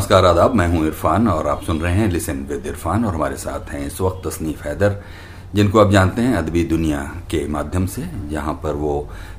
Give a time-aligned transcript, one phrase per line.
[0.00, 3.36] नमस्कार आदाब। मैं हूँ इरफान और आप सुन रहे हैं लिसन विद इरफान और हमारे
[3.36, 4.96] साथ हैं इस वक्त तसनीफ हैदर
[5.54, 7.00] जिनको आप जानते हैं अदबी दुनिया
[7.30, 8.94] के माध्यम से जहाँ पर वो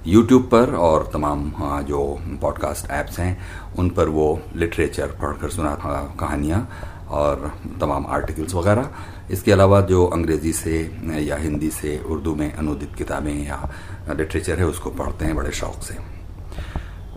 [0.07, 3.37] यूट्यूब पर और तमाम हाँ, जो पॉडकास्ट ऐप्स हैं
[3.79, 5.75] उन पर वो लिटरेचर पढ़कर सुना
[6.19, 6.61] कहानियाँ
[7.09, 8.89] और तमाम आर्टिकल्स वगैरह।
[9.31, 10.79] इसके अलावा जो अंग्रेज़ी से
[11.21, 13.69] या हिंदी से उर्दू में अनुदित किताबें या
[14.09, 15.97] लिटरेचर है उसको पढ़ते हैं बड़े शौक से।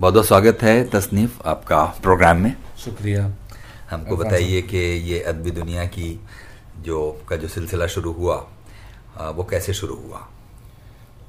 [0.01, 3.31] बहुत बहुत स्वागत है तसनीफ आपका प्रोग्राम में। शुक्रिया।
[3.91, 6.09] हमको बताइए कि ये अदबी दुनिया की
[6.81, 8.37] जो का जो सिलसिला शुरू हुआ
[9.31, 10.21] वो कैसे शुरू हुआ?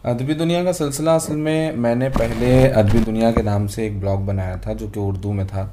[0.05, 4.25] अदबी दुनिया का सिलसिला असल में मैंने पहले अदबी दुनिया के नाम से एक ब्लॉग
[4.25, 5.63] बनाया था जो कि उर्दू में था।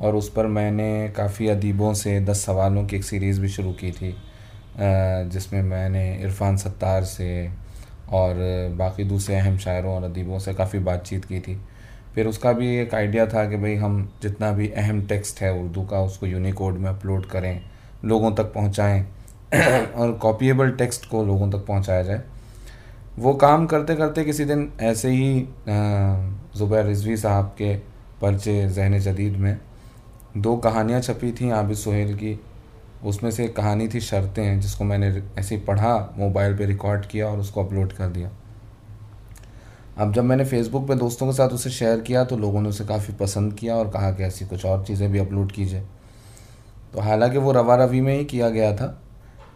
[0.00, 3.90] और उस पर मैंने काफ़ी अदीबों से दस सवालों की एक सीरीज़ भी शुरू की
[3.92, 4.14] थी
[5.32, 7.28] जिसमें मैंने इरफान सत्तार से
[8.12, 8.34] और
[8.78, 11.58] बाकी दूसरे अहम शायरों और अदीबों से काफ़ी बातचीत की थी।
[12.16, 15.82] फिर उसका भी एक आइडिया था कि भाई हम जितना भी अहम टेक्स्ट है उर्दू
[15.82, 17.62] का, उसको यूनिकोड में अपलोड करें,
[18.04, 19.06] लोगों तक पहुंचाएँ,
[19.96, 22.22] और कॉपीएबल टेक्स्ट को लोगों तक पहुँचाया जाए।
[23.18, 25.48] वो काम करते करते किसी दिन ऐसे ही
[26.58, 27.76] ज़ुबैर रिजवी साहब के
[28.20, 29.58] पर्चे जहन जदीद में
[30.36, 32.40] दो कहानियाँ छपी थी आबिद सुहेल की।
[33.04, 37.28] उसमें से एक कहानी थी शर्तें, जिसको मैंने ऐसे ही पढ़ा, मोबाइल पे रिकॉर्ड किया
[37.28, 38.30] और उसको अपलोड कर दिया।
[39.96, 42.84] अब जब मैंने फेसबुक पे दोस्तों के साथ उसे शेयर किया तो लोगों ने उसे
[42.84, 45.80] काफ़ी पसंद किया और कहा कि ऐसी कुछ और चीज़ें भी अपलोड कीजिए।
[46.92, 48.98] तो हालाँकि वो रवा रवी में ही किया गया था,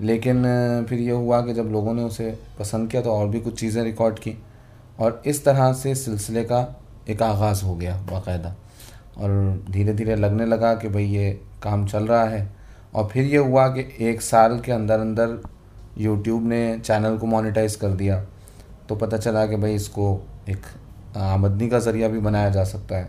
[0.00, 0.42] लेकिन
[0.88, 3.82] फिर ये हुआ कि जब लोगों ने उसे पसंद किया तो और भी कुछ चीज़ें
[3.84, 4.36] रिकॉर्ड की
[4.98, 6.64] और इस तरह से सिलसिले का
[7.08, 8.54] एक आगाज़ हो गया बाकायदा।
[9.18, 11.30] और धीरे धीरे लगने लगा कि भाई ये
[11.62, 12.48] काम चल रहा है
[12.94, 15.40] और फिर ये हुआ कि एक साल के अंदर अंदर
[15.98, 18.24] यूट्यूब ने चैनल को मोनेटाइज कर दिया।
[18.88, 20.14] तो पता चला कि भाई इसको
[20.48, 20.66] एक
[21.18, 23.08] आमदनी का ज़रिया भी बनाया जा सकता है।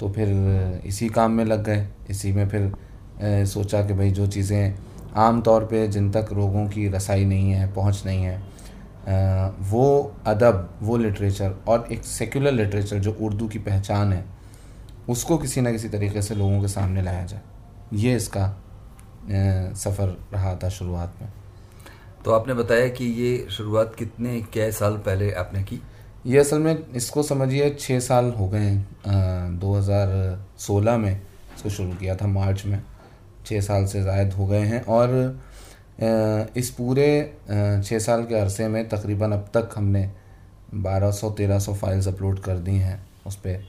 [0.00, 2.72] तो फिर इसी काम में लग गए। इसी में फिर
[3.46, 4.74] सोचा कि भाई जो चीज़ें
[5.16, 8.42] आम तौर पे जिन तक लोगों की रसाई नहीं है, पहुँच नहीं है
[9.62, 14.24] वो अदब, वो लिटरेचर और एक सेकुलर लिटरेचर जो उर्दू की पहचान है,
[15.08, 17.40] उसको किसी न किसी तरीके से लोगों के सामने लाया जाए।
[17.94, 18.48] ये इसका
[19.76, 21.32] सफ़र रहा था शुरुआत में।
[22.24, 25.80] तो आपने बताया कि ये शुरुआत कितने कै साल पहले आपने की?
[26.24, 30.08] ये असल में इसको समझिए छः साल हो गए हैं दो हज़ार
[30.58, 31.20] सोलह में
[31.56, 32.82] इसको शुरू किया था, मार्च में।
[33.46, 37.06] छः साल से ज़ायद हो गए हैं और इस पूरे
[37.48, 40.10] छः साल के अरसे में तकरीबन अब तक हमने
[40.74, 43.64] बारह सौ, तेरह सौ फाइल्स अपलोड कर दी हैं उस पर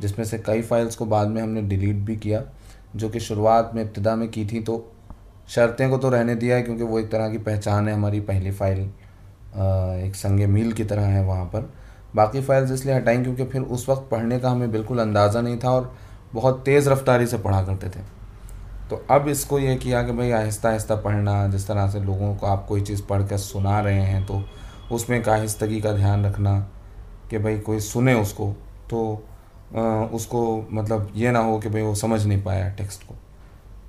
[0.00, 2.42] जिसमें से कई फ़ाइल्स को बाद में हमने डिलीट भी किया,
[2.96, 4.92] जो कि शुरुआत में इब्तदा में की थी तो
[5.48, 8.50] शर्तें को तो रहने दिया है, क्योंकि वो एक तरह की पहचान है हमारी पहली
[8.52, 8.80] फ़ाइल
[10.06, 11.70] एक संग मील की तरह है वहाँ पर।
[12.18, 15.70] बाकी फ़ाइल्स इसलिए हटाई क्योंकि फिर उस वक्त पढ़ने का हमें बिल्कुल अंदाज़ा नहीं था
[15.70, 15.92] और
[16.34, 18.00] बहुत तेज़ रफ्तारी से पढ़ा करते थे।
[18.90, 22.46] तो अब इसको ये किया कि भाई आहिस्ता आहिस्ता पढ़ना, जिस तरह से लोगों को
[22.46, 24.42] आप कोई चीज़ पढ़ कर सुना रहे हैं तो
[24.92, 26.58] उसमें एक आहिस्तगी का ध्यान रखना
[27.30, 28.52] कि भाई कोई सुने उसको
[28.90, 29.00] तो
[30.14, 30.40] उसको
[30.72, 33.14] मतलब ये ना हो कि भाई वो समझ नहीं पाया टेक्स्ट को।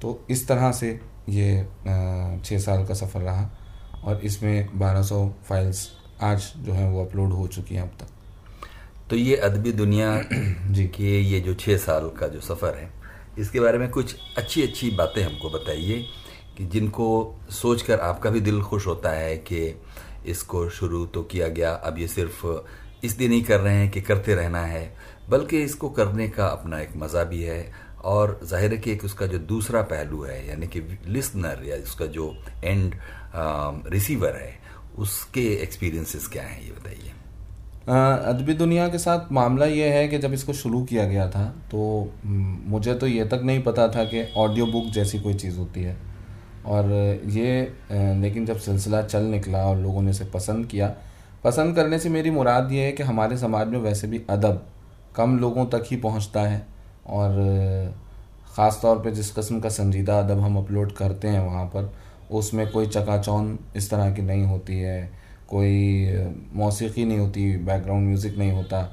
[0.02, 1.64] तो इस तरह से ये
[2.46, 3.50] छः साल का सफ़र रहा
[4.04, 5.88] और इसमें 1200 फाइल्स
[6.24, 8.08] आज जो हैं वो अपलोड हो चुकी हैं अब तक।
[9.10, 10.22] तो ये अदबी दुनिया
[10.72, 12.92] जी। के ये जो छः साल का जो सफ़र है
[13.40, 16.06] इसके बारे में कुछ अच्छी अच्छी बातें हमको बताइए
[16.58, 19.82] कि जिनको सोचकर आपका भी दिल खुश होता है कि
[20.26, 22.46] इसको शुरू तो किया गया अब ये सिर्फ़
[23.04, 24.96] इसलिए नहीं कर रहे हैं कि करते रहना है
[25.30, 29.26] बल्कि इसको करने का अपना एक मज़ा भी है और ज़ाहिर है कि एक उसका
[29.26, 32.96] जो दूसरा पहलू है यानी कि लिसनर या उसका जो एंड
[33.94, 34.60] रिसीवर है
[34.98, 37.14] उसके एक्सपीरियंसेस क्या हैं ये बताइए।
[37.90, 41.80] अदबी दुनिया के साथ मामला ये है कि जब इसको शुरू किया गया था तो
[42.26, 45.98] मुझे तो ये तक नहीं पता था कि ऑडियो बुक जैसी कोई चीज़ होती है।
[46.68, 46.92] और
[47.28, 47.62] ये
[47.92, 50.94] लेकिन जब सिलसिला चल निकला और लोगों ने इसे पसंद किया,
[51.44, 54.66] पसंद करने से मेरी मुराद ये है कि हमारे समाज में वैसे भी अदब
[55.16, 56.66] कम लोगों तक ही पहुँचता है।
[57.08, 57.32] और
[58.56, 61.92] ख़ास तौर पे जिस कस्म का संजीदा अदब हम अपलोड करते हैं वहाँ पर,
[62.32, 65.12] उसमें कोई चकाचौन इस तरह की नहीं होती है।
[65.50, 66.18] कोई
[66.56, 68.90] मौसीकी नहीं होती बैकग्राउंड म्यूज़िक नहीं होता।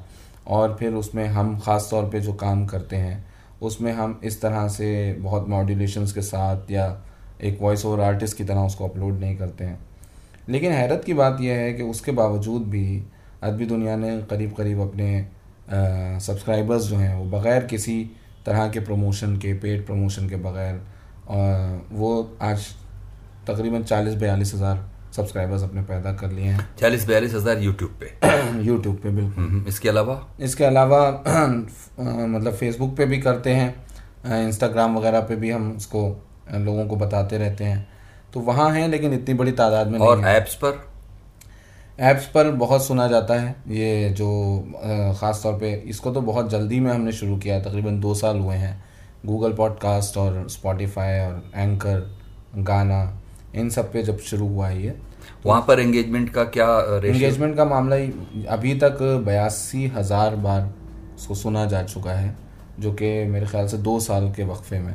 [0.49, 3.25] और फिर उसमें हम ख़ास तौर पे जो काम करते हैं,
[3.63, 6.87] उसमें हम इस तरह से बहुत मॉड्यूलेशंस के साथ या
[7.43, 9.79] एक वॉइस ओवर आर्टिस्ट की तरह उसको अपलोड नहीं करते हैं।
[10.49, 13.03] लेकिन हैरत की बात यह है कि उसके बावजूद भी
[13.43, 15.27] अदबी दुनिया ने करीब करीब अपने
[15.71, 18.03] सब्सक्राइबर्स जो हैं, वो बग़ैर किसी
[18.47, 20.81] तरह के प्रमोशन के पेड प्रमोशन के बग़ैर
[21.93, 22.11] वो
[22.43, 22.67] आज
[23.49, 24.85] तकरीबन चालीस बयालीस हज़ार
[25.17, 29.67] सब्सक्राइबर्स अपने पैदा कर लिए हैं। चालीस बयालीस हज़ार यूट्यूब पे। यूट्यूब पे बिल्कुल। हम्म,
[29.69, 30.21] इसके अलावा?
[30.41, 31.01] इसके अलावा
[32.01, 33.75] मतलब फेसबुक पे भी करते हैं
[34.47, 36.09] इंस्टाग्राम वगैरह पे भी हम उसको
[36.55, 37.87] लोगों को बताते रहते हैं।
[38.33, 40.85] तो वहाँ हैं लेकिन इतनी बड़ी तादाद में और ऐप्स पर?
[42.01, 44.29] ऐप्स पर बहुत सुना जाता है ये जो
[45.21, 48.57] ख़ास तौर पे इसको तो बहुत जल्दी में हमने शुरू किया तकरीबन दो साल हुए
[48.57, 48.75] हैं।
[49.27, 52.01] गूगल पॉडकास्ट और स्पॉटिफाई और एंकर
[52.57, 53.01] गाना
[53.55, 54.95] इन सब पे जब शुरू हुआ है ये
[55.47, 56.69] वहाँ पर एंगेजमेंट का क्या
[57.05, 57.97] एंगेजमेंट का मामला
[58.51, 60.71] अभी तक बयासी हज़ार बार
[61.17, 62.37] उसको सुना जा चुका है,
[62.81, 64.95] जो कि मेरे ख्याल से दो साल के वक्फे में।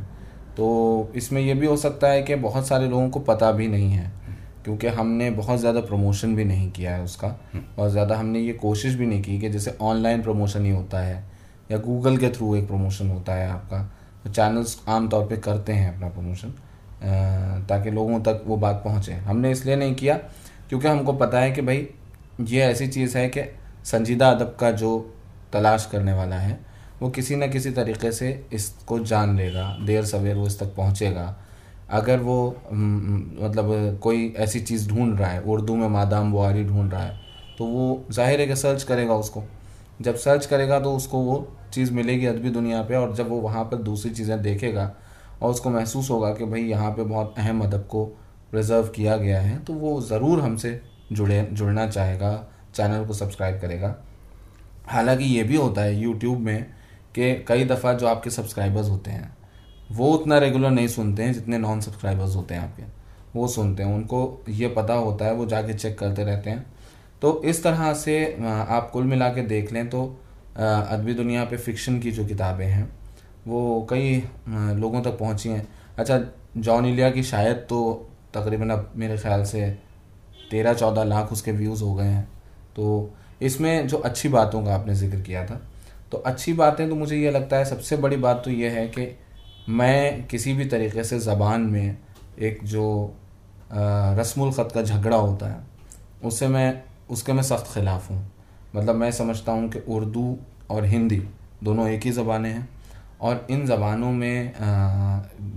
[0.57, 3.91] तो इसमें यह भी हो सकता है कि बहुत सारे लोगों को पता भी नहीं
[3.91, 4.11] है,
[4.63, 7.35] क्योंकि हमने बहुत ज़्यादा प्रमोशन भी नहीं किया है उसका।
[7.79, 11.23] और ज़्यादा हमने ये कोशिश भी नहीं की कि जैसे ऑनलाइन प्रमोशन ही होता है,
[11.71, 13.81] या गूगल के थ्रू एक प्रमोशन होता है आपका।
[14.23, 16.53] तो चैनल्स आम तौर पे करते हैं अपना प्रमोशन
[17.03, 20.15] ताकि लोगों तक वो बात पहुँचे। हमने इसलिए नहीं किया,
[20.69, 21.87] क्योंकि हमको पता है कि भाई,
[22.41, 23.41] ये ऐसी चीज़ है कि
[23.85, 24.97] संजीदा अदब का जो
[25.53, 26.59] तलाश करने वाला है,
[27.01, 31.35] वो किसी न किसी तरीके से इसको जान लेगा, देर सवेर वो इस तक पहुँचेगा।
[31.91, 32.35] अगर वो
[32.67, 37.19] मतलब कोई ऐसी चीज़ ढूंढ रहा है, उर्दू में मादाम बुआरी ढूंढ रहा है
[37.57, 39.43] तो वो ज़ाहिर है कि सर्च करेगा उसको।
[40.01, 43.63] जब सर्च करेगा तो उसको वो चीज़ मिलेगी अदबी दुनिया पे, और जब वो वहाँ
[43.63, 44.91] पर दूसरी चीज़ें देखेगा
[45.41, 48.05] और उसको महसूस होगा कि भाई यहाँ पे बहुत अहम अदब को
[48.51, 50.79] प्रिजर्व किया गया है तो वो ज़रूर हमसे
[51.11, 53.95] जुड़े, जुड़ना चाहेगा चैनल को सब्सक्राइब करेगा।
[54.87, 56.63] हालाँकि ये भी होता है यूट्यूब में
[57.15, 59.35] कि कई दफ़ा जो आपके सब्सक्राइबर्स होते हैं,
[59.91, 62.83] वो उतना रेगुलर नहीं सुनते हैं जितने नॉन सब्सक्राइबर्स होते हैं आपके।
[63.35, 66.65] वो सुनते हैं, उनको ये पता होता है, वो जाके चेक करते रहते हैं।
[67.21, 70.03] तो इस तरह से आप कुल मिला के देख लें तो
[70.51, 72.89] अदबी दुनिया पे फ़िक्शन की जो किताबें हैं
[73.47, 74.15] वो कई
[74.49, 75.67] लोगों तक पहुँची हैं।
[75.97, 76.19] अच्छा
[76.57, 77.81] जॉन इलिया की शायद तो
[78.33, 79.69] तकरीबन अब मेरे ख्याल से
[80.51, 82.27] तेरह चौदह लाख उसके व्यूज़ हो गए हैं।
[82.75, 85.61] तो इसमें जो अच्छी बातों का आपने ज़िक्र किया था
[86.11, 89.07] तो अच्छी बातें तो मुझे ये लगता है, सबसे बड़ी बात तो ये है कि
[89.69, 91.97] मैं किसी भी तरीके से ज़बान में
[92.39, 93.15] एक जो
[93.73, 95.59] रस्मुल ख़त का झगड़ा होता है,
[96.23, 98.25] उससे मैं, उसके मैं सख्त ख़िलाफ़ हूँ।
[98.75, 100.37] मतलब मैं समझता हूँ कि उर्दू
[100.71, 101.21] और हिंदी
[101.63, 102.67] दोनों एक ही ज़बानें हैं।
[103.21, 104.53] और इन ज़बानों में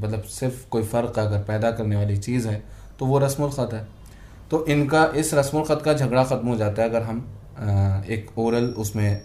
[0.00, 2.62] मतलब सिर्फ़ कोई फ़र्क अगर पैदा करने वाली चीज़ है
[2.98, 3.86] तो वो रस्म ख़त है।
[4.50, 7.24] तो इनका इस रस्म ख़त का झगड़ा ख़त्म हो जाता है अगर हम
[8.08, 9.22] एक ओरल उसमें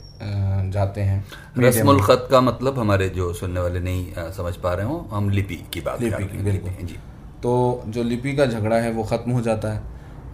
[0.71, 1.24] जाते हैं।
[1.57, 5.56] रस्म ख़त का मतलब हमारे जो सुनने वाले नहीं समझ पा रहे हो हम लिपि
[5.74, 6.95] की बात लिपि की बिल्कुल। जी।
[7.44, 9.81] तो जो लिपि का झगड़ा है वो ख़त्म हो जाता है।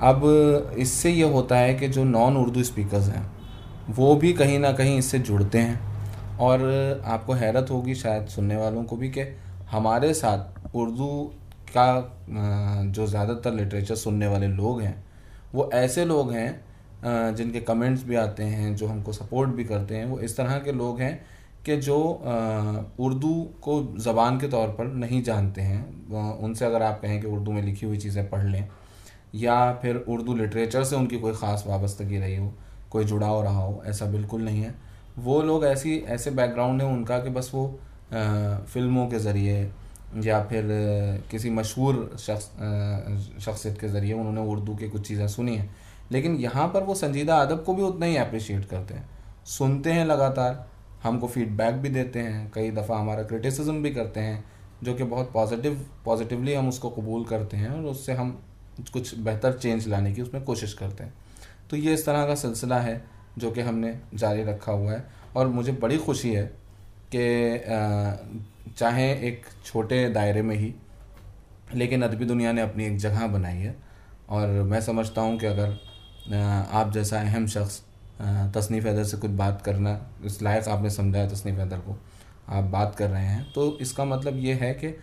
[0.04, 0.22] अब
[0.78, 3.26] इससे ये होता है कि जो नॉन उर्दू स्पीकर्स हैं
[3.90, 5.95] वो भी कहीं ना कहीं इससे जुड़ते हैं।
[6.40, 9.22] और आपको हैरत होगी शायद सुनने वालों को भी कि
[9.72, 11.10] हमारे साथ उर्दू
[11.70, 11.88] का
[12.88, 15.04] जो ज़्यादातर लिटरेचर सुनने वाले लोग हैं,
[15.54, 20.06] वो ऐसे लोग हैं जिनके कमेंट्स भी आते हैं, जो हमको सपोर्ट भी करते हैं,
[20.06, 21.20] वो इस तरह के लोग हैं
[21.66, 21.98] कि जो
[23.00, 27.52] उर्दू को ज़बान के तौर पर नहीं जानते हैं। उनसे अगर आप कहें कि उर्दू
[27.52, 28.68] में लिखी हुई चीज़ें पढ़ लें,
[29.36, 32.54] या फिर उर्दू लिटरेचर से उनकी कोई ख़ास वाबस्तगी रही हो,
[32.92, 34.74] कोई जुड़ाव रहा हो, ऐसा बिल्कुल नहीं है।
[35.18, 37.68] वो लोग ऐसी, ऐसे बैकग्राउंड है उनका कि बस वो
[38.14, 39.72] फ़िल्मों के ज़रिए
[40.24, 40.68] या फिर
[41.32, 42.50] किसी मशहूर शख्स
[43.46, 45.76] शख्सियत के ज़रिए उन्होंने उर्दू की कुछ चीज़ें सुनी हैं।
[46.12, 49.10] लेकिन यहाँ पर वो संजीदा अदब को भी उतना ही अप्रिशिएट करते हैं।
[49.48, 50.66] सुनते हैं लगातार,
[51.04, 54.44] हमको फीडबैक भी देते हैं, कई दफ़ा हमारा क्रिटिसिज्म भी करते हैं,
[54.84, 58.32] जो कि बहुत पॉजिटिव पॉजिटिवली हम उसको कबूल करते हैं और उससे हम
[58.94, 61.14] कुछ बेहतर चेंज लाने की उसमें कोशिश करते हैं।
[61.70, 63.04] तो ये इस तरह का सिलसिला है।
[63.38, 65.04] जो कि हमने जारी रखा हुआ है।
[65.36, 66.46] और मुझे बड़ी खुशी है
[67.16, 70.74] कि चाहे एक छोटे दायरे में ही,
[71.74, 73.76] लेकिन अदबी दुनिया ने अपनी एक जगह बनाई है।
[74.30, 75.78] और मैं समझता हूँ कि अगर
[76.74, 77.82] आप जैसा अहम शख्स
[78.54, 81.98] तसनीफ़ हैदर से कुछ बात करना, इस लायक आपने समझाया तसनीफ़ हैदर को,
[82.50, 84.96] आप बात कर रहे हैं तो इसका मतलब ये है कि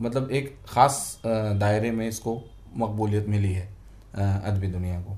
[0.00, 2.42] मतलब एक ख़ास दायरे में इसको
[2.76, 3.68] मकबूलियत मिली है
[4.16, 5.16] अदबी दुनिया को।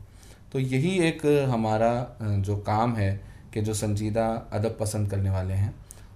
[0.53, 3.11] तो यही एक हमारा जो काम है
[3.55, 5.75] कि जो संजीदा अदब पसंद करने वाले हैं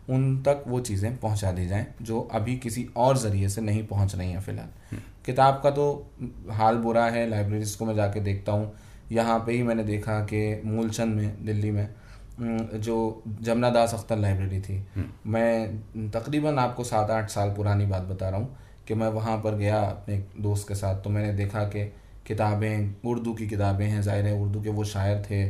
[0.09, 4.15] उन तक वो चीज़ें पहुँचा दी जाएँ जो अभी किसी और ज़रिए से नहीं पहुँच
[4.15, 5.85] रही हैं फ़िलहाल हम्म। किताब का तो
[6.51, 8.73] हाल बुरा है लाइब्रेरीज को मैं जाके देखता हूँ
[9.13, 11.89] यहाँ पे ही मैंने देखा कि मूलचंद में दिल्ली में
[12.41, 18.03] जो जमुना दास अख्तर लाइब्रेरी थी हम्म। मैं तकरीबन आपको सात आठ साल पुरानी बात
[18.05, 18.57] बता रहा हूँ
[18.89, 21.91] कि मैं वहाँ पर गया अपने दोस्त के साथ तो मैंने देखा कि
[22.27, 25.47] किताबें उर्दू की किताबें हैं ज़ाहिर है उर्दू के वो शायर थे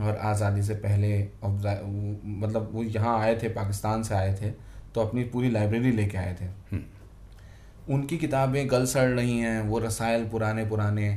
[0.00, 4.50] और आज़ादी से पहले मतलब वो यहाँ आए थे पाकिस्तान से आए थे
[4.94, 6.82] तो अपनी पूरी लाइब्रेरी लेके आए थे हम्म।
[7.88, 11.08] उनकी किताबें गल सड़ रही हैं वो रसायल पुराने पुराने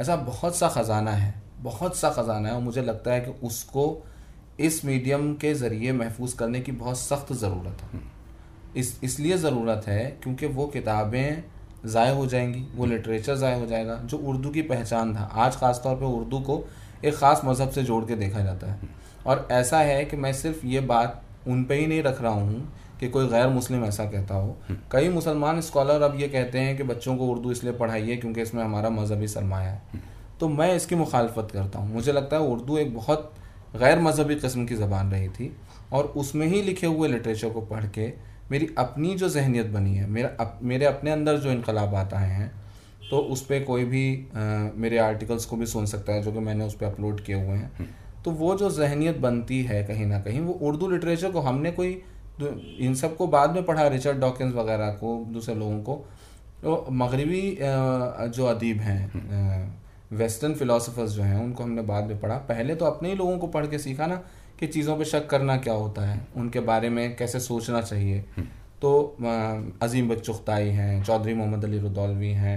[0.00, 3.86] ऐसा बहुत सा ख़जाना है बहुत सा ख़जाना है और मुझे लगता है कि उसको
[4.60, 9.84] इस मीडियम के ज़रिए महफूज करने की बहुत सख्त ज़रूरत है हम्म। इस इसलिए ज़रूरत
[9.86, 11.42] है क्योंकि वो किताबें
[11.86, 15.80] ज़ाय हो जाएँगी वो लिटरेचर ज़ाय हो जाएगा जो उर्दू की पहचान था। आज ख़ास
[15.84, 16.64] तौर पे उर्दू को
[17.04, 18.88] एक ख़ास मज़हब से जोड़ के देखा जाता है।
[19.26, 22.72] और ऐसा है कि मैं सिर्फ़ ये बात उन पे ही नहीं रख रहा हूँ
[23.00, 24.56] कि कोई गैर मुस्लिम ऐसा कहता हो।
[24.92, 28.62] कई मुसलमान स्कॉलर अब ये कहते हैं कि बच्चों को उर्दू इसलिए पढ़ाइए क्योंकि इसमें
[28.64, 30.02] हमारा मजहबी सरमाया है।
[30.40, 33.32] तो मैं इसकी मुखालफत करता हूँ। मुझे लगता है उर्दू एक बहुत
[33.76, 35.54] गैर मजहबी कस्म की ज़बान रही थी
[35.92, 38.12] और उसमें ही लिखे हुए लिटरेचर को पढ़ के
[38.50, 42.50] मेरी अपनी जो जहनीत बनी है मेरा अप, मेरे अपने अंदर जो इनकलाबात आए हैं
[43.10, 46.38] तो उस पर कोई भी आ, मेरे आर्टिकल्स को भी सुन सकता है जो कि
[46.40, 47.88] मैंने उस पर अपलोड किए हुए हैं।
[48.24, 51.90] तो वो जो जहनीत बनती है कहीं ना कहीं वो उर्दू लिटरेचर को हमने कोई
[52.80, 55.94] इन सबको बाद में पढ़ा रिचर्ड डॉकिंस वगैरह को दूसरे लोगों को
[56.62, 57.58] तो मगरबी
[58.30, 59.82] जो अदीब हैं
[60.12, 63.46] वेस्टर्न फिलोसफर्स जो हैं उनको हमने बाद में पढ़ा। पहले तो अपने ही लोगों को
[63.48, 64.20] पढ़ के सीखा ना
[64.60, 66.20] कि चीज़ों पे शक करना क्या होता है?
[66.36, 68.24] उनके बारे में कैसे सोचना चाहिए?
[68.82, 69.16] तो
[69.82, 72.56] अजीम बच्चुख्ताई हैं चौधरी मोहम्मद अली रुदौलवी हैं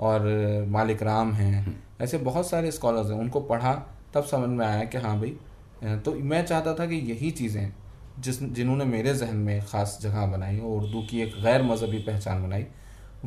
[0.00, 0.20] और
[0.68, 3.74] मालिक राम हैं। ऐसे बहुत सारे स्कॉलर्स हैं। उनको पढ़ा
[4.14, 5.36] तब समझ में आया कि हाँ भाई
[6.04, 7.72] तो मैं चाहता था कि यही चीज़ें
[8.20, 12.42] जिस जिन्होंने मेरे जहन में ख़ास जगह बनाई और उर्दू की एक गैर मजहबी पहचान
[12.42, 12.66] बनाई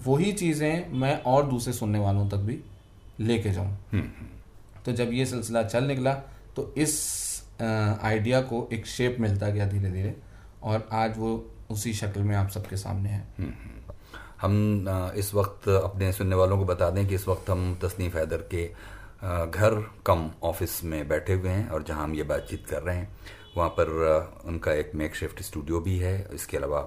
[0.08, 2.60] वही चीज़ें मैं और दूसरे सुनने वालों तक भी
[3.20, 6.14] लेके जाऊँ। हम्म, हम्म। तो जब ये सिलसिला चल निकला
[6.56, 6.98] तो इस
[7.62, 10.16] आइडिया को एक शेप मिलता गया धीरे धीरे
[10.64, 11.32] और आज वो
[11.72, 13.54] उसी शक्ल में आप सबके सामने है। हम्म,
[14.42, 18.48] हम इस वक्त अपने सुनने वालों को बता दें कि इस वक्त हम तसनीफ हैदर
[18.54, 18.66] के
[19.20, 23.10] घर कम ऑफ़िस में बैठे हुए हैं और जहाँ हम ये बातचीत कर रहे हैं
[23.58, 23.90] वहाँ पर
[24.46, 26.82] उनका एक मेक शिफ्ट स्टूडियो भी है इसके अलावा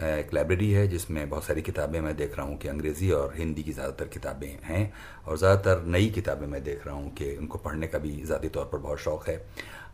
[0.00, 3.62] एक लाइब्रेरी है जिसमें बहुत सारी किताबें मैं देख रहा हूँ कि अंग्रेज़ी और हिंदी
[3.62, 4.92] की ज़्यादातर किताबें हैं
[5.26, 8.64] और ज़्यादातर नई किताबें मैं देख रहा हूँ कि उनको पढ़ने का भी ज़ाती तौर
[8.72, 9.36] पर बहुत शौक़ है।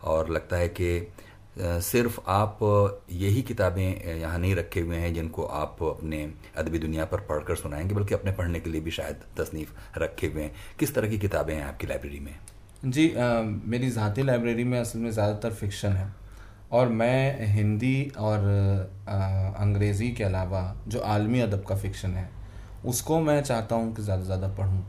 [0.04, 1.12] और लगता है कि
[1.58, 2.58] सिर्फ़ आप
[3.12, 6.18] यही किताबें यहाँ नहीं रखे हुए हैं जिनको आप अपने
[6.58, 10.42] अदबी दुनिया पर पढ़कर सुनाएँगे बल्कि अपने पढ़ने के लिए भी शायद तसनीफ रखे हुए
[10.42, 12.34] हैं। किस तरह की किताबें हैं आपकी लाइब्रेरी में?
[12.84, 16.14] जी आ, मेरी ज़ाती लाइब्रेरी में असल में ज़्यादातर फिक्शन है।
[16.72, 18.38] और मैं हिंदी और
[19.08, 22.28] अंग्रेज़ी के अलावा जो आलमी अदब का फ़िक्शन है
[22.84, 24.84] उसको मैं चाहता हूँ कि ज़्यादा से ज़्यादा पढ़ूँ।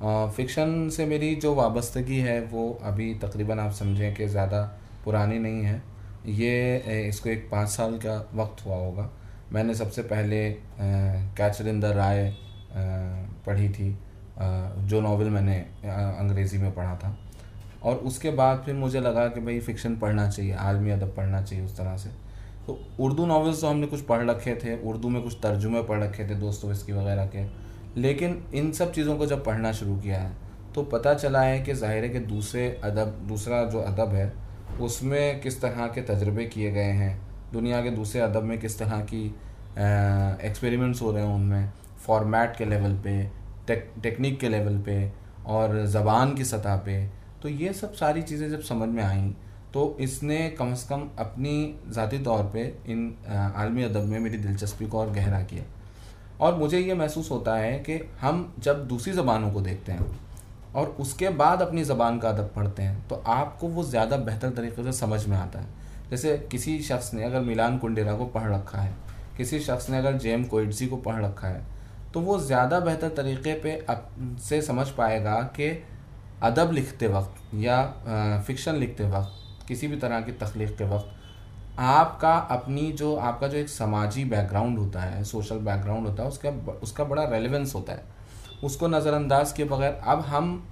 [0.00, 4.62] फ़िक्शन से मेरी जो वाबस्तगी है, वो अभी तकरीबन आप समझें कि ज़्यादा
[5.04, 5.82] पुरानी नहीं है।
[6.28, 9.10] ये इसको एक पाँच साल का वक्त हुआ होगा।
[9.52, 10.38] मैंने सबसे पहले
[10.80, 12.34] कैचर इन द राय
[13.46, 13.90] पढ़ी थी
[14.82, 17.16] जो नावल मैंने अंग्रेज़ी में पढ़ा था।
[17.82, 21.64] और उसके बाद फिर मुझे लगा कि भाई फ़िक्शन पढ़ना चाहिए, आलमी अदब पढ़ना चाहिए
[21.64, 22.10] उस तरह से।
[22.66, 26.24] तो उर्दू नावल्स तो हमने कुछ पढ़ रखे थे, उर्दू में कुछ तर्जुमे पढ़ रखे
[26.24, 27.44] थे दोस्तों इसकी वगैरह के।
[27.96, 30.34] लेकिन इन सब चीज़ों को जब पढ़ना शुरू किया है
[30.74, 34.32] तो पता चला है कि ज़ाहिर है कि दूसरे अदब दूसरा जो अदब है
[34.80, 37.18] उसमें किस तरह के तजर्बे किए गए हैं
[37.52, 39.24] दुनिया के दूसरे अदब में किस तरह की
[40.46, 41.72] एक्सपेरिमेंट्स हो रहे हैं उनमें
[42.06, 43.22] फॉर्मेट के लेवल पे
[43.66, 45.12] टेक, टेक्निक के लेवल पे
[45.46, 47.06] और ज़बान की सतह पे
[47.42, 49.30] तो ये सब सारी चीज़ें जब समझ में आईं
[49.74, 51.54] तो इसने कम से कम अपनी
[51.88, 53.14] ज़ाती तौर पे इन
[53.56, 55.64] आलमी अदब में मेरी दिलचस्पी को और गहरा किया।
[56.40, 60.06] और मुझे ये महसूस होता है कि हम जब दूसरी ज़बानों को देखते हैं
[60.74, 64.84] और उसके बाद अपनी ज़बान का अदब पढ़ते हैं तो आपको वो ज़्यादा बेहतर तरीके
[64.84, 65.66] से समझ में आता है।
[66.10, 68.94] जैसे किसी शख्स ने अगर मिलान कुंडेरा को पढ़ रखा है,
[69.36, 71.64] किसी शख्स ने अगर जेम कोइडसी को पढ़ रखा है
[72.14, 74.08] तो वो ज़्यादा बेहतर तरीके पे अप,
[74.40, 75.70] से समझ पाएगा कि
[76.42, 77.82] अदब लिखते वक्त या
[78.46, 81.25] फ़िक्शन लिखते वक्त, किसी भी तरह की तख्लीक के वक्त
[81.78, 86.50] आपका अपनी जो, आपका जो एक समाजी बैकग्राउंड होता है सोशल बैकग्राउंड होता है, उसका
[86.82, 88.04] उसका बड़ा रेलेवेंस होता है।
[88.64, 90.68] उसको नज़रअंदाज किए बगैर अब हम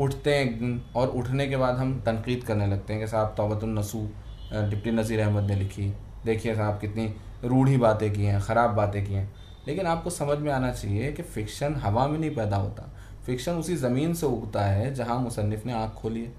[0.00, 3.34] उठते हैं एक दिन और उठने के बाद हम तनकीद करने लगते हैं कि साहब
[3.36, 4.08] तोबतुलनसू
[4.52, 5.92] डिप्टी नज़ीर अहमद ने लिखी।
[6.24, 7.12] देखिए साहब कितनी
[7.44, 9.30] रूढ़ी बातें की हैं, ख़राब बातें की हैं।
[9.66, 12.90] लेकिन आपको समझ में आना चाहिए कि फ़िक्शन हवा में नहीं पैदा होता।
[13.26, 16.32] फ़िक्शन उसी ज़मीन से उगता है जहाँ मुसनफ़ ने आँख खोली है।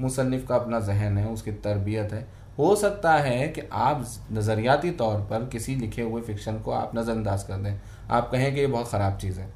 [0.00, 2.26] मुसनफ़ का अपना जहन है, उसकी तरबियत है।
[2.60, 7.42] हो सकता है कि आप नज़रियाती तौर पर किसी लिखे हुए फ़िक्शन को आप नज़रअंदाज
[7.42, 9.48] कर दें। आप कहें कि ये बहुत ख़राब चीज़ है।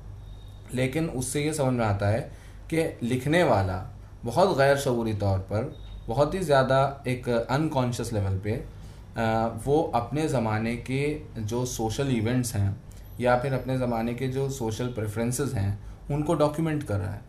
[0.75, 2.21] लेकिन उससे ये समझ में आता है
[2.71, 3.77] कि लिखने वाला
[4.25, 5.75] बहुत गैर शूरी तौर पर
[6.09, 8.53] बहुत ही ज़्यादा एक अनकॉन्शियस लेवल पे
[9.67, 11.05] वो अपने ज़माने के
[11.39, 12.77] जो सोशल इवेंट्स हैं
[13.21, 15.79] या फिर अपने ज़माने के जो सोशल प्रेफरेंसेस हैं,
[16.11, 17.23] उनको डॉक्यूमेंट कर रहा है।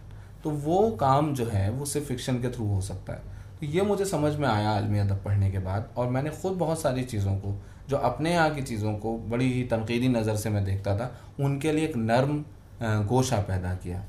[0.44, 3.82] तो वो काम जो है, वो सिर्फ़ फिक्शन के थ्रू हो सकता है। तो ये
[3.82, 7.36] मुझे समझ में आया आलमी अदब पढ़ने के बाद और मैंने ख़ुद बहुत सारी चीज़ों
[7.38, 7.56] को
[7.90, 11.72] जो अपने यहाँ की चीज़ों को बड़ी ही तनकीदी नज़र से मैं देखता था उनके
[11.72, 12.44] लिए एक नर्म
[13.08, 14.04] गोशा पैदा किया।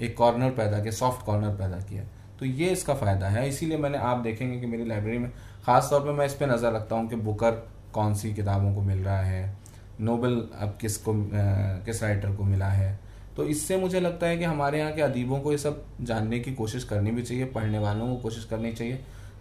[0.00, 2.02] एक कॉर्नर पैदा किया सॉफ्ट कॉर्नर पैदा किया।
[2.38, 5.30] तो ये इसका फ़ायदा है। इसीलिए मैंने आप देखेंगे कि मेरी लाइब्रेरी में
[5.66, 7.50] ख़ास तौर पर मैं इस पर नज़र रखता हूँ कि बुकर
[7.94, 9.56] कौन सी किताबों को मिल रहा है
[10.00, 12.98] नोबल अब किसको अ, किस राइटर को मिला है
[13.36, 16.52] तो इससे मुझे लगता है कि हमारे यहाँ के अदीबों को ये सब जानने की
[16.54, 18.96] कोशिश करनी भी चाहिए, पढ़ने वालों को कोशिश करनी चाहिए,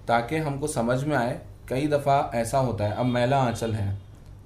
[0.07, 3.97] ताकि हमको समझ में आए, कई दफ़ा ऐसा होता है, अब मैला आंचल है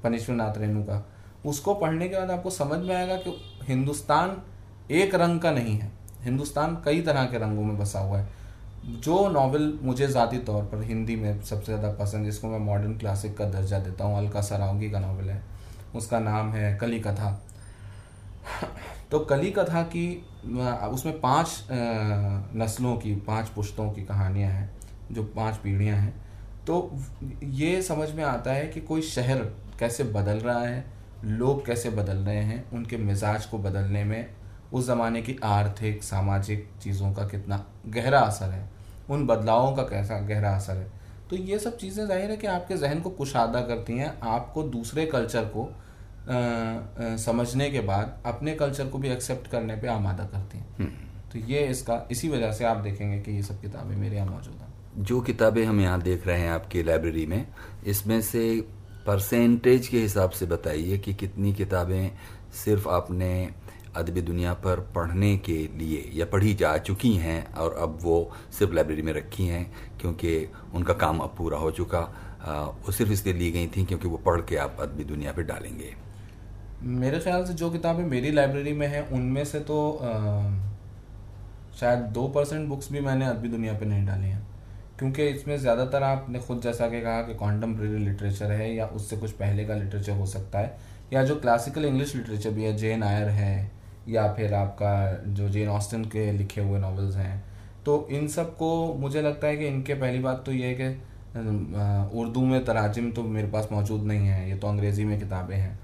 [0.03, 1.05] पनीश्वर नाथ रेणु का,
[1.45, 4.41] उसको पढ़ने के बाद आपको समझ में आएगा कि हिंदुस्तान
[4.91, 5.91] एक रंग का नहीं है,
[6.23, 8.43] हिंदुस्तान कई तरह के रंगों में बसा हुआ है।
[8.85, 13.37] जो नावल मुझे ज़ाती तौर पर, हिंदी में सबसे ज़्यादा पसंद, जिसको मैं मॉडर्न क्लासिक
[13.37, 15.41] का दर्जा देता हूँ, अलका सरावगी का नावल है,
[15.95, 17.41] उसका नाम है कली कथा
[19.11, 20.07] तो कली कथा की
[20.93, 21.67] उसमें पाँच
[22.55, 24.69] नस्लों की, पाँच पुश्तों की कहानियाँ हैं,
[25.11, 26.13] जो पाँच पीढ़ियाँ हैं।
[26.67, 26.91] तो
[27.43, 29.41] ये समझ में आता है कि कोई शहर
[29.79, 30.85] कैसे बदल रहा है,
[31.23, 34.27] लोग कैसे बदल रहे हैं, उनके मिजाज को बदलने में
[34.73, 38.69] उस ज़माने की आर्थिक, सामाजिक चीज़ों का कितना गहरा असर है,
[39.09, 40.87] उन बदलावों का कैसा गहरा असर है।
[41.29, 45.05] तो ये सब चीज़ें ज़ाहिर है कि आपके जहन को कुशादा करती हैं, आपको दूसरे
[45.05, 45.69] कल्चर को
[46.27, 50.93] समझने के बाद अपने कल्चर को भी एक्सेप्ट करने पे आमादा करती हैं।
[51.33, 54.53] तो ये इसका इसी वजह से आप देखेंगे कि ये सब किताबें मेरे यहाँ मौजूद
[54.53, 57.45] हैं। जो किताबें हम यहाँ देख रहे हैं आपकी लाइब्रेरी में
[57.85, 58.43] इसमें से
[59.07, 62.11] परसेंटेज के हिसाब से बताइए कि कितनी किताबें
[62.63, 63.49] सिर्फ़ आपने
[63.95, 68.73] अदबी दुनिया पर पढ़ने के लिए या पढ़ी जा चुकी हैं और अब वो सिर्फ़
[68.73, 69.65] लाइब्रेरी में रखी हैं
[70.01, 72.01] क्योंकि उनका काम अब पूरा हो चुका।
[72.85, 75.93] वो सिर्फ़ इसलिए ली गई थी क्योंकि वो पढ़ के आप अदबी दुनिया पर डालेंगे।
[76.83, 80.11] मेरे ख्याल से जो किताबें मेरी लाइब्रेरी में हैं उनमें से तो अ,
[81.79, 84.45] शायद दो परसेंट बुक्स भी मैंने अदबी दुनिया पे नहीं डाली हैं।
[84.99, 89.31] क्योंकि इसमें ज़्यादातर आपने खुद जैसा कि कहा कि कॉन्टम्प्रेरी लिटरेचर है या उससे कुछ
[89.31, 90.77] पहले का लिटरेचर हो सकता है
[91.13, 93.71] या जो क्लासिकल इंग्लिश लिटरेचर भी है जेन आयर है
[94.07, 94.93] या फिर आपका
[95.27, 97.43] जो जेन ऑस्टन के लिखे हुए नॉवेल्स हैं।
[97.85, 102.41] तो इन सबको मुझे लगता है कि इनके पहली बात तो ये है कि उर्दू
[102.41, 105.77] में तराजिम तो मेरे पास मौजूद नहीं है ये तो अंग्रेज़ी में किताबें हैं।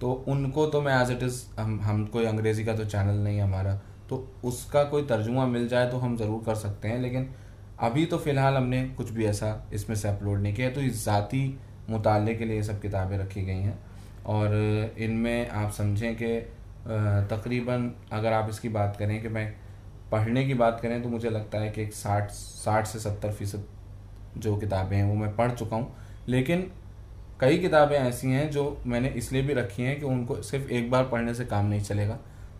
[0.00, 3.36] तो उनको तो मैं एज इट इज़ हम हम कोई अंग्रेज़ी का तो चैनल नहीं
[3.36, 3.74] है हमारा
[4.08, 7.28] तो उसका कोई तर्जुमा मिल जाए तो हम ज़रूर कर सकते हैं, लेकिन
[7.80, 11.58] अभी तो फ़िलहाल हमने कुछ भी ऐसा इसमें से अपलोड नहीं किया तो इस ज़ाती
[11.90, 13.78] मुताले के लिए ये सब किताबें रखी गई हैं।
[14.26, 14.54] और
[14.98, 16.38] इनमें आप समझें कि
[17.30, 19.46] तकरीबन अगर आप इसकी बात करें कि मैं
[20.12, 23.64] पढ़ने की बात करें तो मुझे लगता है कि एक साठ साठ से सत्तर फ़ीसद
[24.38, 25.94] जो किताबें हैं वो मैं पढ़ चुका हूँ,
[26.28, 26.70] लेकिन
[27.40, 31.04] कई किताबें ऐसी हैं जो मैंने इसलिए भी रखी हैं कि उनको सिर्फ़ एक बार
[31.04, 32.18] पढ़ने से काम नहीं चलेगा।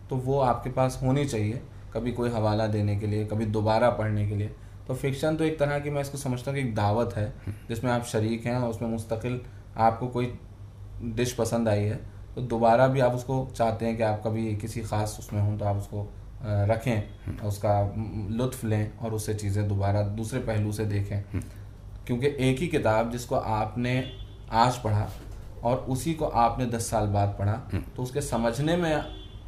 [0.09, 1.61] तो वो आपके पास होनी चाहिए
[1.93, 4.51] कभी कोई हवाला देने के लिए, कभी दोबारा पढ़ने के लिए।
[4.87, 7.33] तो फिक्शन तो एक तरह की मैं इसको समझता हूँ कि एक दावत है,
[7.69, 9.39] जिसमें आप शरीक हैं और उसमें मुस्तकिल
[9.77, 10.33] आपको कोई
[11.05, 11.99] डिश पसंद आई है
[12.35, 15.65] तो दोबारा भी आप उसको चाहते हैं कि आप कभी किसी ख़ास उसमें हों तो
[15.65, 16.07] आप उसको
[16.43, 17.79] रखें, उसका
[18.31, 21.41] लुत्फ लें और उससे चीज़ें दोबारा दूसरे पहलू से देखें।
[22.07, 23.99] क्योंकि एक ही किताब जिसको आपने
[24.53, 25.09] आज पढ़ा
[25.63, 27.53] और उसी को आपने दस साल बाद पढ़ा।
[27.95, 29.01] तो उसके समझने में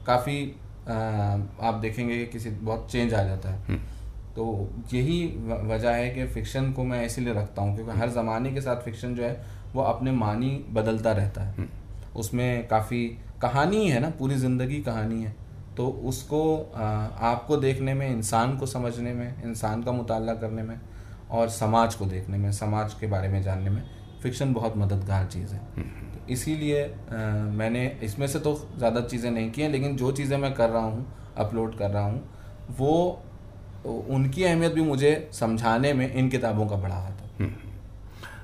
[0.08, 0.44] काफ़ी
[0.90, 3.80] आप देखेंगे कि किसी बहुत चेंज आ जाता है।
[4.36, 5.26] तो यही
[5.66, 9.16] वजह है कि फ़िक्शन को मैं इसीलिए रखता हूँ क्योंकि हर ज़माने के साथ फ़िक्शन
[9.16, 11.68] जो है वो अपने मानी बदलता रहता है।
[12.16, 13.06] उसमें काफ़ी
[13.42, 15.36] कहानी है ना पूरी ज़िंदगी कहानी है।
[15.78, 16.42] तो उसको
[16.76, 20.80] आपको देखने में इंसान को समझने में इंसान का मुताला करने में
[21.32, 23.84] और समाज को देखने में समाज के बारे में जानने में
[24.24, 25.60] फ़िक्शन बहुत मददगार चीज़ है।
[26.14, 26.86] तो इसीलिए
[27.54, 30.84] मैंने इसमें से तो ज़्यादा चीज़ें नहीं की हैं लेकिन जो चीज़ें मैं कर रहा
[30.84, 31.06] हूँ
[31.38, 32.24] अपलोड कर रहा हूँ
[32.80, 32.94] वो
[33.86, 37.50] उनकी अहमियत भी मुझे समझाने में इन किताबों का बड़ा हाथ है।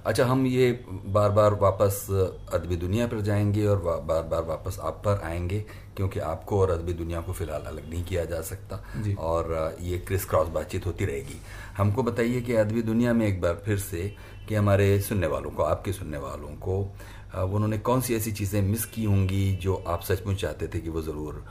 [0.05, 0.71] अच्छा हम ये
[1.05, 2.05] बार बार वापस
[2.53, 5.59] अदबी दुनिया पर जाएँगे और बार बार वापस आप पर आएँगे
[5.97, 8.83] क्योंकि आपको और अदबी दुनिया को फ़िलहाल अलग नहीं किया जा सकता।
[9.19, 11.39] और ये क्रिस क्रॉस बातचीत होती रहेगी।
[11.77, 14.13] हमको बताइए कि अदबी दुनिया में एक बार फिर से
[14.47, 16.79] कि हमारे सुनने वालों को, आपके सुनने वालों को
[17.45, 21.01] उन्होंने कौन सी ऐसी चीज़ें मिस की होंगी जो आप सचमुच चाहते थे कि वो
[21.01, 21.43] ज़रूर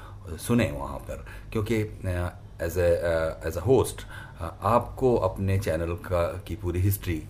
[0.46, 1.24] सुने वहाँ पर?
[1.52, 4.02] क्योंकि एज एज अ होस्ट
[4.40, 7.22] आपको अपने चैनल का, की पूरी हिस्ट्री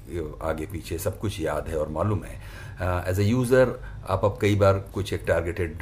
[0.43, 2.41] आगे पीछे सब कुछ याद है और मालूम है।
[3.11, 5.79] एज ए यूज़र आप अब कई बार कुछ एक टारगेटेड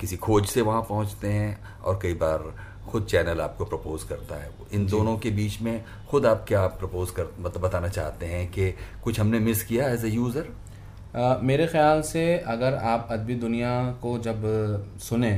[0.00, 2.42] किसी खोज से वहाँ पहुँचते हैं और कई बार
[2.88, 7.10] खुद चैनल आपको प्रपोज करता है। इन दोनों के बीच में खुद आप क्या प्रपोज
[7.10, 8.70] कर मतलब बताना चाहते हैं कि
[9.04, 10.48] कुछ हमने मिस किया एज ए यूज़र
[11.42, 13.70] मेरे ख्याल से अगर आप अदबी दुनिया
[14.02, 14.42] को जब
[15.00, 15.32] सुने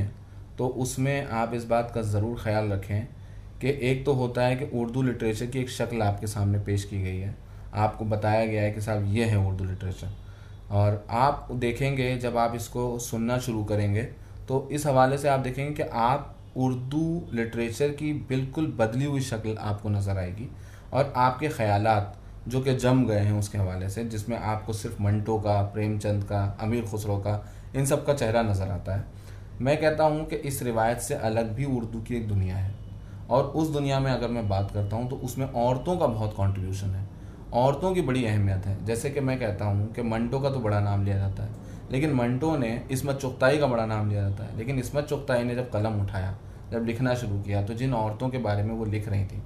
[0.57, 3.07] तो उसमें आप इस बात का ज़रूर ख्याल रखें
[3.61, 7.01] कि एक तो होता है कि उर्दू लिटरेचर की एक शक्ल आपके सामने पेश की
[7.03, 7.35] गई है।
[7.75, 10.09] आपको बताया गया है कि साहब ये है उर्दू लिटरेचर।
[10.71, 14.03] और आप देखेंगे जब आप इसको सुनना शुरू करेंगे
[14.47, 19.55] तो इस हवाले से आप देखेंगे कि आप उर्दू लिटरेचर की बिल्कुल बदली हुई शक्ल
[19.57, 20.49] आपको नज़र आएगी
[20.93, 21.87] और आपके ख्याल
[22.47, 26.57] जो कि जम गए हैं उसके हवाले से, जिसमें आपको सिर्फ़ मंटो का, प्रेमचंद का,
[26.61, 27.43] अमीर खुसरो का,
[27.75, 29.05] इन सब का चेहरा नज़र आता है।
[29.61, 32.73] मैं कहता हूँ कि इस रिवायत से अलग भी उर्दू की एक दुनिया है।
[33.29, 36.87] और उस दुनिया में अगर मैं बात करता हूँ तो उसमें औरतों का बहुत कंट्रीब्यूशन
[36.87, 37.07] है।
[37.53, 40.79] औरतों की बड़ी अहमियत है। जैसे कि मैं कहता हूँ कि मंटो का तो बड़ा
[40.79, 41.60] नाम लिया जाता है।
[41.91, 45.55] लेकिन मंटो ने इसमत चुगताई का बड़ा नाम लिया जाता है। लेकिन इसमत चुगताई ने
[45.55, 46.37] जब कलम उठाया
[46.71, 49.41] जब लिखना शुरू किया तो जिन औरतों के बारे में वो लिख रही थी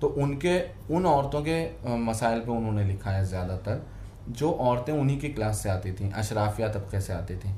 [0.00, 0.58] तो उनके
[0.90, 3.82] उन औरतों के मसाइल पे उन्होंने लिखा है ज़्यादातर
[4.30, 7.54] जो औरतें उन्हीं की क्लास से आती थी अशराफिया तबके से आती थी।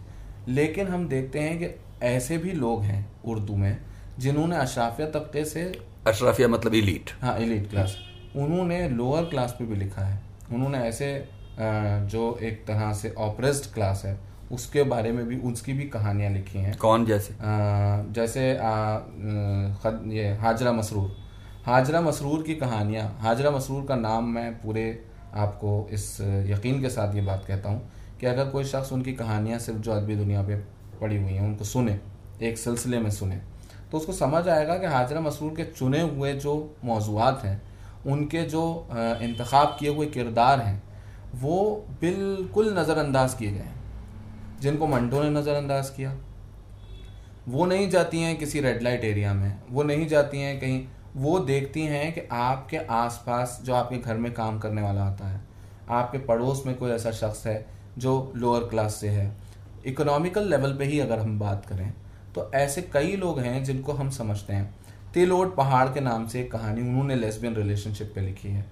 [0.49, 1.69] लेकिन हम देखते हैं कि
[2.07, 3.77] ऐसे भी लोग हैं उर्दू में
[4.19, 5.63] जिन्होंने अशराफिया तबके से
[6.07, 7.97] अशराफिया मतलब इलीट हाँ इलीट क्लास
[8.37, 10.21] उन्होंने लोअर क्लास पे भी लिखा है।
[10.53, 11.07] उन्होंने ऐसे
[11.59, 14.19] जो एक तरह से ऑपरेस्ड क्लास है
[14.53, 17.35] उसके बारे में भी उसकी भी कहानियाँ लिखी हैं। कौन जैसे?
[17.35, 18.99] आ, जैसे आ,
[19.83, 21.17] खद, ये हाजरा मसरूर।
[21.67, 24.87] हाजरा मसरूर की कहानियाँ हाजरा मसरूर का नाम मैं पूरे
[25.35, 27.91] आपको इस यकीन के साथ ये बात कहता हूँ
[28.21, 30.57] कि अगर कोई शख्स उनकी कहानियाँ सिर्फ़ जो अदबी दुनिया पे
[31.01, 31.99] पड़ी हुई हैं उनको सुने
[32.43, 33.41] एक सिलसिले में सुने
[33.93, 37.61] तो उसको समझ आएगा कि हाजरा मसरूर के चुने हुए जो मौजूद हैं
[38.07, 40.83] उनके जो इंतखब किए हुए किरदार हैं
[41.35, 43.75] वो बिल्कुल नज़रअंदाज किए गए हैं,
[44.61, 46.15] जिनको मंटो ने नज़रअंदाज किया।
[47.49, 51.39] वो नहीं जाती हैं किसी रेड लाइट एरिया में, वो नहीं जाती हैं कहीं, वो
[51.41, 55.41] देखती हैं कि आपके आसपास जो आपके घर में काम करने वाला आता है,
[55.91, 57.65] आपके पड़ोस में कोई ऐसा शख्स है
[57.99, 59.33] जो लोअर क्लास से है।
[59.87, 61.93] इकोनॉमिकल लेवल पे ही अगर हम बात करें
[62.35, 64.75] तो ऐसे कई लोग हैं जिनको हम समझते हैं।
[65.15, 68.65] तिलोट पहाड़ के नाम से एक कहानी उन्होंने लेसबियन रिलेशनशिप पे लिखी है।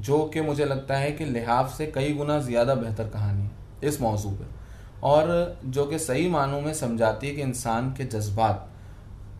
[0.00, 4.00] जो कि मुझे लगता है कि लिहाफ से कई गुना ज़्यादा बेहतर कहानी है इस
[4.00, 4.58] मौजू पर
[5.02, 8.68] और जो कि सही मानों में समझाती है कि इंसान के जज्बात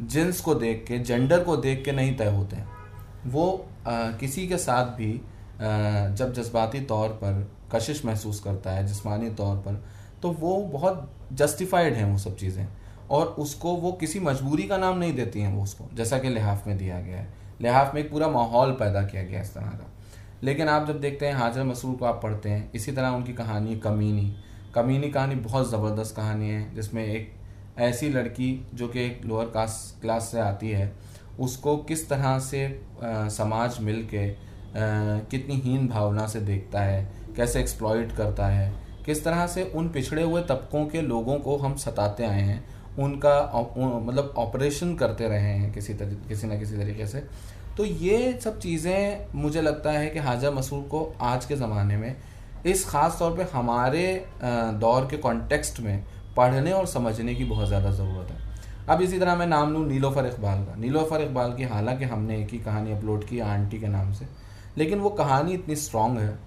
[0.03, 2.69] जिन्स को देख के जेंडर को देख के नहीं तय होते हैं।
[3.27, 3.47] वो
[3.87, 9.31] आ, किसी के साथ भी आ, जब जज्बाती तौर पर कशिश महसूस करता है जिस्मानी
[9.35, 9.83] तौर पर
[10.23, 12.67] तो वो बहुत जस्टिफाइड हैं वो सब चीज़ें।
[13.11, 16.67] और उसको वो किसी मजबूरी का नाम नहीं देती हैं वो उसको जैसा कि लिहाफ
[16.67, 17.29] में दिया गया है।
[17.61, 19.90] लिहाफ में एक पूरा माहौल पैदा किया गया इस तरह का।
[20.45, 23.77] लेकिन आप जब देखते हैं हाजर मसूर को आप पढ़ते हैं इसी तरह उनकी कहानी
[23.79, 24.35] कमीनी।
[24.75, 27.33] कमीनी कहानी बहुत ज़बरदस्त कहानी है जिसमें एक
[27.79, 30.93] ऐसी लड़की जो कि एक लोअर कास्ट क्लास से आती है
[31.41, 32.65] उसको किस तरह से
[33.05, 34.35] आ, समाज मिल के आ,
[35.31, 38.73] कितनी हीन भावना से देखता है कैसे एक्सप्लॉइट करता है
[39.07, 42.65] किस तरह से उन पिछड़े हुए तबकों के लोगों को हम सताते आए हैं
[42.99, 43.35] उनका
[43.77, 47.23] मतलब ऑपरेशन करते रहे हैं किसी तरह किसी न किसी तरीके से।
[47.77, 52.17] तो ये सब चीज़ें मुझे लगता है कि हाजा मसूर को आज के ज़माने में,
[52.67, 54.03] इस ख़ास तौर पे हमारे
[54.43, 56.05] दौर के कॉन्टेक्स्ट में
[56.37, 58.49] पढ़ने और समझने की बहुत ज़्यादा ज़रूरत है।
[58.89, 62.51] अब इसी तरह मैं नाम लूँ नीलोफर इकबाल का। नीलोफर इकबाल की हालाँकि हमने एक
[62.51, 64.27] ही कहानी अपलोड की आंटी के नाम से,
[64.79, 66.39] लेकिन वो कहानी इतनी स्ट्रांग है,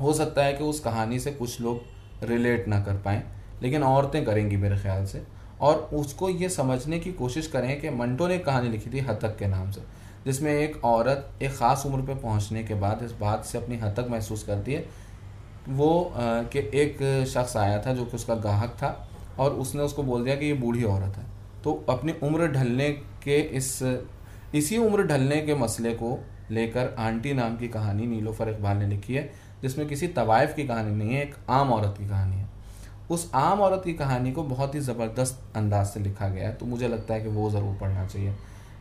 [0.00, 3.22] हो सकता है कि उस कहानी से कुछ लोग रिलेट ना कर पाएँ,
[3.62, 5.22] लेकिन औरतें करेंगी मेरे ख्याल से,
[5.60, 9.46] और उसको ये समझने की कोशिश करें कि मंटो ने कहानी लिखी थी हतक के
[9.48, 9.80] नाम से।
[10.26, 14.06] जिसमें एक औरत एक ख़ास उम्र पर पहुँचने के बाद, इस बात से अपनी हतक
[14.10, 14.84] महसूस करती है।
[15.70, 19.08] वो कि एक शख्स आया था जो कि उसका गाहक था
[19.38, 21.26] और उसने उसको बोल दिया कि ये बूढ़ी औरत है।
[21.64, 22.90] तो अपनी उम्र ढलने
[23.24, 23.82] के इस,
[24.54, 26.18] इसी उम्र ढलने के मसले को
[26.50, 29.30] लेकर आंटी नाम की कहानी नीलोफर इकबाल ने लिखी है,
[29.62, 32.50] जिसमें किसी तवायफ की कहानी नहीं है, एक आम औरत की कहानी है।
[33.10, 36.66] उस आम औरत की कहानी को बहुत ही ज़बरदस्त अंदाज से लिखा गया है तो
[36.66, 38.34] मुझे लगता है कि वो ज़रूर पढ़ना चाहिए।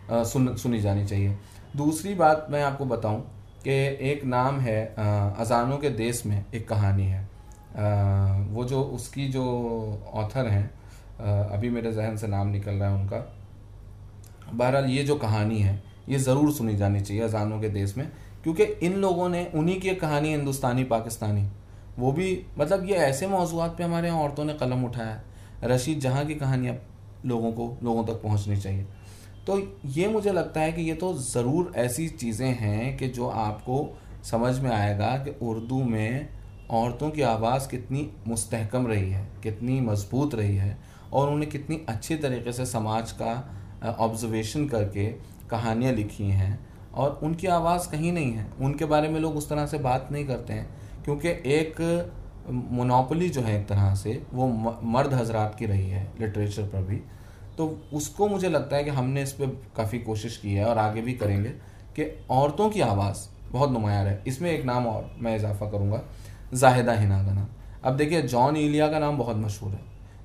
[0.09, 1.37] सुन, सुनी जानी चाहिए।
[1.75, 3.21] दूसरी बात मैं आपको बताऊँ
[3.63, 3.71] कि
[4.11, 7.29] एक नाम है अजानों के देश में एक कहानी है।
[8.49, 9.43] वो जो, उसकी जो
[10.13, 10.69] ऑथर हैं
[11.49, 13.17] अभी मेरे जहन से नाम निकल रहा है उनका।
[14.53, 18.07] बहरहाल ये जो कहानी है, ये ज़रूर सुनी जानी चाहिए अजानों के देश में,
[18.43, 21.47] क्योंकि इन लोगों ने, उन्हीं की कहानी हिंदुस्तानी, पाकिस्तानी।
[21.99, 25.21] वो भी मतलब ये ऐसे मौजूद पे हमारे यहाँ औरतों ने कलम उठाया
[25.63, 26.75] रशीद जहाँ की कहानियाँ
[27.25, 28.85] लोगों को, लोगों तक पहुँचनी चाहिए।
[29.51, 33.77] तो ये मुझे लगता है कि ये तो ज़रूर ऐसी चीज़ें हैं कि जो आपको
[34.25, 36.29] समझ में आएगा कि उर्दू में
[36.71, 40.77] औरतों की आवाज़ कितनी मुस्तहकम रही है, कितनी मज़बूत रही है
[41.13, 45.05] और उन्हें कितनी अच्छी तरीके से समाज का ऑब्जर्वेशन करके
[45.49, 46.59] कहानियाँ लिखी हैं
[46.93, 50.25] और उनकी आवाज़ कहीं नहीं है। उनके बारे में लोग उस तरह से बात नहीं
[50.27, 51.81] करते हैं क्योंकि एक
[52.49, 54.47] मोनोपली जो है एक तरह से वो
[54.91, 57.01] मर्द हजरात की रही है, लिटरेचर पर भी।
[57.57, 61.01] तो उसको मुझे लगता है कि हमने इस पर काफ़ी कोशिश की है और आगे
[61.01, 61.49] भी करेंगे
[61.95, 66.01] कि औरतों की आवाज़ बहुत नुमाया है। इसमें एक नाम और मैं इजाफा करूँगा,
[66.53, 67.47] जाहिदा हिना का नाम।
[67.83, 69.79] अब देखिए, जॉन इलिया का नाम बहुत मशहूर है,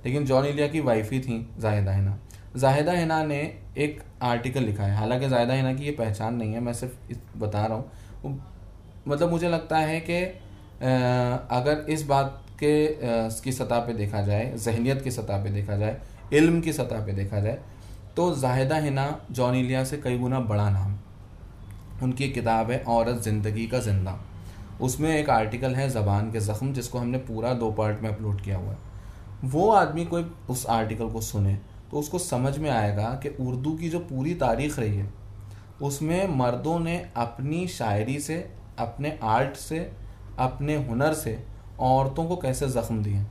[0.04, 2.18] लेकिन जॉन इलिया की वाइफ ही थी जाहिदा हिना।
[2.56, 3.40] जाहिदा हिना ने
[3.78, 7.66] एक आर्टिकल लिखा है। हालाँकि जाहिदा हिना की ये पहचान नहीं है, मैं सिर्फ़ बता
[7.66, 8.40] रहा हूँ।
[9.08, 10.22] मतलब मुझे लगता है कि
[11.52, 12.74] अगर इस बात के
[13.42, 16.00] की सतह पे देखा जाए जहनीत की सतह पे देखा जाए
[16.32, 17.58] इल्म की सतह पे देखा जाए
[18.16, 20.98] तो जाहिदा हिना जॉन इलिया से कई गुना बड़ा नाम।
[22.02, 24.18] उनकी किताब है औरत ज़िंदगी का ज़िंदा।
[24.80, 28.56] उसमें एक आर्टिकल है ज़बान के ज़ख्म, जिसको हमने पूरा दो पार्ट में अपलोड किया
[28.56, 28.78] हुआ है।
[29.44, 31.54] वो आदमी कोई उस आर्टिकल को सुने
[31.90, 35.12] तो उसको समझ में आएगा कि उर्दू की जो पूरी तारीख रही है,
[35.82, 38.36] उसमें मर्दों ने अपनी शायरी से,
[38.78, 39.78] अपने आर्ट से,
[40.38, 41.38] अपने हुनर से
[41.80, 43.22] औरतों को कैसे ज़ख्म दिए।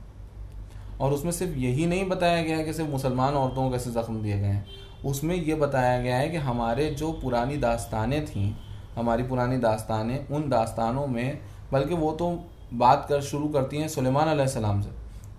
[1.00, 4.22] और उसमें सिर्फ़ यही नहीं बताया गया है कि सिर्फ़ मुसलमान औरतों को कैसे ज़ख्म
[4.22, 4.66] दिए गए हैं।
[5.04, 8.52] उसमें ये बताया गया है कि हमारे जो पुरानी दास्तानें थीं,
[8.96, 11.40] हमारी पुरानी दास्तानें, उन दास्तानों में,
[11.72, 12.30] बल्कि वो तो
[12.74, 14.90] बात कर शुरू करती हैं सुलेमान सलाम से,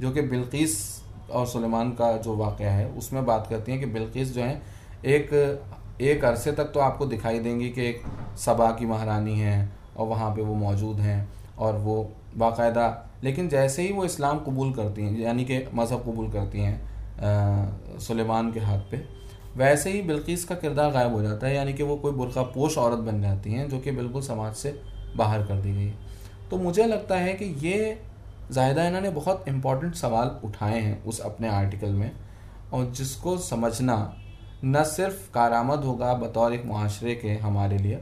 [0.02, 0.76] जो कि बिल्किस
[1.32, 4.62] और सुलेमान का जो वाक़ है, उसमें बात करती हैं कि बिल्किस जो है,
[5.06, 5.64] एक
[6.02, 8.02] एक अरसे तक तो आपको दिखाई देंगी कि एक
[8.38, 11.28] सबा की महारानी है और वहाँ पे वो मौजूद हैं
[11.60, 11.96] और वो
[12.38, 12.88] बाकायदा।
[13.24, 18.52] लेकिन जैसे ही वो इस्लाम कबूल करती हैं, यानी कि मज़हब कबूल करती हैं सुलेमान
[18.52, 18.98] के हाथ पे,
[19.56, 22.78] वैसे ही बिल्किस का किरदार गायब हो जाता है, यानी कि वो कोई बुरका पोश
[22.78, 24.80] औरत बन जाती हैं, जो कि बिल्कुल समाज से
[25.16, 25.94] बाहर कर दी गई।
[26.52, 27.98] तो मुझे लगता है कि ये
[28.52, 32.12] जाहिदा इन्हों ने बहुत इम्पोर्टेंट सवाल उठाए हैं उस अपने आर्टिकल में,
[32.74, 33.98] और जिसको समझना
[34.66, 38.00] न सिर्फ़ कारामद होगा, बतौर एक माशरे के हमारे लिए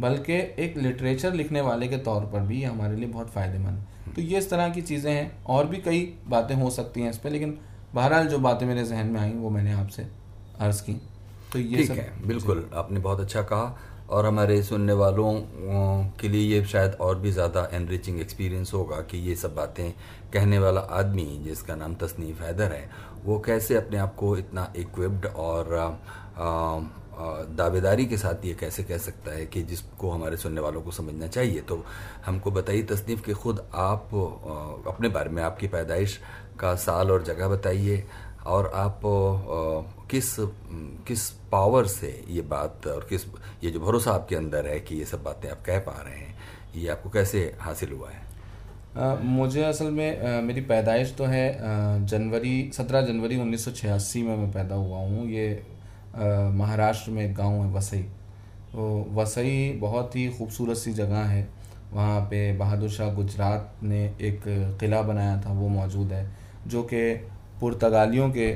[0.00, 0.32] बल्कि
[0.64, 4.38] एक लिटरेचर लिखने वाले के तौर पर भी ये हमारे लिए बहुत फ़ायदेमंद। तो ये
[4.38, 7.58] इस तरह की चीज़ें हैं और भी कई बातें हो सकती हैं इस पर लेकिन
[7.94, 10.06] बहरहाल जो बातें मेरे जहन में आई वो मैंने आपसे
[10.60, 11.00] अर्ज़ की।
[11.52, 13.78] तो ये ठीक है बिल्कुल आपने बहुत अच्छा कहा
[14.10, 15.32] और हमारे सुनने वालों
[16.20, 19.90] के लिए ये शायद और भी ज़्यादा एनरिचिंग एक्सपीरियंस होगा कि ये सब बातें
[20.32, 22.88] कहने वाला आदमी जिसका नाम तसनीफ हैदर है
[23.24, 25.76] वो कैसे अपने आप को इतना इक्विप्ड और
[27.56, 31.26] दावेदारी के साथ ये कैसे कह सकता है कि जिसको हमारे सुनने वालों को समझना
[31.26, 31.60] चाहिए?
[31.60, 31.84] तो
[32.26, 34.14] हमको बताइए तसनीफ़ कि खुद आप
[34.88, 36.18] अपने बारे में आपकी पैदाइश
[36.60, 38.04] का साल और जगह बताइए।
[38.46, 39.00] और आप
[40.10, 40.34] किस
[41.06, 43.24] किस पावर से ये बात और किस
[43.64, 46.38] ये जो भरोसा आपके अंदर है कि ये सब बातें आप कह पा रहे हैं
[46.76, 48.22] ये आपको कैसे हासिल हुआ है?
[48.96, 53.68] आ, मुझे असल में आ, मेरी पैदाइश तो है जनवरी सत्रह जनवरी उन्नीस
[54.16, 55.62] में मैं पैदा हुआ हूँ। ये
[56.14, 58.02] महाराष्ट्र में एक गाँव है वसई।
[58.72, 61.48] तो वसई बहुत ही खूबसूरत सी जगह है।
[61.92, 64.42] वहाँ पे बहादुर शाह गुजरात ने एक
[64.80, 66.26] क़िला बनाया था, वो मौजूद है,
[66.66, 67.14] जो कि
[67.60, 68.52] पुर्तगालियों के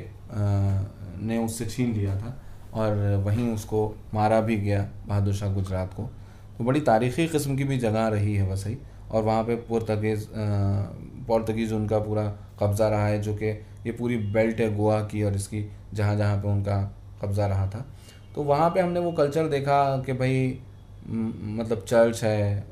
[1.17, 2.37] ने उससे छीन लिया था
[2.73, 6.09] और वहीं उसको मारा भी गया बहादुर शाह गुजरात को।
[6.57, 8.77] तो बड़ी तारीख़ी किस्म की भी जगह रही है वसई
[9.11, 10.25] और वहाँ पे पुर्तगीज़
[11.27, 12.23] पुर्तगीज़ उनका पूरा
[12.59, 16.37] कब्ज़ा रहा है, जो कि ये पूरी बेल्ट है गोवा की और इसकी जहाँ जहाँ
[16.37, 16.77] पे उनका
[17.25, 17.85] कब्ज़ा रहा था।
[18.35, 20.59] तो वहाँ पे हमने वो कल्चर देखा कि भाई
[21.07, 22.65] मतलब चर्च है,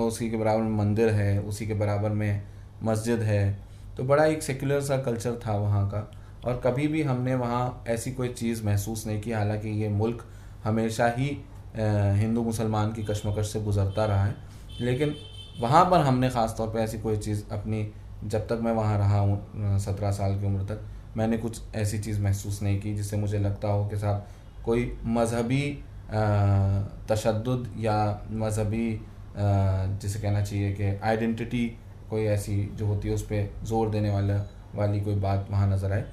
[0.00, 2.42] उसी के बराबर में मंदिर है, उसी के बराबर में
[2.82, 3.58] मस्जिद है।
[3.96, 6.10] तो बड़ा एक सेकुलर सा कल्चर था वहाँ का।
[6.44, 10.24] और कभी भी हमने वहाँ ऐसी कोई चीज़ महसूस नहीं की। हालाँकि ये मुल्क
[10.64, 11.28] हमेशा ही
[11.76, 14.34] हिंदू मुसलमान की कश्मकश से गुज़रता रहा है।
[14.80, 15.14] लेकिन
[15.60, 17.88] वहाँ पर हमने ख़ास तौर पर ऐसी कोई चीज़ अपनी,
[18.24, 20.80] जब तक मैं वहाँ रहा हूँ सत्रह साल की उम्र तक
[21.16, 24.26] मैंने कुछ ऐसी चीज़ महसूस नहीं की जिससे मुझे लगता हो कि साहब,
[24.64, 25.62] कोई मजहबी
[27.08, 27.96] तशद या
[28.34, 28.88] मजहबी
[29.36, 31.66] जिसे कहना चाहिए कि आइडेंटिटी
[32.10, 34.36] कोई ऐसी जो होती है, उस पर ज़ोर देने वाला,
[34.74, 36.04] वाली कोई बात वहाँ नज़र आए।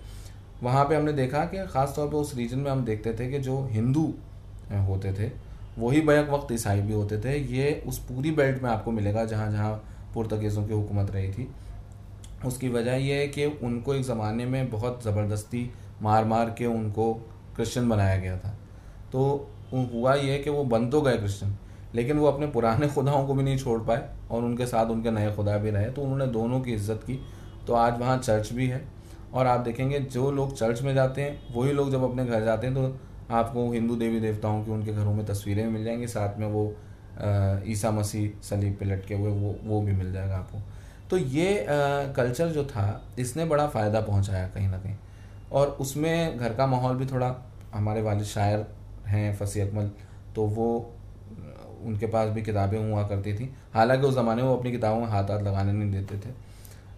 [0.63, 3.39] वहाँ पे हमने देखा कि ख़ास तौर पे उस रीजन में हम देखते थे कि
[3.39, 4.13] जो हिंदू
[4.87, 5.29] होते थे,
[5.77, 9.51] वही बैक वक्त ईसाई भी होते थे। ये उस पूरी बेल्ट में आपको मिलेगा जहाँ
[9.51, 9.73] जहाँ
[10.13, 11.47] पुर्तगेज़ों की हुकूमत रही थी।
[12.45, 15.69] उसकी वजह यह है कि उनको एक ज़माने में बहुत ज़बरदस्ती
[16.01, 17.13] मार मार के उनको
[17.55, 18.57] क्रिश्चियन बनाया गया था।
[19.11, 21.55] तो हुआ ये कि वो बन तो गए क्रिश्चियन
[21.95, 25.31] लेकिन वो अपने पुराने खुदाओं को भी नहीं छोड़ पाए और उनके साथ उनके नए
[25.35, 27.19] खुदा भी रहे तो उन्होंने दोनों की इज़्ज़त की।
[27.67, 28.81] तो आज वहाँ चर्च भी है
[29.33, 32.67] और आप देखेंगे जो लोग चर्च में जाते हैं, वही लोग जब अपने घर जाते
[32.67, 36.47] हैं तो आपको हिंदू देवी देवताओं की उनके घरों में तस्वीरें मिल जाएँगी, साथ में
[36.47, 36.65] वो
[37.67, 40.57] ईसा मसीह सलीब पे लटके हुए, वो वो भी मिल जाएगा आपको।
[41.13, 41.65] तो ये
[42.15, 42.83] कल्चर जो था,
[43.19, 44.95] इसने बड़ा फ़ायदा पहुँचाया कहीं ना कहीं।
[45.51, 47.35] और उसमें घर का माहौल भी थोड़ा,
[47.73, 48.65] हमारे वाले शायर
[49.07, 49.89] हैं फसी अकमल
[50.35, 50.65] तो वो
[51.85, 55.07] उनके पास भी किताबें हुआ करती थी। हालाँकि उस ज़माने में वो अपनी किताबों में
[55.07, 56.33] हाथ हाथ लगाने नहीं देते थे।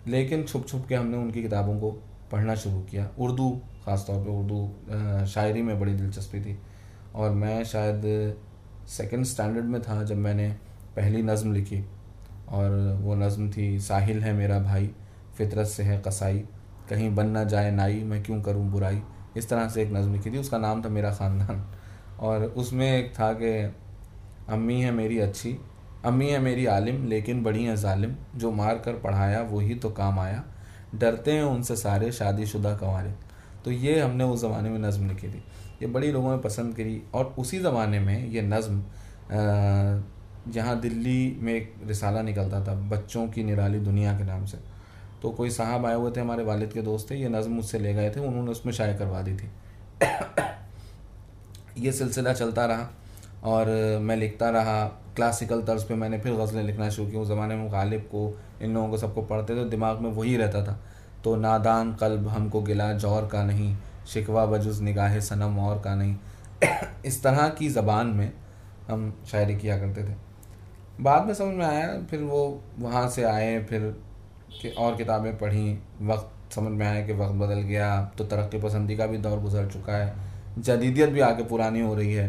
[0.08, 1.91] लेकिन छुप छुप के हमने उनकी किताबों को
[2.32, 3.49] पढ़ना शुरू किया। उर्दू
[3.86, 6.58] ख़ास तौर उर्दू शायरी में बड़ी दिलचस्पी थी।
[7.15, 8.01] और मैं शायद
[8.88, 10.49] सेकंड स्टैंडर्ड में था जब मैंने
[10.95, 11.84] पहली नज़म लिखी।
[12.50, 14.92] और वो नज़म थी, साहिल है मेरा भाई,
[15.38, 16.40] फितरत से है कसाई।
[16.90, 19.02] कहीं बन ना जाए नाई, मैं क्यों करूँ बुराई?
[19.38, 21.66] इस तरह से एक नज़म लिखी थी, उसका नाम था मेरा ख़ानदान।
[22.20, 23.74] और उसमें एक था कि,
[24.50, 25.58] अम्मी है मेरी अच्छी,
[26.06, 30.20] अम्मी है मेरी आलिम, लेकिन बड़ी हैं जालिम। जो मार कर पढ़ाया, वही तो काम
[30.20, 30.44] आया।
[30.96, 33.14] डरते हैं उनसे सारे, शादीशुदा कंवारे।
[33.66, 35.44] तो ये हमने उस ज़माने में नज़म लिखी थी।
[35.82, 38.84] ये बड़ी लोगों ने पसंद करी, और उसी ज़माने में ये नज़म
[40.48, 44.58] जहाँ दिल्ली में एक रिसाला निकलता था, बच्चों की निराली दुनिया के नाम से।
[45.22, 47.94] तो कोई साहब आए हुए थे, हमारे वालिद के दोस्त थे, ये नज़म मुझसे ले
[47.94, 49.52] गए थे, उन्होंने उसमें शाये करवा दी थी।
[51.86, 52.90] ये सिलसिला चलता रहा
[53.44, 53.68] और
[54.00, 57.72] मैं लिखता रहा, क्लासिकल तर्ज पे मैंने फिर गज़लें लिखना शुरू की। उस ज़माने में
[57.72, 60.80] गालिब को, इन लोगों को सबको पढ़ते थे, दिमाग में वही रहता था।
[61.24, 63.78] तो नादान कल्ब हमको गिला जौर का नहीं,
[64.08, 66.18] शिकवा बजुज निगाह सनम, और का नहीं।
[67.06, 68.34] इस तरह की ज़बान में
[68.90, 70.25] हम शायरी किया करते थे।
[71.02, 73.82] बाद में समझ में आया, फिर वो वहाँ से आए, फिर
[74.62, 78.96] कि और किताबें पढ़ी, वक्त समझ में आया कि वक्त बदल गया तो तरक्की पसंदी
[78.98, 80.14] का भी दौर गुजर चुका है,
[80.60, 82.28] जदीदियत भी आगे पुरानी हो रही है।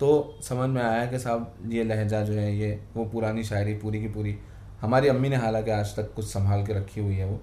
[0.00, 4.00] तो समझ में आया कि साहब, ये लहजा जो है, ये वो पुरानी शायरी पूरी
[4.00, 4.36] की पूरी,
[4.80, 7.40] हमारी अम्मी ने हालाँकि आज तक कुछ संभाल के रखी हुई है वो।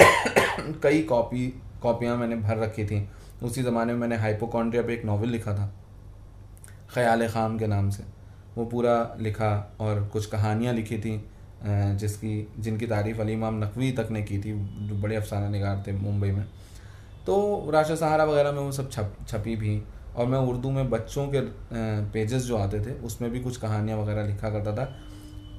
[0.82, 1.46] कई कॉपी,
[1.82, 3.08] कॉपियाँ मैंने भर रखी थी।
[3.42, 5.72] उसी ज़माने में मैंने हाइपोकॉन्ड्रिया पे एक नावल लिखा था,
[6.90, 8.02] ख़याल ख़ाम के नाम से।
[8.56, 11.20] वो पूरा लिखा और कुछ कहानियाँ लिखी थी
[11.64, 15.92] जिसकी, जिनकी तारीफ़ अली इमाम नकवी तक ने की थी, जो बड़े अफसाना निगार थे
[15.92, 16.44] मुंबई में।
[17.26, 19.82] तो राशा सहारा वगैरह में वो सब छप, छपी भी।
[20.16, 21.40] और मैं उर्दू में बच्चों के
[22.12, 24.84] पेजेस जो आते थे, उसमें भी कुछ कहानियाँ वगैरह लिखा करता था।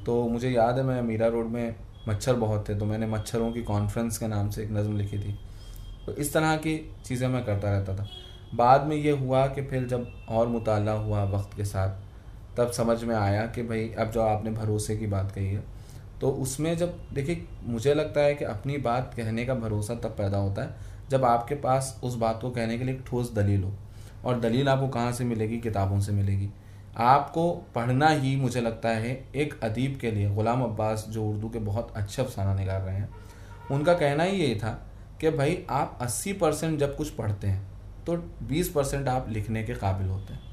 [0.06, 1.76] तो मुझे याद है, मैं मीरा रोड में
[2.08, 5.38] मच्छर बहुत थे तो मैंने मच्छरों की कॉन्फ्रेंस के नाम से एक नज़म लिखी थी।
[6.06, 8.08] तो इस तरह की चीज़ें मैं करता रहता था।
[8.56, 12.13] बाद में ये हुआ कि फिर जब और मुताला हुआ वक्त के साथ
[12.58, 15.64] तब समझ में आया कि भाई, अब जो आपने भरोसे की बात कही है
[16.22, 20.38] तो उसमें जब, देखिए, मुझे लगता है कि अपनी बात कहने का भरोसा तब पैदा
[20.38, 20.76] होता है,
[21.10, 23.72] जब आपके पास उस बात को कहने के लिए एक ठोस दलील हो,
[24.26, 25.60] और दलील आपको कहाँ से मिलेगी?
[25.60, 26.50] किताबों से मिलेगी।
[26.98, 31.60] आपको पढ़ना ही, मुझे लगता है, एक अदीब के लिए, ग़ुलाम अब्बास जो उर्दू के
[31.60, 33.10] बहुत अच्छे अफसाना निकाल रहे हैं,
[33.72, 34.72] उनका कहना ही यही था
[35.22, 37.62] कि भाई, आप 80 परसेंट जब कुछ पढ़ते हैं
[38.06, 40.53] तो 20 परसेंट आप लिखने के काबिल होते हैं।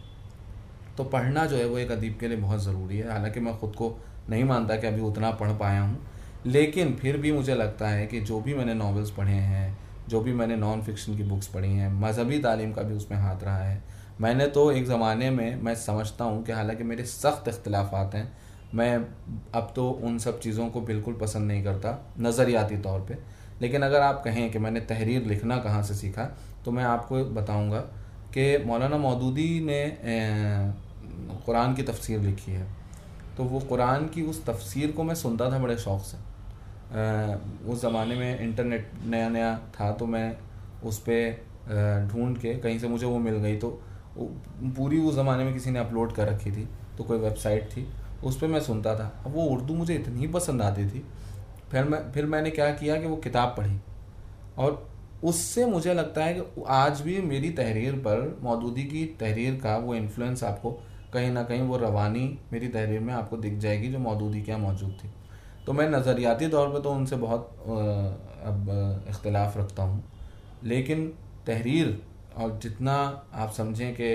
[0.97, 3.75] तो पढ़ना जो है वो एक अदीब के लिए बहुत ज़रूरी है। हालाँकि मैं ख़ुद
[3.77, 3.97] को
[4.31, 5.99] नहीं मानता कि अभी उतना पढ़ पाया हूँ,
[6.47, 10.33] लेकिन फिर भी मुझे लगता है कि जो भी मैंने नावल्स पढ़े हैं, जो भी
[10.33, 13.83] मैंने नॉन फिक्शन की बुक्स पढ़ी हैं, मजहबी तालीम का भी उसमें हाथ रहा है।
[14.21, 18.31] मैंने तो एक ज़माने में, मैं समझता हूँ कि हालाँकि मेरे सख्त इख्तलाफात हैं।
[18.75, 18.97] मैं
[19.55, 23.25] अब तो उन सब चीज़ों को बिल्कुल पसंद नहीं करता, नज़रियाती तौर पर
[23.63, 26.25] लेकिन अगर आप कहें कि मैंने तहरीर लिखना कहाँ से सीखा
[26.65, 27.81] तो मैं आपको बताऊँगा
[28.35, 29.83] कि मौलाना मौदूदी ने
[31.47, 32.67] कुरान की तफसीर लिखी है।
[33.37, 36.17] तो वो कुरान की उस तफसीर को मैं सुनता था, बड़े शौक़ से।
[37.67, 40.37] उस ज़माने में इंटरनेट नया नया था तो मैं
[40.85, 43.71] उस पर ढूंढ के कहीं से मुझे वो मिल गई तो
[44.19, 47.87] पूरी उस ज़माने में किसी ने अपलोड कर रखी थी तो कोई वेबसाइट थी,
[48.25, 51.03] उस पर मैं सुनता था। अब वो उर्दू मुझे इतनी पसंद आती थी,
[51.71, 53.79] फिर मैं, फिर मैंने क्या किया कि वो किताब पढ़ी।
[54.59, 54.90] और
[55.23, 59.95] उससे मुझे लगता है कि आज भी मेरी तहरीर पर, मौदूदी की तहरीर का वो
[59.95, 60.71] इन्फ्लुएंस आपको
[61.13, 64.99] कहीं ना कहीं वो रवानी मेरी तहरीर में आपको दिख जाएगी जो मौदूदी क्या मौजूद
[65.05, 65.11] थी।
[65.67, 67.49] तो मैं नज़रियाती तौर पे तो उनसे बहुत
[68.45, 70.03] अब इख्तलाफ रखता हूँ।
[70.65, 71.07] लेकिन
[71.47, 72.01] तहरीर,
[72.37, 72.95] और जितना
[73.35, 74.15] आप समझें कि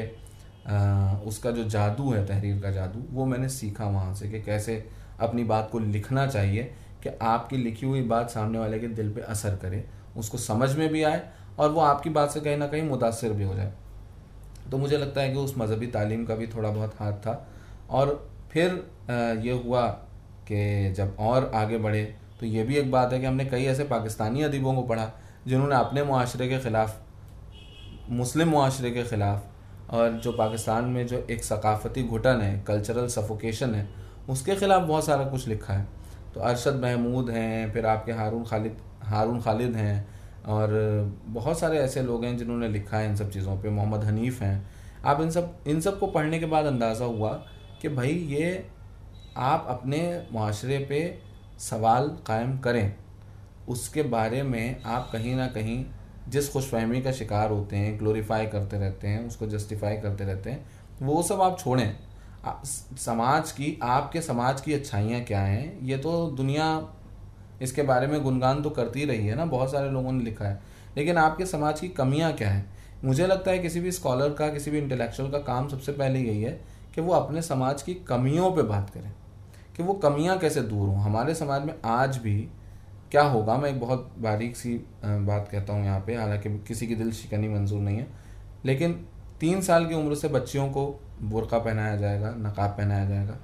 [1.27, 4.83] उसका जो जादू है, तहरीर का जादू, वो मैंने सीखा वहाँ से कि कैसे
[5.19, 6.63] अपनी बात को लिखना चाहिए
[7.03, 9.83] कि आपकी लिखी हुई बात सामने वाले के दिल पे असर करे।
[10.15, 11.21] उसको समझ में भी आए
[11.59, 13.73] और वो आपकी बात से कहीं ना कहीं मुतासर भी हो जाए।
[14.71, 17.47] तो मुझे लगता है कि उस मज़हबी तालीम का भी थोड़ा बहुत हाथ था।
[17.89, 18.71] और फिर
[19.41, 19.87] ये हुआ
[20.47, 22.03] कि जब और आगे बढ़े
[22.39, 25.11] तो ये भी एक बात है कि हमने कई ऐसे पाकिस्तानी अदीबों को पढ़ा,
[25.47, 26.95] जिन्होंने अपने माशरे के ख़िलाफ़,
[28.11, 33.75] मुस्लिम माशरे के ख़िलाफ़ और जो पाकिस्तान में जो एक सकाफ़ती घुटन है कल्चरल सफोकेशन
[33.75, 33.87] है,
[34.29, 35.87] उसके ख़िलाफ़ बहुत सारा कुछ लिखा है।
[36.33, 40.07] तो अरशद महमूद हैं, फिर आपके हारून खालिद हारून खालिद हैं
[40.45, 40.69] और
[41.25, 44.67] बहुत सारे ऐसे लोग हैं जिन्होंने लिखा है इन सब चीज़ों पे। मोहम्मद हनीफ़ हैं।
[45.05, 47.29] आप इन सब इन सबको पढ़ने के बाद अंदाज़ा हुआ
[47.81, 48.67] कि भाई ये
[49.37, 51.19] आप अपने माशरे पे
[51.59, 52.95] सवाल कायम करें।
[53.69, 55.85] उसके बारे में आप कहीं ना कहीं
[56.29, 60.65] जिस खुशफहमी का शिकार होते हैं ग्लोरीफाई करते रहते हैं, उसको जस्टिफाई करते रहते हैं,
[61.01, 61.97] वो सब आप छोड़ें।
[62.97, 65.79] समाज की, आपके समाज की अच्छाइयाँ क्या हैं?
[65.81, 66.65] ये तो दुनिया
[67.61, 70.59] इसके बारे में गुणगान तो करती रही है ना, बहुत सारे लोगों ने लिखा है।
[70.97, 72.65] लेकिन आपके समाज की कमियाँ क्या है?
[73.03, 76.41] मुझे लगता है किसी भी स्कॉलर का, किसी भी इंटेलेक्चुअल का काम सबसे पहले यही
[76.41, 76.59] है
[76.95, 79.13] कि वो अपने समाज की कमियों पे बात करें।
[79.77, 80.97] कि वो कमियाँ कैसे दूर हों?
[80.97, 82.37] हमारे समाज में आज भी
[83.11, 83.57] क्या होगा?
[83.57, 84.73] मैं एक बहुत बारीक सी
[85.05, 88.07] बात कहता हूँ यहाँ पे, हालाँकि किसी की दिल शिकनी मंजूर नहीं है।
[88.65, 88.93] लेकिन
[89.39, 90.85] तीन साल की उम्र से बच्चियों को
[91.21, 93.37] बुरका पहनाया जाएगा, नकाब पहनाया जाएगा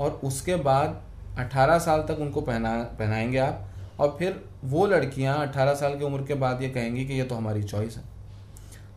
[0.00, 1.00] और उसके बाद
[1.38, 3.64] 18 साल तक उनको पहना, पहनाएँगे आप।
[4.00, 7.34] और फिर वो लड़कियाँ 18 साल की उम्र के बाद ये कहेंगी कि ये तो
[7.34, 8.02] हमारी चॉइस है।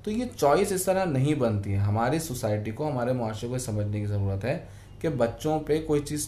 [0.06, 4.00] तो ये चॉइस इस तरह नहीं बनती है। हमारी सोसाइटी को, हमारे मुआरे को समझने
[4.00, 4.56] की ज़रूरत है
[5.02, 6.28] कि बच्चों पे कोई चीज़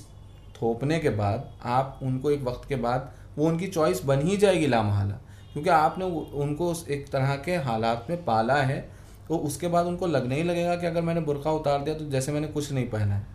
[0.55, 4.67] थोपने के बाद, आप उनको एक वक्त के बाद वो उनकी चॉइस बन ही जाएगी
[4.67, 5.19] लामहला।
[5.53, 6.05] क्योंकि आपने
[6.35, 8.79] उनको उस एक तरह के हालात में पाला है
[9.27, 12.31] तो उसके बाद उनको लगने ही लगेगा कि अगर मैंने बुरका उतार दिया तो जैसे
[12.31, 13.25] मैंने कुछ नहीं पहना है।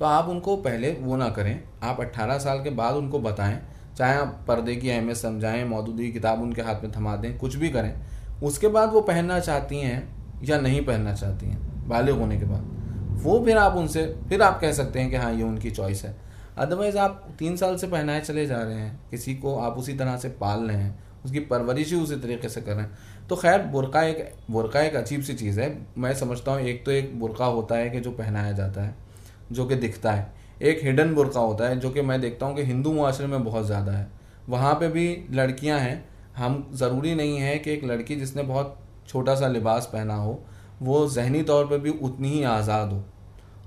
[0.00, 3.58] तो आप उनको पहले वो ना करें। आप 18 साल के बाद उनको बताएँ,
[3.96, 7.68] चाहे आप पर्दे की अहमियत समझाएँ, मौदूदी किताब उनके हाथ में थमा दें, कुछ भी
[7.68, 7.94] करें।
[8.42, 13.20] उसके बाद वो पहनना चाहती हैं या नहीं पहनना चाहती हैं, बालिग होने के बाद।
[13.22, 16.16] वो फिर आप उनसे, फिर आप कह सकते हैं कि हाँ ये उनकी चॉइस है।
[16.58, 20.16] अदरवाइज़ आप तीन साल से पहनाए चले जा रहे हैं। किसी को आप उसी तरह
[20.16, 22.98] से पाल रहे हैं। उसकी परवरिश ही उसी तरीके से कर रहे हैं।
[23.28, 26.90] तो खैर, बुरका एक बुरका एक अजीब सी चीज़ है। मैं समझता हूँ, एक तो
[26.90, 29.09] एक बुरका होता है कि जो पहनाया जाता है।
[29.52, 30.32] जो कि दिखता है।
[30.62, 33.66] एक हिडन बुरका होता है, जो कि मैं देखता हूँ कि हिंदू मुआरे में बहुत
[33.66, 34.08] ज़्यादा है।
[34.48, 36.04] वहाँ पे भी लड़कियाँ हैं।
[36.36, 38.76] हम, ज़रूरी नहीं है कि एक लड़की जिसने बहुत
[39.08, 40.38] छोटा सा लिबास पहना हो,
[40.82, 43.02] वो जहनी तौर पर भी उतनी ही आज़ाद हो।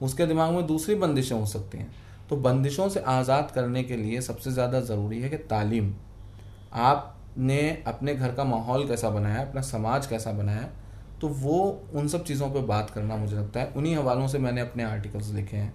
[0.01, 1.91] उसके दिमाग में दूसरी बंदिशें हो सकती हैं।
[2.29, 5.93] तो बंदिशों से आज़ाद करने के लिए सबसे ज़्यादा ज़रूरी है कि तालीम।
[6.73, 10.69] आपने अपने घर का माहौल कैसा बनाया, अपना समाज कैसा बनाया
[11.23, 11.57] तो वो
[11.95, 15.31] उन सब चीज़ों पर बात करना मुझे लगता है। उन्हीं हवालों से मैंने अपने आर्टिकल्स
[15.31, 15.73] लिखे हैं,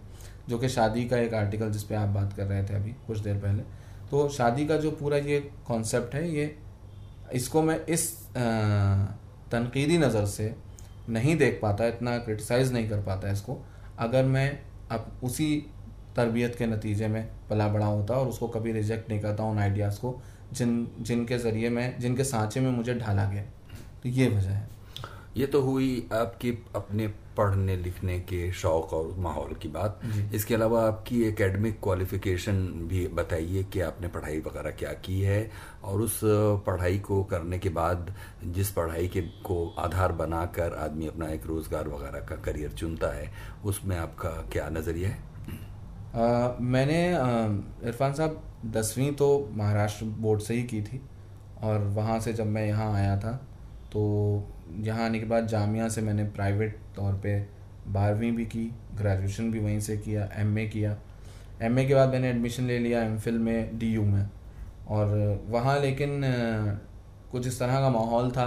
[0.49, 3.19] जो कि शादी का एक आर्टिकल जिस पे आप बात कर रहे थे अभी, कुछ
[3.19, 3.63] देर पहले।
[4.11, 6.55] तो शादी का जो पूरा ये कॉन्सेप्ट है, ये
[7.33, 8.13] इसको मैं इस
[9.51, 10.55] तनकीदी नज़र से
[11.09, 13.59] नहीं देख पाता, इतना क्रिटिसाइज़ नहीं कर पाता इसको।
[13.99, 14.49] अगर मैं
[14.91, 15.55] अब उसी
[16.17, 20.01] तरबियत के नतीजे में पला बड़ा होता और उसको कभी रिजेक्ट नहीं करता उन आइडियाज़
[20.01, 20.21] को,
[20.53, 23.43] जिन, जिनके ज़रिए मैं, जिनके सांचे में मुझे ढाला गया
[24.03, 24.78] तो ये वजह है।
[25.37, 27.07] ये तो हुई आपकी अपने
[27.37, 30.01] पढ़ने लिखने के शौक और माहौल की बात।
[30.35, 32.57] इसके अलावा आपकी एकेडमिक क्वालिफिकेशन
[32.89, 35.51] भी बताइए कि आपने पढ़ाई वगैरह क्या की है
[35.85, 36.21] और उस
[36.67, 38.15] पढ़ाई को करने के बाद
[38.45, 43.31] जिस पढ़ाई के को आधार बनाकर आदमी अपना एक रोज़गार वगैरह का करियर चुनता है
[43.65, 45.19] उसमें आपका क्या नज़रिया है?
[46.15, 47.01] आ, मैंने
[47.89, 51.01] इरफान साहब दसवीं तो महाराष्ट्र बोर्ड से ही की थी
[51.63, 53.33] और वहाँ से जब मैं यहाँ आया था
[53.93, 54.03] तो
[54.77, 57.39] यहाँ आने के बाद जामिया से मैंने प्राइवेट तौर पे
[57.89, 58.65] बारहवीं भी की
[58.95, 60.97] ग्रेजुएशन भी वहीं से किया एमए किया।
[61.63, 64.29] एमए के बाद मैंने एडमिशन ले लिया एम में डीयू में।
[64.89, 66.21] और वहाँ लेकिन
[67.33, 68.47] कुछ इस तरह का माहौल था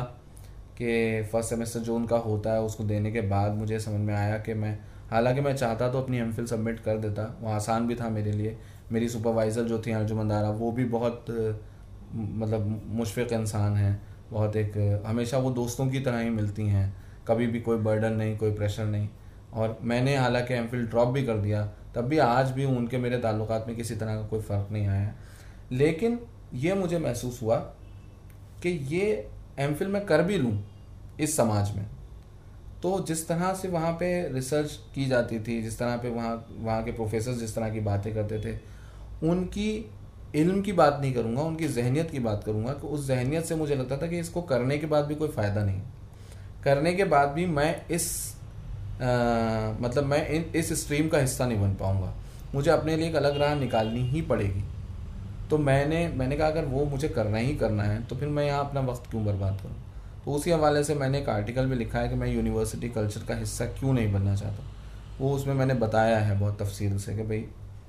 [0.78, 4.38] कि फ़र्स्ट सेमेस्टर जो उनका होता है, उसको देने के बाद मुझे समझ में आया
[4.38, 4.78] कि मैं,
[5.12, 8.58] हालाँकि मैं चाहता तो अपनी एम सबमिट कर देता वो आसान भी था मेरे लिए।
[8.92, 11.26] मेरी सुपरवाइज़र जो थी अर्जुमंदारा वो भी बहुत
[12.14, 14.02] मतलब मुशफ़ इंसान हैं।
[14.32, 16.94] बहुत एक, हमेशा वो दोस्तों की तरह ही मिलती हैं।
[17.28, 19.10] कभी भी कोई बर्डन नहीं, कोई प्रेशर नहीं।
[19.54, 21.66] और मैंने हालाँकि एम ड्रॉप भी कर दिया,
[21.96, 25.14] तब भी आज भी उनके मेरे ताल्लुक में किसी तरह का कोई फ़र्क नहीं आया।
[25.72, 26.20] लेकिन
[26.54, 27.56] ये मुझे महसूस हुआ
[28.64, 29.30] कि ये
[29.60, 30.64] एम मैं कर भी लूँ
[31.20, 31.86] इस समाज में।
[32.84, 36.84] तो जिस तरह से वहाँ पे रिसर्च की जाती थी, जिस तरह पे वहाँ वहाँ
[36.84, 38.60] के प्रोफेसर जिस तरह की बातें करते थे,
[39.30, 39.92] उनकी
[40.36, 43.76] इल्म की बात नहीं करूँगा उनकी जहनीत की बात करूँगा कि उस जहनीत से मुझे
[43.76, 45.82] लगता था कि इसको करने के बाद भी कोई फ़ायदा नहीं
[46.64, 48.36] करने के बाद भी मैं इस
[48.94, 49.06] आ,
[49.82, 52.14] मतलब मैं इन इस स्ट्रीम का हिस्सा नहीं बन पाऊँगा।
[52.56, 54.64] मुझे अपने लिए एक अलग राह निकालनी ही पड़ेगी।
[55.50, 58.66] तो मैंने मैंने कहा अगर वो मुझे करना ही करना है तो फिर मैं यहाँ
[58.66, 59.76] अपना वक्त क्यों बर्बाद करूँ?
[60.26, 63.36] तो उसी हवाले से मैंने एक आर्टिकल भी लिखा है कि मैं यूनिवर्सिटी कल्चर का
[63.36, 64.64] हिस्सा क्यों नहीं बनना चाहता।
[65.20, 67.40] वो उसमें मैंने बताया है बहुत तफसील से कि भाई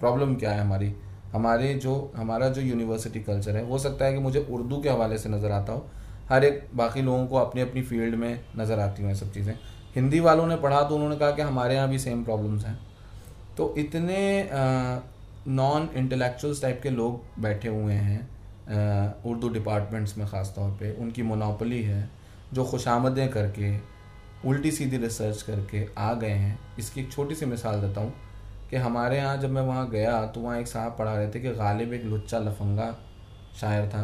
[0.01, 0.95] प्रॉब्लम क्या है हमारी?
[1.33, 5.19] हमारे जो, हमारा जो यूनिवर्सिटी कल्चर है, हो सकता है कि मुझे उर्दू के हवाले
[5.19, 5.87] से नज़र आता हो।
[6.29, 9.55] हर एक बाकी लोगों को अपनी अपनी फ़ील्ड में नज़र आती हैं सब चीज़ें।
[9.95, 12.79] हिंदी वालों ने पढ़ा तो उन्होंने कहा कि हमारे यहाँ भी सेम प्रॉब्लम्स हैं।
[13.57, 14.49] तो इतने
[15.49, 18.21] नॉन इंटेलेक्चुअल्स टाइप के लोग बैठे हुए हैं
[19.27, 22.09] उर्दू डिपार्टमेंट्स में ख़ास तौर पे। उनकी मोनोपली है,
[22.53, 23.77] जो खुशामदें करके
[24.49, 28.13] उल्टी सीधी रिसर्च करके आ गए हैं। इसकी एक छोटी सी मिसाल देता हूँ।
[28.73, 31.51] कि हमारे यहाँ जब मैं वहाँ गया तो वहाँ एक साहब पढ़ा रहे थे कि
[31.55, 32.87] गालिब एक लुच्चा लफंगा
[33.61, 34.03] शायर था,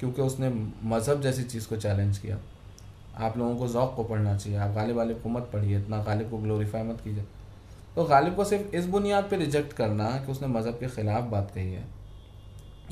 [0.00, 0.48] क्योंकि उसने
[0.84, 2.38] मज़हब जैसी चीज़ को चैलेंज किया।
[3.16, 6.30] आप लोगों को ज़ौक़ को पढ़ना चाहिए, आप गालिब वालिब को मत पढ़िए, इतना गालिब
[6.30, 7.24] को ग्लोरीफाई मत कीजिए।
[7.96, 11.50] तो गालिब को सिर्फ़ इस बुनियाद पर रिजेक्ट करना कि उसने मज़हब के ख़िलाफ़ बात
[11.54, 11.84] कही है।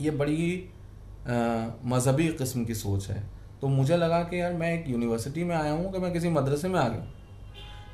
[0.00, 0.68] ये बड़ी
[1.86, 3.22] मज़हबी किस्म की सोच है।
[3.60, 6.68] तो मुझे लगा कि यार मैं एक यूनिवर्सिटी में आया हूँ कि मैं किसी मदरसे
[6.68, 7.06] में आ गया।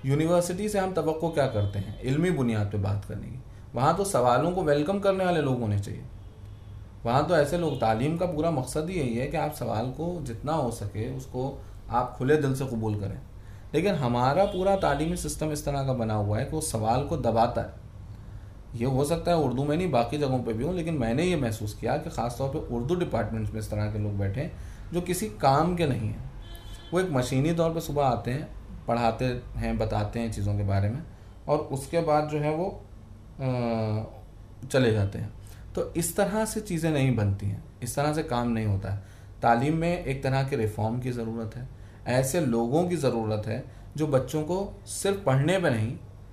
[0.07, 2.01] यूनिवर्सिटी से हम तो क्या करते हैं?
[2.01, 3.43] इल्मी बुनियाद पे बात करने की।
[3.75, 6.03] वहाँ तो सवालों को वेलकम करने वाले लोग होने चाहिए।
[7.05, 10.23] वहाँ तो ऐसे लोग, तालीम का पूरा मकसद ही यही है कि आप सवाल को
[10.23, 13.19] जितना हो सके उसको आप खुले दिल से कबूल करें।
[13.75, 17.17] लेकिन हमारा पूरा तालीमी सिस्टम इस तरह का बना हुआ है कि वो सवाल को
[17.17, 17.75] दबाता है।
[18.75, 21.37] ये हो सकता है उर्दू में नहीं, बाकी जगहों पे भी हो, लेकिन मैंने ये
[21.37, 24.53] महसूस किया कि ख़ासतौर पे उर्दू डिपार्टमेंट्स में इस तरह के लोग बैठे हैं,
[24.93, 26.31] जो किसी काम के नहीं हैं।
[26.95, 28.58] वो एक मशीनी तौर पे सुबह आते हैं
[28.89, 29.25] पढ़ाते
[29.57, 31.03] हैं, बताते हैं चीज़ों के बारे में
[31.49, 32.69] और उसके बाद जो है वो
[34.65, 35.33] चले जाते हैं।
[35.75, 39.03] तो इस तरह से चीज़ें नहीं बनती हैं। इस तरह से काम नहीं होता है।
[39.43, 41.69] तालीम में एक तरह के रिफॉर्म की ज़रूरत है।
[42.11, 43.63] ऐसे लोगों की ज़रूरत है
[43.97, 44.57] जो बच्चों को
[44.89, 45.93] सिर्फ़ पढ़ने पर नहीं,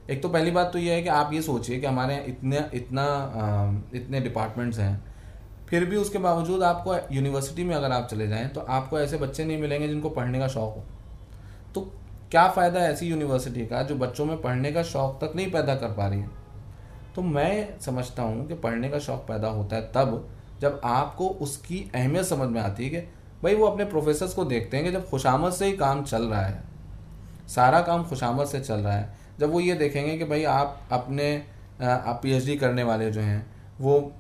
[0.10, 3.06] एक तो पहली बात तो यह है कि आप ये सोचिए कि हमारे इतने, इतना
[3.96, 5.04] इतने डिपार्टमेंट्स हैं।
[5.70, 9.46] फिर भी उसके बावजूद आपको यूनिवर्सिटी में अगर आप चले जाएँ तो आपको ऐसे बच्चे
[9.46, 10.84] नहीं मिलेंगे जिनको पढ़ने का शौक हो।
[11.76, 11.92] तो
[12.36, 15.88] क्या फ़ायदा ऐसी यूनिवर्सिटी का जो बच्चों में पढ़ने का शौक तक नहीं पैदा कर
[15.88, 16.30] पा रही है?
[17.16, 20.28] तो मैं समझता हूँ कि पढ़ने का शौक पैदा होता है तब
[20.62, 22.98] जब आपको उसकी अहमियत समझ में आती है कि
[23.44, 26.42] भाई वो अपने प्रोफेसर्स को देखते हैं कि जब खुशामद से ही काम चल रहा
[26.42, 26.60] है,
[27.48, 31.32] सारा काम खुशामद से चल रहा है, जब वो ये देखेंगे कि भाई आप अपने
[31.82, 33.46] आप पीएचडी करने वाले जो हैं,
[33.82, 34.12] वो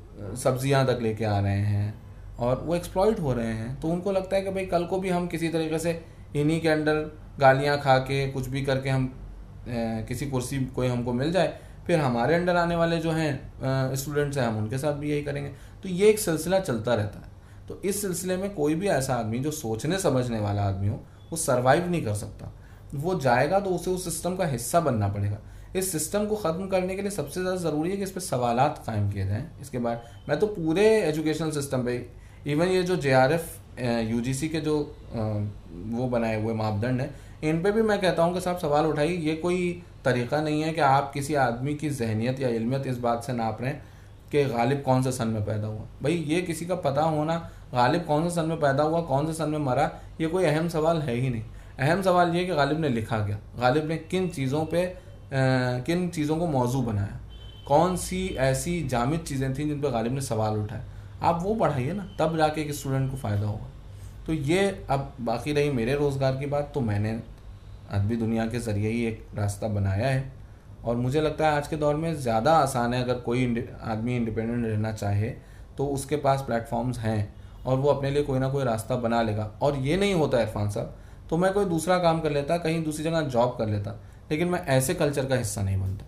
[0.44, 1.94] सब्ज़ियाँ तक लेके आ रहे हैं
[2.40, 5.10] और वो एक्सप्लॉयट हो रहे हैं तो उनको लगता है कि भाई कल को भी
[5.10, 6.02] हम किसी तरीके से
[6.36, 9.14] इन्हीं के अंडर गालियाँ खा के कुछ भी करके हम
[9.68, 11.54] किसी कुर्सी कोई हमको मिल जाए,
[11.88, 15.50] फिर हमारे अंडर आने वाले जो हैं स्टूडेंट्स हैं, हम उनके साथ भी यही करेंगे।
[15.84, 17.34] तो ये एक सिलसिला चलता रहता है।
[17.68, 21.00] तो इस सिलसिले में कोई भी ऐसा आदमी जो सोचने, समझने वाला आदमी हो,
[21.32, 22.52] वो सर्वाइव नहीं कर सकता।
[22.96, 25.38] वो जाएगा तो उसे उस सिस्टम का हिस्सा बनना पड़ेगा।
[25.76, 28.58] इस सिस्टम को ख़त्म करने के लिए सबसे ज़्यादा ज़रूरी है कि इस पर सवाल
[28.80, 33.54] कायम किए जाएँ। इसके बाद मैं तो पूरे एजुकेशन सिस्टम पर इवन ये जो JRF
[33.78, 34.78] or U G C के जो
[35.14, 37.10] वो बनाए हुए मापदंड हैं,
[37.44, 40.72] इन पे भी मैं कहता हूँ कि साहब सवाल उठाइए, ये कोई तरीका नहीं है
[40.74, 43.84] कि आप किसी आदमी की जहनीत या इल्मियत इस बात से नाप रहे हैं
[44.32, 47.38] कि गालिब कौन से सन में पैदा हुआ। भाई, ये किसी का पता होना
[47.74, 50.70] गालिब कौन से सन में पैदा हुआ, कौन से सन में मरा, ये कोई अहम
[50.70, 51.44] सवाल है ही नहीं।
[51.80, 56.38] अहम सवाल ये कि गालिब ने लिखा गया गालिब ने किन चीज़ों पर किन चीज़ों
[56.38, 57.20] को मौजू बनाया,
[57.68, 60.84] कौन सी ऐसी जामिद चीज़ें थी जिन पर गालिब ने सवाल उठाए।
[61.26, 63.70] आप वो पढ़ाइए ना, तब जाके एक स्टूडेंट को फ़ायदा होगा।
[64.28, 67.20] तो ये अब बाकी रही मेरे रोज़गार की बात तो मैंने
[67.92, 70.32] अदबी दुनिया के ज़रिए ही एक रास्ता बनाया है।
[70.86, 74.66] और मुझे लगता है आज के दौर में ज़्यादा आसान है, अगर कोई आदमी इंडिपेंडेंट
[74.66, 75.30] रहना चाहे
[75.78, 77.34] तो उसके पास प्लेटफॉर्म्स हैं
[77.66, 80.70] और वो अपने लिए कोई ना कोई रास्ता बना लेगा। और ये नहीं होता इरफान
[80.70, 80.96] साहब
[81.30, 84.00] तो मैं कोई दूसरा काम कर लेता, कहीं दूसरी जगह जॉब कर लेता,
[84.32, 86.05] लेकिन मैं ऐसे कल्चर का हिस्सा नहीं बनता।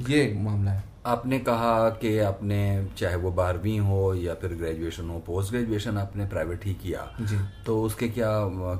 [0.00, 2.58] ये एक मामला है। आपने कहा कि आपने
[2.98, 7.36] चाहे वो बारहवीं हो या फिर ग्रेजुएशन हो पोस्ट ग्रेजुएशन आपने प्राइवेट ही किया। जी।
[7.66, 8.30] तो उसके क्या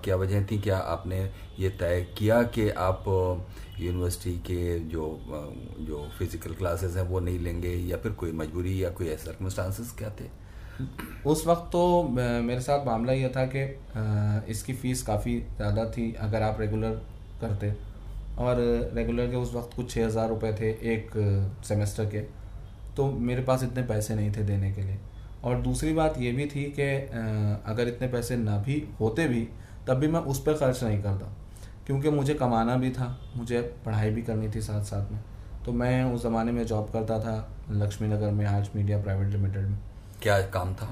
[0.04, 0.58] क्या वजह थी?
[0.58, 1.20] क्या आपने
[1.58, 3.04] ये तय किया कि आप
[3.80, 5.04] यूनिवर्सिटी के जो
[5.80, 9.92] जो फ़िज़िकल क्लासेस हैं वो नहीं लेंगे या फिर कोई मजबूरी या कोई ऐसे सर्कमस्टांसिस
[9.92, 10.28] क्या थे?
[11.26, 13.62] उस वक्त तो मेरे साथ मामला यह था कि
[14.52, 17.00] इसकी फ़ीस काफ़ी ज़्यादा थी अगर आप रेगुलर
[17.40, 17.72] करते।
[18.40, 18.56] और
[18.94, 21.10] रेगुलर के उस वक्त कुछ छः हज़ार रुपये थे एक
[21.64, 22.20] सेमेस्टर के।
[22.96, 24.98] तो मेरे पास इतने पैसे नहीं थे देने के लिए।
[25.44, 26.88] और दूसरी बात ये भी थी कि
[27.70, 29.48] अगर इतने पैसे ना भी होते भी
[29.86, 31.32] तब भी मैं उस पर खर्च नहीं करता।
[31.86, 35.20] क्योंकि मुझे कमाना भी था मुझे पढ़ाई भी करनी थी साथ साथ में।
[35.66, 37.36] तो मैं उस ज़माने में जॉब करता था
[37.72, 39.78] लक्ष्मी नगर में आज मीडिया प्राइवेट लिमिटेड में।
[40.22, 40.86] क्या काम था?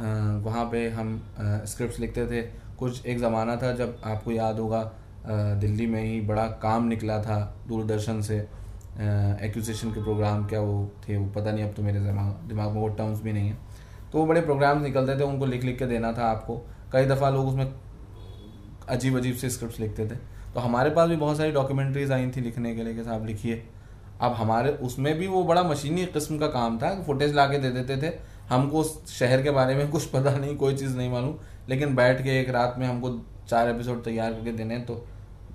[0.44, 1.20] वहाँ पे हम
[1.66, 2.42] स्क्रिप्ट लिखते थे।
[2.78, 4.80] कुछ एक ज़माना था जब आपको याद होगा
[5.26, 7.38] दिल्ली में ही बड़ा काम निकला था
[7.68, 8.38] दूरदर्शन से।
[9.42, 12.88] एक्विजिशन के प्रोग्राम क्या वो थे, वो पता नहीं अब तो मेरे दिमाग में वो
[12.88, 13.56] टर्म्स भी नहीं है।
[14.12, 16.56] तो वो बड़े प्रोग्राम्स निकलते थे, उनको लिख लिख के देना था आपको।
[16.92, 17.72] कई दफ़ा लोग उसमें
[18.88, 20.16] अजीब अजीब से स्क्रिप्ट लिखते थे।
[20.54, 23.62] तो हमारे पास भी बहुत सारी डॉक्यूमेंट्रीज आई थी लिखने के लिए कि साहब लिखिए।
[24.20, 27.70] अब हमारे, उसमें भी वो बड़ा मशीनी किस्म का काम था फुटेज ला के दे
[27.70, 28.12] देते थे।
[28.48, 31.34] हमको उस शहर के बारे में कुछ पता नहीं, कोई चीज़ नहीं मालूम।
[31.68, 33.10] लेकिन बैठ के एक रात में हमको
[33.48, 35.06] चार एपिसोड तैयार करके देने तो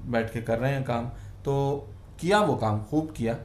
[0.05, 1.05] बैठ के कर रहे हैं काम।
[1.45, 1.87] तो
[2.19, 3.37] किया वो काम खूब किया।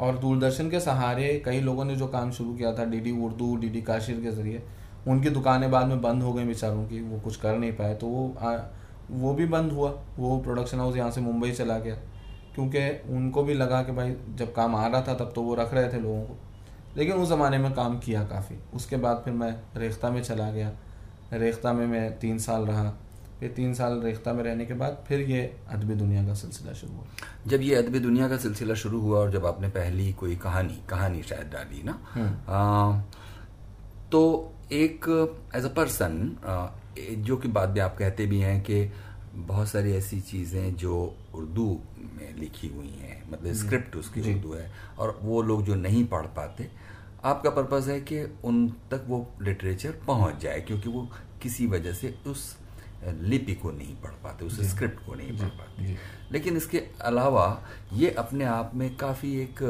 [0.00, 3.82] और दूरदर्शन के सहारे कई लोगों ने जो काम शुरू किया था डीडी उर्दू डीडी
[3.82, 4.62] काशिर के ज़रिए
[5.08, 8.06] उनकी दुकानें बाद में बंद हो गई बेचारों की वो कुछ कर नहीं पाए। तो
[8.06, 8.56] वो आ,
[9.10, 11.94] वो भी बंद हुआ। वो प्रोडक्शन हाउस यहाँ से मुंबई चला गया।
[12.54, 15.74] क्योंकि उनको भी लगा कि भाई जब काम आ रहा था तब तो वो रख
[15.74, 16.36] रहे थे लोगों को।
[16.96, 20.72] लेकिन उस ज़माने में काम किया काफ़ी। उसके बाद फिर मैं रेख्ता में चला गया।
[21.32, 22.92] रेख्ता में मैं तीन साल रहा।
[23.42, 25.40] फिर तीन साल रेख्ता में रहने के बाद फिर ये
[25.74, 27.04] अदबी दुनिया का सिलसिला शुरू हुआ।
[27.50, 31.22] जब ये अदबी दुनिया का सिलसिला शुरू हुआ और जब आपने पहली कोई कहानी कहानी
[31.22, 33.00] शायद डाली ना हम्म। आ,
[34.12, 35.08] तो एक
[35.56, 36.14] एज अ पर्सन
[37.26, 38.78] जो कि बाद में आप कहते भी हैं कि
[39.34, 40.94] बहुत सारी ऐसी चीज़ें जो
[41.34, 41.68] उर्दू
[42.16, 46.26] में लिखी हुई हैं मतलब स्क्रिप्ट उसकी उर्दू है और वो लोग जो नहीं पढ़
[46.38, 46.70] पाते
[47.24, 51.08] आपका पर्पज़ है कि उन तक वो लिटरेचर पहुँच जाए क्योंकि वो
[51.42, 52.50] किसी वजह से उस
[53.04, 55.96] लिपि को नहीं पढ़ पाते उस स्क्रिप्ट को नहीं पढ़ पाते।
[56.32, 57.46] लेकिन इसके अलावा
[57.92, 59.62] ये अपने आप में काफ़ी एक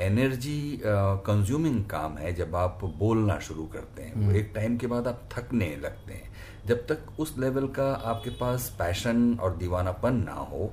[0.00, 0.80] एनर्जी
[1.26, 5.28] कंज्यूमिंग काम है जब आप बोलना शुरू करते हैं। वो एक टाइम के बाद आप
[5.32, 6.32] थकने लगते हैं।
[6.66, 10.72] जब तक उस लेवल का आपके पास पैशन और दीवानापन ना हो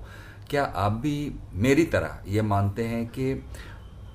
[0.50, 1.16] क्या आप भी
[1.54, 3.34] मेरी तरह ये मानते हैं कि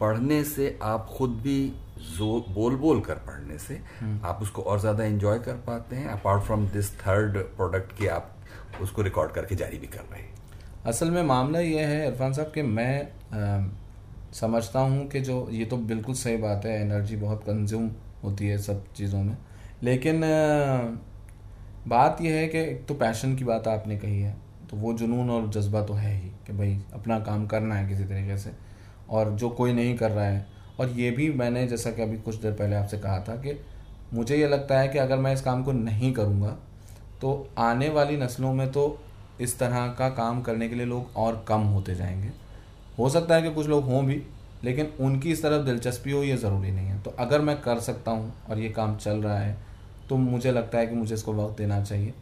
[0.00, 1.72] पढ़ने से आप खुद भी
[2.08, 3.80] जो बोल बोल कर पढ़ने से
[4.24, 8.32] आप उसको और ज़्यादा एंजॉय कर पाते हैं apart from this third product के आप
[8.82, 10.34] उसको रिकॉर्ड करके जारी भी कर रहे हैं।
[10.86, 13.68] असल में मामला यह है इरफान साहब कि मैं आ,
[14.32, 17.90] समझता हूँ कि जो ये तो बिल्कुल सही बात है एनर्जी बहुत कंज्यूम
[18.24, 19.36] होती है सब चीज़ों में।
[19.82, 20.28] लेकिन आ,
[21.88, 24.36] बात यह है कि एक तो पैशन की बात आपने कही है
[24.70, 28.04] तो वो जुनून और जज्बा तो है ही कि भाई अपना काम करना है किसी
[28.04, 28.50] तरीके से
[29.10, 30.46] और जो कोई नहीं कर रहा है
[30.80, 33.58] और ये भी मैंने, जैसा कि अभी कुछ देर पहले आपसे कहा था कि
[34.14, 36.56] मुझे ये लगता है कि अगर मैं इस काम को नहीं करूँगा
[37.20, 38.98] तो आने वाली नस्लों में तो
[39.40, 42.30] इस तरह का काम करने के लिए लोग और कम होते जाएँगे।
[42.98, 44.22] हो सकता है कि कुछ लोग हों भी,
[44.64, 48.10] लेकिन उनकी इस तरफ़ दिलचस्पी हो, ये ज़रूरी नहीं है। तो अगर मैं कर सकता
[48.10, 49.56] हूँ और ये काम चल रहा है
[50.08, 52.12] तो मुझे लगता है कि मुझे इसको वक्त देना चाहिए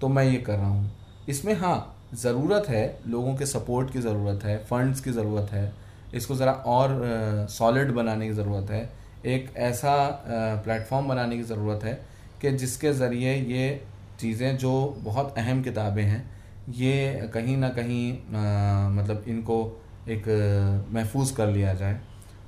[0.00, 0.90] तो मैं ये कर रहा हूँ।
[1.28, 5.72] इसमें हाँ ज़रूरत है, लोगों के सपोर्ट की ज़रूरत है, फंड्स की ज़रूरत है
[6.16, 8.88] इसको ज़रा और सॉलिड बनाने की ज़रूरत है।
[9.26, 9.94] एक ऐसा
[10.64, 11.94] प्लेटफॉर्म बनाने की ज़रूरत है
[12.42, 13.80] कि जिसके ज़रिए ये
[14.20, 16.24] चीज़ें जो बहुत अहम किताबें हैं
[16.74, 19.56] ये कहीं ना कहीं आ, मतलब इनको
[20.08, 20.28] एक
[20.92, 22.00] महफूज कर लिया जाए।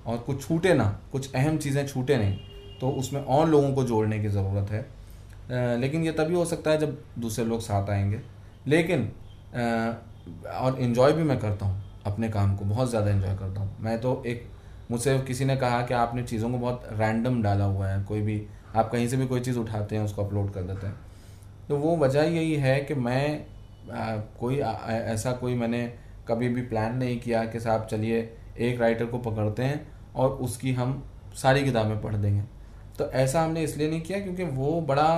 [0.07, 2.37] और कुछ छूटे ना कुछ अहम चीज़ें छूटे नहीं
[2.81, 6.71] तो उसमें और लोगों को जोड़ने की ज़रूरत है। आ, लेकिन ये तभी हो सकता
[6.71, 8.21] है जब दूसरे लोग साथ आएँगे।
[8.67, 9.11] लेकिन
[9.55, 9.93] आ,
[10.59, 14.01] और इन्जॉय भी मैं करता हूँ। अपने काम को बहुत ज़्यादा इन्जॉय करता हूँ। मैं
[14.01, 14.47] तो एक
[14.91, 18.43] मुझसे किसी ने कहा कि आपने चीज़ों को बहुत रैंडम डाला हुआ है कोई भी
[18.77, 20.97] आप कहीं से भी कोई चीज़ उठाते हैं उसको अपलोड कर देते हैं।
[21.69, 23.47] तो वो वजह यही है कि मैं
[23.93, 25.87] आ, कोई आ, ऐसा कोई मैंने
[26.29, 28.21] कभी भी प्लान नहीं किया कि साहब चलिए
[28.59, 31.03] एक राइटर को पकड़ते हैं और उसकी हम
[31.35, 32.43] सारी किताबें पढ़ देंगे।
[32.99, 35.11] तो ऐसा हमने इसलिए नहीं किया क्योंकि वो बड़ा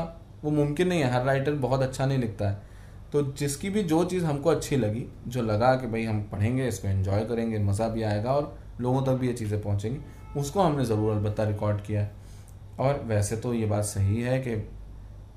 [0.44, 2.69] वो मुमकिन नहीं है। हर राइटर बहुत अच्छा नहीं लिखता है।
[3.12, 6.88] तो जिसकी भी जो चीज़ हमको अच्छी लगी जो लगा कि भाई हम पढ़ेंगे इसको
[6.88, 9.98] एंजॉय करेंगे मज़ा भी आएगा और लोगों तक भी ये चीज़ें पहुँचेंगी
[10.40, 12.08] उसको हमने ज़रूर अलबत्ता रिकॉर्ड किया
[12.80, 14.62] और वैसे तो ये बात सही है कि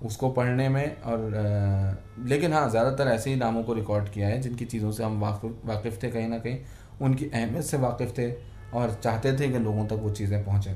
[0.06, 4.40] उसको पढ़ने में और आ, लेकिन हाँ ज़्यादातर ऐसे ही नामों को रिकॉर्ड किया है
[4.42, 6.58] जिनकी चीज़ों से हम वाकिफ वाकिफ़ थे कहीं ना कहीं
[7.02, 8.32] उनकी अहमियत से वाकिफ़ थे
[8.74, 10.76] और चाहते थे कि लोगों तक वो चीज़ें पहुँचें।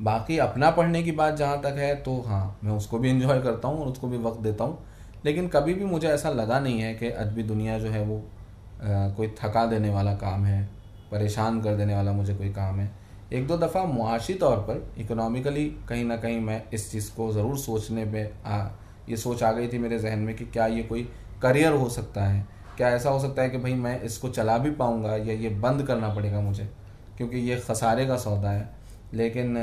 [0.00, 3.68] बाकी अपना पढ़ने की बात जहाँ तक है तो हाँ मैं उसको भी इंजॉय करता
[3.68, 4.78] हूँ और उसको भी वक्त देता हूँ।
[5.24, 9.08] लेकिन कभी भी मुझे ऐसा लगा नहीं है कि अदबी दुनिया जो है वो आ,
[9.08, 10.62] कोई थका देने वाला काम है
[11.10, 12.90] परेशान कर देने वाला मुझे कोई काम है।
[13.32, 17.58] एक दो दफ़ा मुआशी तौर पर इकोनॉमिकली कहीं ना कहीं मैं इस चीज़ को ज़रूर
[17.58, 18.66] सोचने आ
[19.08, 21.02] ये सोच आ गई थी मेरे जहन में कि क्या ये कोई
[21.42, 22.46] करियर हो सकता है?
[22.76, 25.82] क्या ऐसा हो सकता है कि भाई मैं इसको चला भी पाऊँगा या ये बंद
[25.86, 26.68] करना पड़ेगा मुझे?
[27.16, 28.68] क्योंकि ये खसारे का सौदा है।
[29.14, 29.56] लेकिन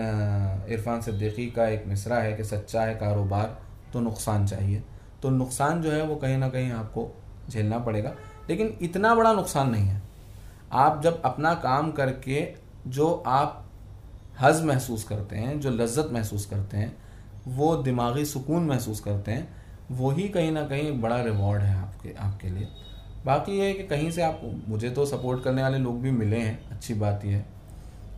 [0.70, 3.58] इरफान सिद्दीकी का एक मिसरा है कि सच्चा है कारोबार
[3.94, 4.84] तो नुकसान चाहिए।
[5.24, 7.10] तो नुकसान जो है वो कहीं ना कहीं आपको
[7.50, 8.14] झेलना पड़ेगा।
[8.50, 10.02] लेकिन इतना बड़ा नुकसान नहीं है।
[10.72, 12.48] आप जब अपना काम करके
[12.88, 13.66] जो आप
[14.42, 16.96] हज महसूस करते हैं, जो लज्जत महसूस करते हैं,
[17.48, 19.48] वो दिमागी सुकून महसूस करते हैं,
[19.92, 22.68] वही कहीं ना कहीं बड़ा रिवॉर्ड है आपके आपके लिए।
[23.26, 26.38] बाकी ये है कि कहीं से आप, मुझे तो सपोर्ट करने वाले लोग भी मिले
[26.38, 27.42] हैं, अच्छी बात यह है।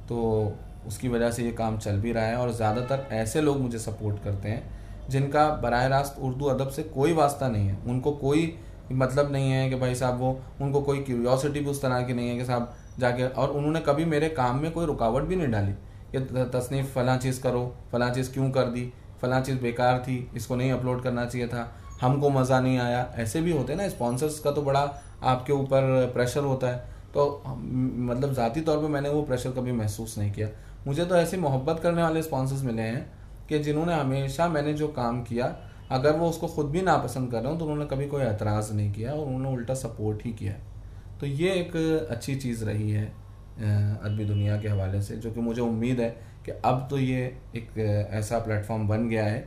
[0.09, 0.53] तो
[0.87, 4.23] उसकी वजह से ये काम चल भी रहा है और ज़्यादातर ऐसे लोग मुझे सपोर्ट
[4.23, 8.53] करते हैं जिनका बर रास्त उर्दू अदब से कोई वास्ता नहीं है। उनको कोई
[8.91, 12.29] मतलब नहीं है कि भाई साहब वो, उनको कोई क्यूरियोसिटी भी उस तरह की नहीं
[12.29, 15.71] है कि साहब जाके, और उन्होंने कभी मेरे काम में कोई रुकावट भी नहीं डाली
[16.11, 18.91] कि तसनीफ फ़लाँ चीज़ करो, फ़लाँ चीज़ क्यों कर दी,
[19.21, 21.71] फ़लाँ चीज़ बेकार थी, इसको नहीं अपलोड करना चाहिए था,
[22.01, 24.81] हमको मज़ा नहीं आया। ऐसे भी होते ना स्पॉन्सर्स का तो बड़ा
[25.23, 30.17] आपके ऊपर प्रेशर होता है। तो मतलब ज़ाती तौर पे मैंने वो प्रेशर कभी महसूस
[30.17, 30.47] नहीं किया।
[30.87, 33.20] मुझे तो ऐसे मोहब्बत करने वाले स्पॉन्सर्स मिले हैं
[33.51, 35.55] कि जिन्होंने हमेशा मैंने जो काम किया
[35.91, 38.91] अगर वो उसको खुद भी नापसंद कर रहे हो तो उन्होंने कभी कोई एतराज़ नहीं
[38.93, 40.53] किया और उन्होंने उल्टा सपोर्ट ही किया।
[41.19, 41.75] तो ये एक
[42.11, 43.05] अच्छी चीज़ रही है
[44.03, 46.09] अदबी दुनिया के हवाले से जो कि मुझे उम्मीद है
[46.45, 47.25] कि अब तो ये
[47.55, 47.77] एक
[48.11, 49.39] ऐसा प्लेटफॉर्म बन गया है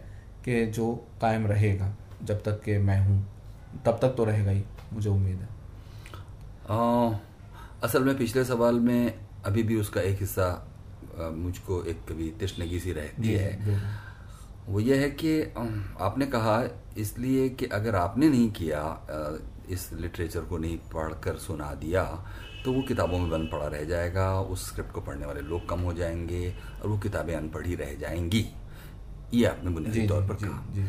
[0.44, 1.92] कि जो कायम रहेगा
[2.22, 3.18] जब तक कि मैं हूँ।
[3.86, 5.48] तब तक तो रहेगा ही मुझे उम्मीद है।
[6.70, 7.18] आ,
[7.82, 9.14] असल में पिछले सवाल में
[9.46, 10.46] अभी भी उसका एक हिस्सा
[11.36, 13.82] मुझको एक कभी तशनगी सी रहती है।
[14.66, 15.40] वो ये है कि
[16.00, 16.62] आपने कहा
[16.98, 18.82] इसलिए कि अगर आपने नहीं किया
[19.70, 22.02] इस लिटरेचर को नहीं पढ़कर सुना दिया
[22.64, 25.80] तो वो किताबों में बंद पड़ा रह जाएगा उस स्क्रिप्ट को पढ़ने वाले लोग कम
[25.80, 28.46] हो जाएँगे और वो किताबें अनपढ़ी रह जाएँगी।
[29.34, 30.86] ये आपने बुनियादी तौर पर कहा।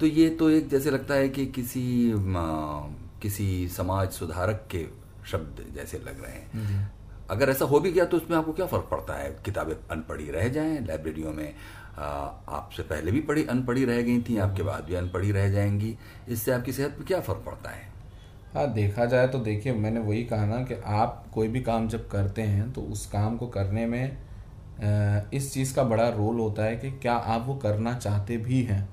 [0.00, 2.12] तो ये तो एक जैसे लगता है कि किसी
[3.22, 4.86] किसी समाज सुधारक के
[5.30, 6.92] शब्द जैसे लग रहे हैं।
[7.32, 9.30] अगर ऐसा हो भी गया तो उसमें आपको क्या फ़र्क पड़ता है?
[9.44, 11.54] किताबें अनपढ़ी रह जाएँ, लाइब्रेरियों में
[11.94, 15.96] आपसे पहले भी पढ़ी, अनपढ़ी रह गई थी, आपके बाद भी अनपढ़ी रह जाएँगी।
[16.28, 17.90] इससे आपकी सेहत पर क्या फ़र्क पड़ता है?
[18.54, 22.08] हाँ देखा जाए तो देखिए, मैंने वही कहा ना कि आप कोई भी काम जब
[22.08, 24.18] करते हैं तो उस काम को करने में
[25.34, 28.84] इस चीज़ का बड़ा रोल होता है कि क्या आप वो करना चाहते भी हैं।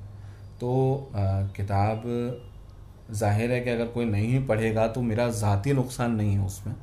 [0.60, 2.04] तो किताब,
[3.12, 6.76] ज़ाहिर है कि अगर कोई नहीं पढ़ेगा तो मेरा ज़ाती नुकसान नहीं है उसमें।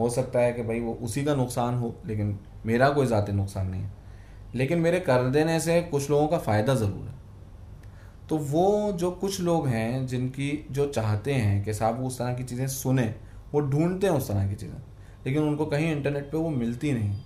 [0.00, 3.66] हो सकता है कि भाई वो उसी का नुकसान हो लेकिन मेरा कोई ज़ाती नुकसान
[3.68, 3.92] नहीं है।
[4.54, 7.18] लेकिन मेरे कर देने से कुछ लोगों का फ़ायदा ज़रूर है।
[8.28, 12.44] तो वो जो कुछ लोग हैं जिनकी जो चाहते हैं कि साहब उस तरह की
[12.44, 13.14] चीज़ें सुने
[13.52, 14.76] वो ढूंढते हैं उस तरह की चीज़ें
[15.26, 17.18] लेकिन उनको कहीं इंटरनेट पे वो मिलती नहीं।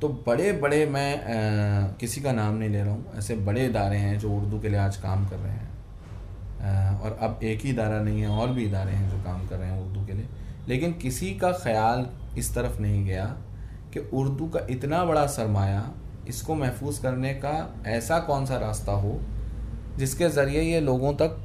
[0.00, 3.96] तो बड़े बड़े मैं आ, किसी का नाम नहीं ले रहा हूँ ऐसे बड़े इदारे
[3.96, 5.68] हैं जो उर्दू के लिए आज काम कर रहे हैं।
[6.60, 9.56] आ, और अब एक ही इदारा नहीं है और भी इदारे हैं जो काम कर
[9.56, 10.28] रहे हैं उर्दू के लिए।
[10.70, 12.06] लेकिन किसी का ख्याल
[12.38, 13.24] इस तरफ़ नहीं गया
[13.94, 15.90] कि उर्दू का इतना बड़ा सरमाया
[16.28, 17.52] इसको महफूज करने का
[17.88, 19.18] ऐसा कौन सा रास्ता हो
[19.98, 21.40] जिसके ज़रिए ये लोगों तक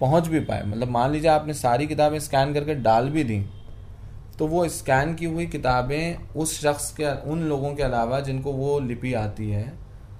[0.00, 3.40] पहुँच भी पाए। मतलब मान लीजिए आपने सारी किताबें स्कैन करके डाल भी दी
[4.38, 8.78] तो वो स्कैन की हुई किताबें उस शख्स के, उन लोगों के अलावा जिनको वो
[8.80, 9.72] लिपि आती है,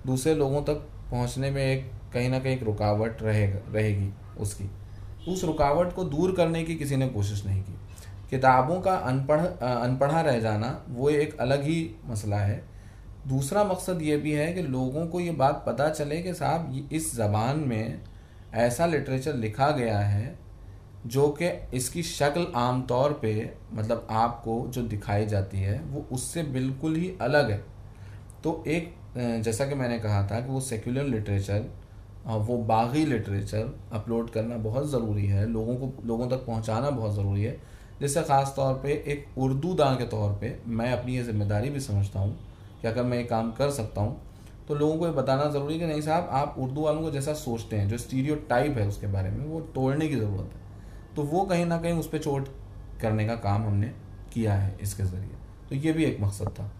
[0.06, 4.10] दूसरे लोगों तक पहुँचने में एक कहीं ना कहीं एक रुकावट रहेगा रहेगी
[4.40, 4.70] उसकी।
[5.28, 7.74] उस रुकावट को दूर करने की किसी ने कोशिश नहीं की।
[8.30, 12.62] किताबों का अनपढ़ अनपढ़ा रह जाना, वो एक अलग ही मसला है।
[13.28, 17.14] दूसरा मकसद ये भी है कि लोगों को ये बात पता चले कि साहब इस
[17.16, 18.00] ज़बान में
[18.56, 20.38] ऐसा लिटरेचर लिखा गया है,
[21.06, 26.42] जो कि इसकी शक्ल आम तौर पे मतलब आपको जो दिखाई जाती है, वो उससे
[26.42, 27.62] बिल्कुल ही अलग है।
[28.44, 31.68] तो एक जैसा कि मैंने कहा था कि वो सेक्युलर लिटरेचर
[32.26, 37.44] वो बागी लिटरेचर अपलोड करना बहुत ज़रूरी है, लोगों को, लोगों तक पहुंचाना बहुत ज़रूरी
[37.44, 37.56] है।
[38.00, 41.80] जिससे ख़ास तौर पे एक उर्दू दां के तौर पे मैं अपनी ये ज़िम्मेदारी भी
[41.80, 42.36] समझता हूँ
[42.82, 44.20] कि अगर मैं ये काम कर सकता हूँ
[44.68, 47.32] तो लोगों को ये बताना ज़रूरी है कि नहीं साहब आप उर्दू वालों को जैसा
[47.34, 51.22] सोचते हैं जो स्टीरियो टाइप है उसके बारे में वो तोड़ने की ज़रूरत है। तो
[51.24, 52.48] वो कहीं ना कहीं उस पर चोट
[53.02, 53.86] करने का काम हमने
[54.34, 55.36] किया है इसके ज़रिए।
[55.68, 56.70] तो ये भी एक मकसद था।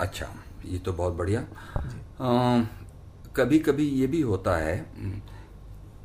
[0.00, 0.26] अच्छा
[0.66, 1.44] ये तो बहुत बढ़िया।
[3.36, 4.76] कभी कभी ये भी होता है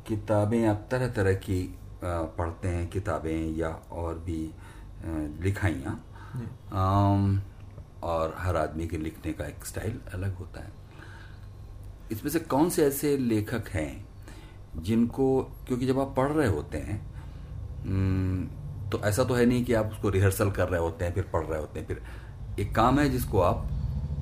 [0.06, 1.62] किताबें आप तरह तरह की
[2.02, 4.40] पढ़ते हैं किताबें या और भी
[5.44, 5.94] लिखाइयाँ।
[8.02, 10.72] और हर आदमी के लिखने का एक स्टाइल अलग होता है।
[12.12, 13.92] इसमें से कौन से ऐसे लेखक हैं
[14.78, 15.26] जिनको
[15.66, 16.98] क्योंकि जब आप पढ़ रहे होते हैं
[18.90, 21.44] तो ऐसा तो है नहीं कि आप उसको रिहर्सल कर रहे होते हैं फिर पढ़
[21.44, 22.02] रहे होते हैं। फिर
[22.60, 23.68] एक काम है जिसको आप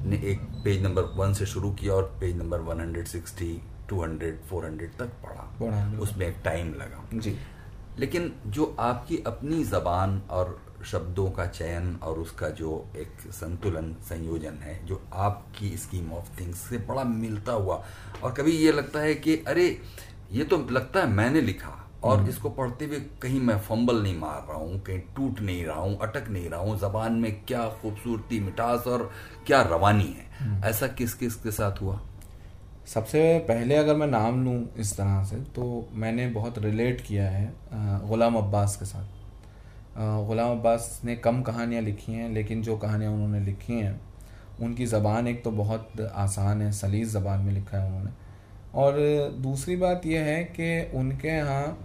[0.05, 4.03] ने एक पेज नंबर वन से शुरू किया और page number one hundred sixty two
[4.03, 7.37] hundred four hundred तक पढ़ा। उसमें एक टाइम लगा। जी।
[7.99, 14.59] लेकिन जो आपकी अपनी जबान और शब्दों का चयन और उसका जो एक संतुलन संयोजन
[14.63, 17.83] है जो आपकी स्कीम ऑफ़ थिंग्स से बड़ा मिलता हुआ
[18.23, 19.67] और कभी ये लगता है कि अरे
[20.33, 21.75] ये तो लगता है मैंने लिखा
[22.05, 25.65] और हम्म। इसको पढ़ते हुए कहीं मैं फंबल नहीं मार रहा हूँ कहीं टूट नहीं
[25.65, 29.11] रहा हूँ अटक नहीं रहा हूँ जबान में क्या खूबसूरती मिठास और
[29.47, 32.01] क्या रवानी है हम्म। ऐसा किस किस के साथ हुआ
[32.89, 35.65] सबसे पहले अगर मैं नाम लूँ इस तरह से तो
[35.95, 37.53] मैंने बहुत रिलेट किया है
[38.09, 39.97] ग़ुलाम अब्बास के साथ।
[40.29, 44.01] ग़ुलाम अब्बास ने कम कहानियाँ लिखी हैं, लेकिन जो कहानियाँ उन्होंने लिखी हैं,
[44.63, 48.11] उनकी ज़बान एक तो बहुत आसान है, सलीस ज़बान में लिखा है उन्होंने।
[48.75, 48.97] और
[49.43, 51.79] दूसरी बात यह है कि उनके यहाँ,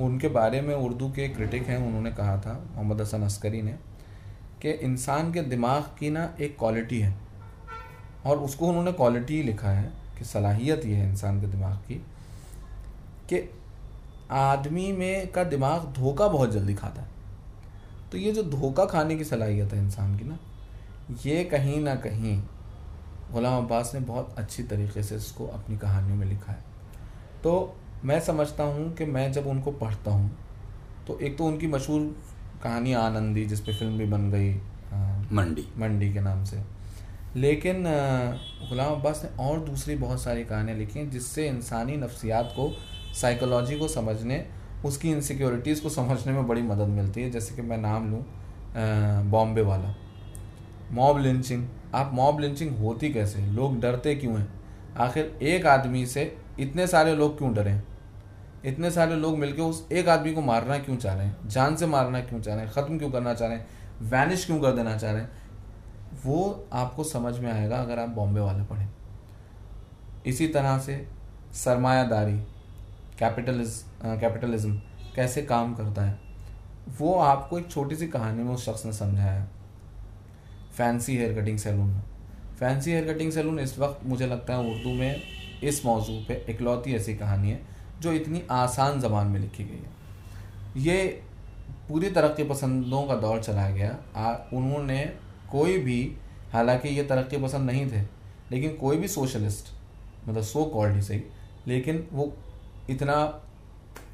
[0.00, 3.74] उनके बारे में उर्दू के क्रिटिक हैं, उन्होंने कहा था, मोहम्मद हसन अस्करी ने,
[4.62, 7.14] कि इंसान के दिमाग की ना एक क्वालिटी है,
[8.26, 11.94] और उसको उन्होंने क्वालिटी लिखा है। कि सलाहियत ये है इंसान के दिमाग की
[13.28, 13.38] कि
[14.30, 17.08] आदमी में का दिमाग धोखा बहुत जल्दी खाता है।
[18.12, 20.38] तो ये जो धोखा खाने की सलाहियत है इंसान की ना
[21.24, 22.36] ये कहीं ना कहीं
[23.32, 26.64] गुलाम अब्बास ने बहुत अच्छी तरीके से इसको अपनी कहानियों में लिखा है।
[27.42, 27.52] तो
[28.04, 30.30] मैं समझता हूँ कि मैं जब उनको पढ़ता हूँ
[31.06, 32.02] तो एक तो उनकी मशहूर
[32.62, 34.52] कहानी आनंदी जिस पे फ़िल्म भी बन गई
[35.32, 36.62] मंडी। मंडी के नाम से।
[37.36, 37.84] लेकिन
[38.68, 42.70] गुलाम अब्बास ने और दूसरी बहुत सारी कहानियाँ लिखी हैं, जिससे इंसानी नफ्सियात को
[43.14, 44.46] साइकोलॉजी को समझने,
[44.84, 48.24] उसकी इनसिक्योरिटीज़ को समझने में बड़ी मदद मिलती है। जैसे कि मैं नाम लूँ
[49.30, 49.94] बॉम्बे वाला।
[50.92, 51.66] Mob lynching.
[51.94, 54.48] आप मॉब लिंचिंग होती कैसे लोग डरते क्यों हैं?
[54.96, 57.82] आखिर एक आदमी से इतने सारे लोग क्यों डरें
[58.64, 61.48] इतने सारे लोग मिलकर उस एक आदमी को मारना क्यों चाह रहे हैं?
[61.48, 62.72] जान से मारना क्यों चाह रहे हैं?
[62.72, 63.66] ख़त्म क्यों करना चाह रहे हैं?
[64.02, 65.30] वैनिश क्यों कर देना चाह रहे हैं?
[66.24, 68.88] वो आपको समझ में आएगा अगर आप बॉम्बे वाले पढ़ें।
[70.26, 71.06] इसी तरह से
[71.54, 72.38] सरमायादारी
[73.18, 74.74] कैपिटलिज्म कैपिटलिज्म
[75.14, 76.18] कैसे काम करता है,
[76.90, 79.46] वो आपको एक छोटी सी कहानी में उस शख्स ने समझाया
[80.76, 81.94] fancy hair cutting salon.
[82.58, 85.22] Fancy hair cutting salon इस वक्त मुझे लगता है उर्दू में
[85.62, 87.60] इस मौजू पे इकलौती ऐसी कहानी है,
[88.00, 91.22] जो इतनी आसान ज़बान में लिखी गई है। ये
[91.88, 93.90] पूरी तरक्की पसंदों का दौर चला गया।
[94.52, 95.02] उन्होंने
[95.52, 96.16] कोई भी,
[96.52, 98.02] हालाँकि ये तरक्की पसंद नहीं थे,
[98.52, 99.72] लेकिन कोई भी सोशलिस्ट
[100.28, 101.22] मतलब सो कॉल्ड ही सही,
[101.66, 102.32] लेकिन वो
[102.90, 103.24] इतना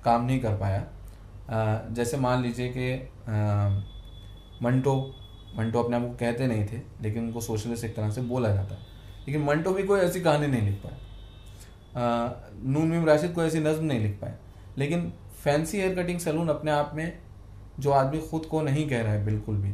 [0.04, 0.86] काम नहीं कर पाया।
[1.90, 2.94] जैसे मान लीजिए कि
[4.64, 4.94] मंटो
[5.58, 8.74] मंटो अपने आप को कहते नहीं थे, लेकिन उनको सोशलिस्ट एक तरह से बोला जाता
[8.74, 8.80] है।
[9.26, 10.98] लेकिन मंटो भी कोई ऐसी कहानी नहीं लिख पाया
[12.64, 14.34] नून मीम राशिद कोई ऐसी नज्म नहीं लिख पाए।
[14.78, 15.12] लेकिन
[15.42, 17.18] फैंसी हेयर कटिंग सैलून अपने आप में,
[17.80, 19.72] जो आदमी खुद को नहीं कह रहा है, बिल्कुल भी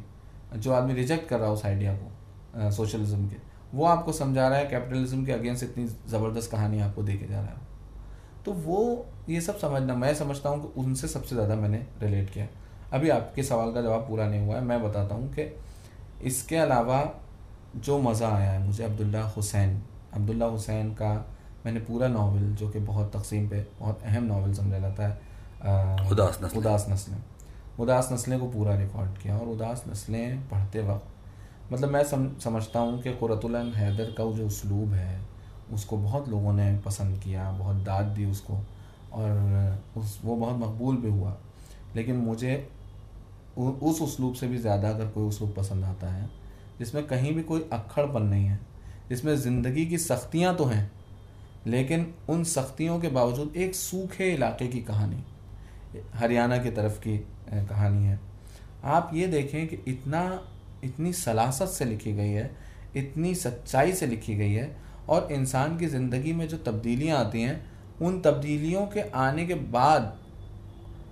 [0.55, 3.37] जो आदमी रिजेक्ट कर रहा है उस आइडिया को सोशलिज्म के
[3.75, 7.51] वो आपको समझा रहा है कैपिटलिज्म के अगेंस्ट इतनी ज़बरदस्त कहानी आपको देखे जा रहा
[7.51, 7.61] है।
[8.45, 12.47] तो वो ये सब समझना मैं समझता हूँ कि उनसे सबसे ज़्यादा मैंने रिलेट किया
[12.93, 15.53] अभी आपके सवाल का जवाब पूरा नहीं हुआ है मैं बताता हूँ कि
[16.27, 17.03] इसके अलावा
[17.77, 19.81] जो मज़ा आया है मुझे अब्दुल्ला हुसैन
[20.15, 21.15] अब्दुल्ला हुसैन का
[21.67, 26.39] मैंने पूरा नावल जो कि बहुत तकसीम पे बहुत अहम नावल समझा जाता है उदास
[26.43, 27.17] नस्लें। उदास नस्लें।
[27.81, 32.81] उदास नस्लें को पूरा रिकॉर्ड किया और उदास नस्लें पढ़ते वक्त मतलब मैं सम, समझता
[32.81, 35.21] हूँ कि क़ुरतुल्लान हैदर का जो उसलूब है
[35.73, 38.55] उसको बहुत लोगों ने पसंद किया बहुत दाद दी उसको
[39.13, 41.37] और उस वो बहुत मकबूल भी हुआ।
[41.97, 42.69] लेकिन मुझे
[43.59, 46.31] उ, उस उसलूब से भी ज़्यादा अगर कोई उसलूब पसंद आता है
[46.79, 48.61] जिसमें कहीं भी कोई अक्खड़पन नहीं है
[49.09, 50.91] जिसमें ज़िंदगी की सख्तियाँ तो हैं
[51.67, 55.25] लेकिन उन सख्तियों के बावजूद एक सूखे इलाके की कहानी
[56.15, 57.17] हरियाणा की तरफ़ की
[57.53, 58.19] कहानी है।
[58.85, 60.41] आप ये देखें कि इतना,
[60.85, 62.51] इतनी सलासत से लिखी गई है,
[62.97, 64.77] इतनी सच्चाई से लिखी गई है
[65.09, 67.65] और इंसान की ज़िंदगी में जो तब्दीलियाँ आती हैं,
[68.03, 70.13] उन तब्दीलियों के आने के बाद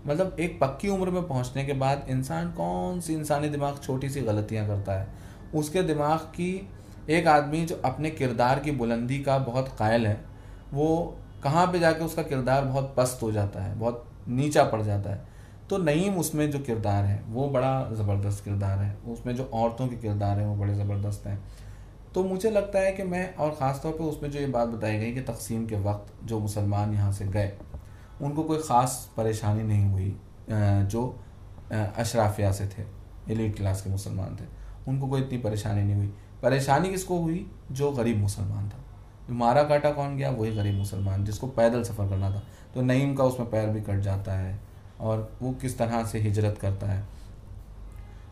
[0.07, 4.21] मतलब एक पक्की उम्र में पहुँचने के बाद इंसान कौन सी इंसानी दिमाग छोटी सी
[4.21, 5.09] गलतियाँ करता है?
[5.55, 6.69] उसके दिमाग की
[7.11, 10.21] एक आदमी जो अपने किरदार की बुलंदी का बहुत कायल है,
[10.73, 15.11] वो कहाँ पे जाके उसका किरदार बहुत पस्त हो जाता है, बहुत नीचा पड़ जाता
[15.11, 15.29] है।
[15.71, 19.97] तो नईम उसमें जो किरदार है, वो बड़ा ज़बरदस्त किरदार है। उसमें जो औरतों के
[19.97, 21.39] किरदार हैं, वो बड़े ज़बरदस्त हैं।
[22.15, 25.13] तो मुझे लगता है कि मैं, और ख़ास तौर उसमें जो ये बात बताई गई
[25.13, 27.53] कि तकसीम के वक्त जो मुसलमान यहाँ से गए,
[28.23, 30.17] उनको कोई ख़ास परेशानी नहीं हुई
[30.87, 31.03] जो
[31.73, 32.83] अशराफिया से थे,
[33.33, 34.45] एलिट क्लास के मुसलमान थे।
[34.89, 36.13] उनको कोई इतनी परेशानी नहीं हुई।
[36.43, 37.47] परेशानी किसको हुई?
[37.73, 38.79] जो गरीब मुसलमान था।
[39.29, 42.43] जो मारा काटा कौन गया, वही गरीब मुसलमान, जिसको पैदल सफ़र करना था।
[42.75, 44.59] तो नईम का उसमें पैर भी कट जाता है।
[45.01, 47.07] और वो किस तरह से हिजरत करता है।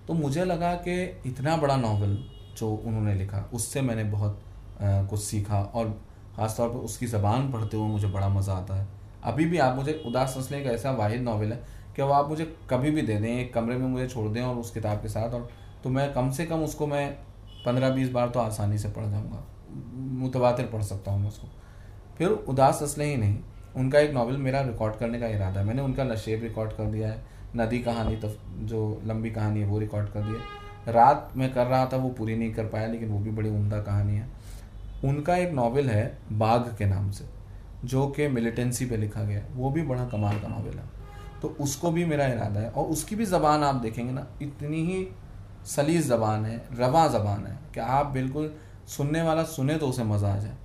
[0.06, 2.16] तो मुझे लगा कि इतना बड़ा नावल
[2.58, 4.42] जो उन्होंने लिखा उससे मैंने बहुत
[4.82, 5.88] आ, कुछ सीखा और
[6.36, 8.86] ख़ासतौर पर उसकी ज़बान पढ़ते हुए मुझे बड़ा मज़ा आता है।
[9.24, 11.62] अभी भी आप मुझे उदास नस्लें का ऐसा वाहिद नावल है
[11.96, 14.56] कि वो आप मुझे कभी भी दे दें एक कमरे में मुझे छोड़ दें और
[14.56, 15.48] उस किताब के साथ और
[15.84, 17.10] तो मैं कम से कम उसको मैं
[17.64, 19.44] पंद्रह बीस बार तो आसानी से पढ़ जाऊँगा।
[20.20, 21.48] मुतवातिर पढ़ सकता हूँ मैं उसको।
[22.18, 23.38] फिर उदास नस्लें ही नहीं
[23.76, 27.08] उनका एक नावल मेरा रिकॉर्ड करने का इरादा है। मैंने उनका नशेब रिकॉर्ड कर दिया
[27.08, 27.22] है।
[27.56, 31.86] नदी कहानी तो जो लंबी कहानी है, वो रिकॉर्ड कर दिया रात में कर रहा
[31.86, 34.28] था, वो पूरी नहीं कर पाया, लेकिन वो भी बड़ी उमदा कहानी है।
[35.04, 37.24] उनका एक नावल है, बाघ के नाम से,
[37.84, 40.84] जो कि मिलिटेंसी पे लिखा गया है। वो भी बड़ा कमाल का नावल है।
[41.42, 45.08] तो उसको भी मेरा इरादा है। और उसकी भी ज़बान आप देखेंगे ना, इतनी ही
[45.66, 48.54] सलीस ज़बान है, रवा ज़बान है, कि आप बिल्कुल
[48.86, 50.56] सुनने वाला सुने तो उसे मज़ा आ जाए।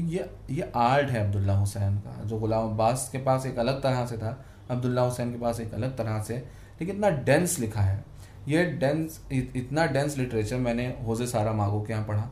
[0.00, 4.04] ये ये आर्ट है अब्दुल्ला हुसैन का, जो गुलाम अब्बास के पास एक अलग तरह
[4.06, 4.38] से था,
[4.70, 6.36] अब्दुल्ला हुसैन के पास एक अलग तरह से,
[6.80, 8.04] लेकिन इतना डेंस लिखा है।
[8.48, 12.28] ये डेंस इतना डेंस लिटरेचर मैंने होजे सारा मागो के यहाँ पढ़ा,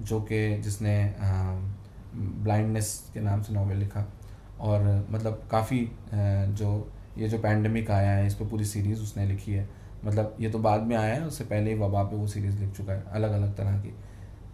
[0.00, 0.96] जो कि जिसने
[2.14, 4.06] ब्लाइंडनेस के नाम से नावल लिखा।
[4.60, 5.78] और मतलब काफ़ी
[6.14, 9.68] जो, ये जो पैंडमिक आया है, इस पर पूरी सीरीज़ उसने लिखी है।
[10.04, 12.72] मतलब ये तो बाद में आया है, उससे पहले ही वबा पे वो सीरीज़ लिख
[12.76, 13.94] चुका है अलग अलग तरह की।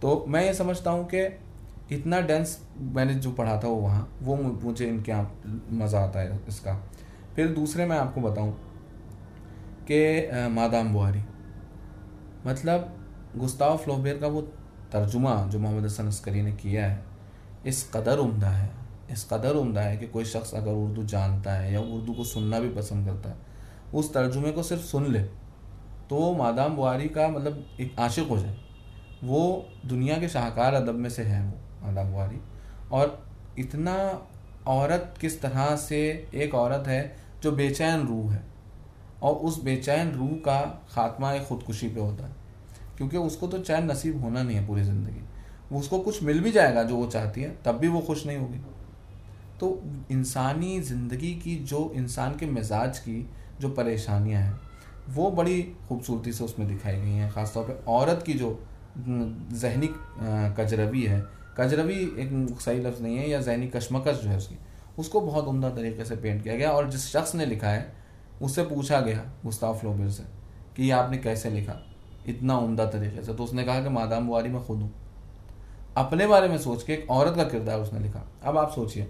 [0.01, 1.23] तो मैं ये समझता हूँ कि
[1.91, 5.41] इतना डेंस मैंने जो पढ़ा था वो वहाँ, वो मुझे इनके यहाँ
[5.73, 6.73] मज़ा आता है इसका।
[7.35, 8.51] फिर दूसरे मैं आपको बताऊँ
[9.91, 11.21] कि मादाम बुहारी।
[12.45, 12.93] मतलब
[13.37, 14.41] गुस्ताव फ्लोबेर का वो
[14.91, 17.03] तर्जुमा जो मोहम्मद हसन अस्करी ने किया है,
[17.65, 18.69] इस कदर उम्दा है।
[19.11, 22.59] इस कदर उम्दा है कि कोई शख्स अगर उर्दू जानता है या उर्दू को सुनना
[22.59, 23.35] भी पसंद करता है,
[23.93, 25.21] उस तर्जुमे को सिर्फ़ सुन ले
[26.09, 28.57] तो मादाम बुआरी का मतलब एक आशिक हो जाए।
[29.23, 32.39] वो दुनिया के शाहकार अदब में से है वो। मादाम बुआरी
[32.91, 33.25] और
[33.59, 33.95] इतना
[34.69, 35.99] औरत किस तरह से
[36.35, 38.43] एक औरत है जो बेचैन रूह है,
[39.23, 40.59] और उस बेचैन रूह का
[40.91, 42.35] खात्मा एक ख़ुदकुशी पे होता है।
[42.97, 45.21] क्योंकि उसको तो चैन नसीब होना नहीं है पूरी ज़िंदगी।
[45.71, 48.59] उसको कुछ मिल भी जाएगा जो वो चाहती है, तब भी वो खुश नहीं होगी।
[49.59, 49.81] तो
[50.11, 53.29] इंसानी ज़िंदगी की जो इंसान के मिजाज की
[53.59, 54.59] जो परेशानियाँ हैं,
[55.09, 58.59] वो बड़ी खूबसूरती से उसमें दिखाई गई हैं। ख़ासतौर पर औरत की जो
[58.97, 59.89] जहनी
[60.57, 61.19] कजरवी है
[61.59, 64.57] कजरवी एक सही लफ्ज़ नहीं है, या जहनी कशमकश जो है उसकी।
[64.99, 67.93] उसको बहुत उमदा तरीके से पेंट किया गया और जिस शख्स ने लिखा है,
[68.41, 70.23] उससे पूछा गया गुस्ताफ फ्लोबिर से
[70.75, 71.81] कि ये आपने कैसे लिखा?
[72.27, 74.91] इतना उमदा तरीके से। तो उसने कहा कि मादाम बुआरी मैं खुद हूँ।
[75.97, 79.07] अपने बारे में सोच के एक औरत का किरदार उसने लिखा। अब आप सोचिए।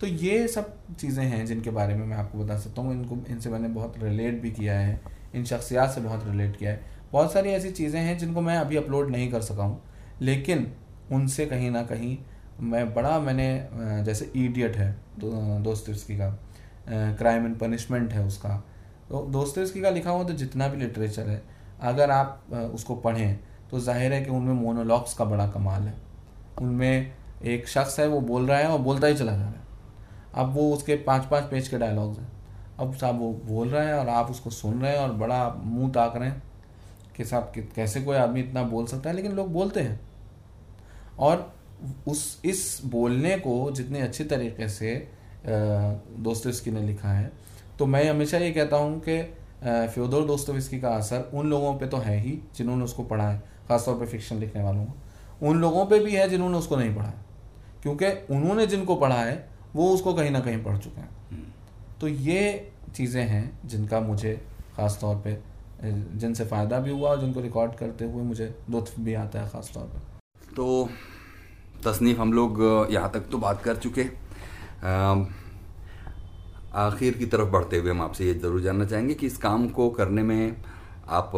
[0.00, 3.50] तो ये सब चीज़ें हैं जिनके बारे में मैं आपको बता सकता हूँ। इनको, इनसे
[3.50, 5.00] मैंने बहुत रिलेट भी किया है।
[5.34, 6.80] इन शख्सियात से बहुत रिलेट किया है।
[7.12, 9.82] बहुत सारी ऐसी चीज़ें हैं जिनको मैं अभी अपलोड नहीं कर सका हूँ।
[10.20, 10.72] लेकिन
[11.12, 12.16] उनसे कहीं ना कहीं
[12.60, 15.30] मैं बड़ा मैंने जैसे ईडियट है दो,
[15.60, 18.62] दोस्तों का क्राइम एंड पनिशमेंट है उसका।
[19.08, 21.42] तो दोस्तों का लिखा हुआ तो जितना भी लिटरेचर है
[21.82, 23.38] अगर आप उसको पढ़ें
[23.70, 25.94] तो ज़ाहिर है कि उनमें मोनोलॉग्स का बड़ा कमाल है।
[26.62, 27.12] उनमें
[27.44, 29.62] एक शख्स है वो बोल रहा है और बोलता ही चला जा रहा है।
[30.34, 32.28] अब वो उसके पाँच पाँच पेज के डायलॉग्स हैं।
[32.80, 35.90] अब साहब वो बोल रहे हैं और आप उसको सुन रहे हैं और बड़ा मुँह
[35.92, 36.42] ताक रहे हैं
[37.16, 40.00] कि साहब कैसे कोई आदमी इतना बोल सकता है लेकिन लोग बोलते हैं।
[41.18, 41.52] और
[42.08, 44.96] उस इस बोलने को जितने अच्छे तरीके से
[45.46, 47.32] दोस्तों ने लिखा है
[47.78, 49.22] तो मैं हमेशा ये कहता हूँ कि
[49.64, 53.94] फ्योदोर दोस्तोविस्की का असर उन लोगों पे तो है ही जिन्होंने उसको पढ़ा है ख़ासतौर
[53.94, 57.24] पे फिक्शन लिखने वालों को। उन लोगों पे भी है जिन्होंने उसको नहीं पढ़ा है
[57.82, 61.44] क्योंकि उन्होंने जिनको पढ़ा है वो उसको कहीं ना कहीं पढ़ चुके हैं। हम्म।
[62.00, 64.34] तो ये चीज़ें हैं जिनका मुझे
[64.76, 65.42] ख़ास तौर पर
[66.16, 69.70] जिनसे फ़ायदा भी हुआ और जिनको रिकॉर्ड करते हुए मुझे लुत्फ भी आता है ख़ास
[69.74, 70.13] तौर पर
[70.56, 70.88] तो
[71.86, 74.02] तसनीफ़ हम लोग यहाँ तक तो बात कर चुके
[76.74, 79.88] आखिर की तरफ़ बढ़ते हुए हम आपसे ये ज़रूर जानना चाहेंगे कि इस काम को
[79.90, 80.56] करने में
[81.08, 81.32] आप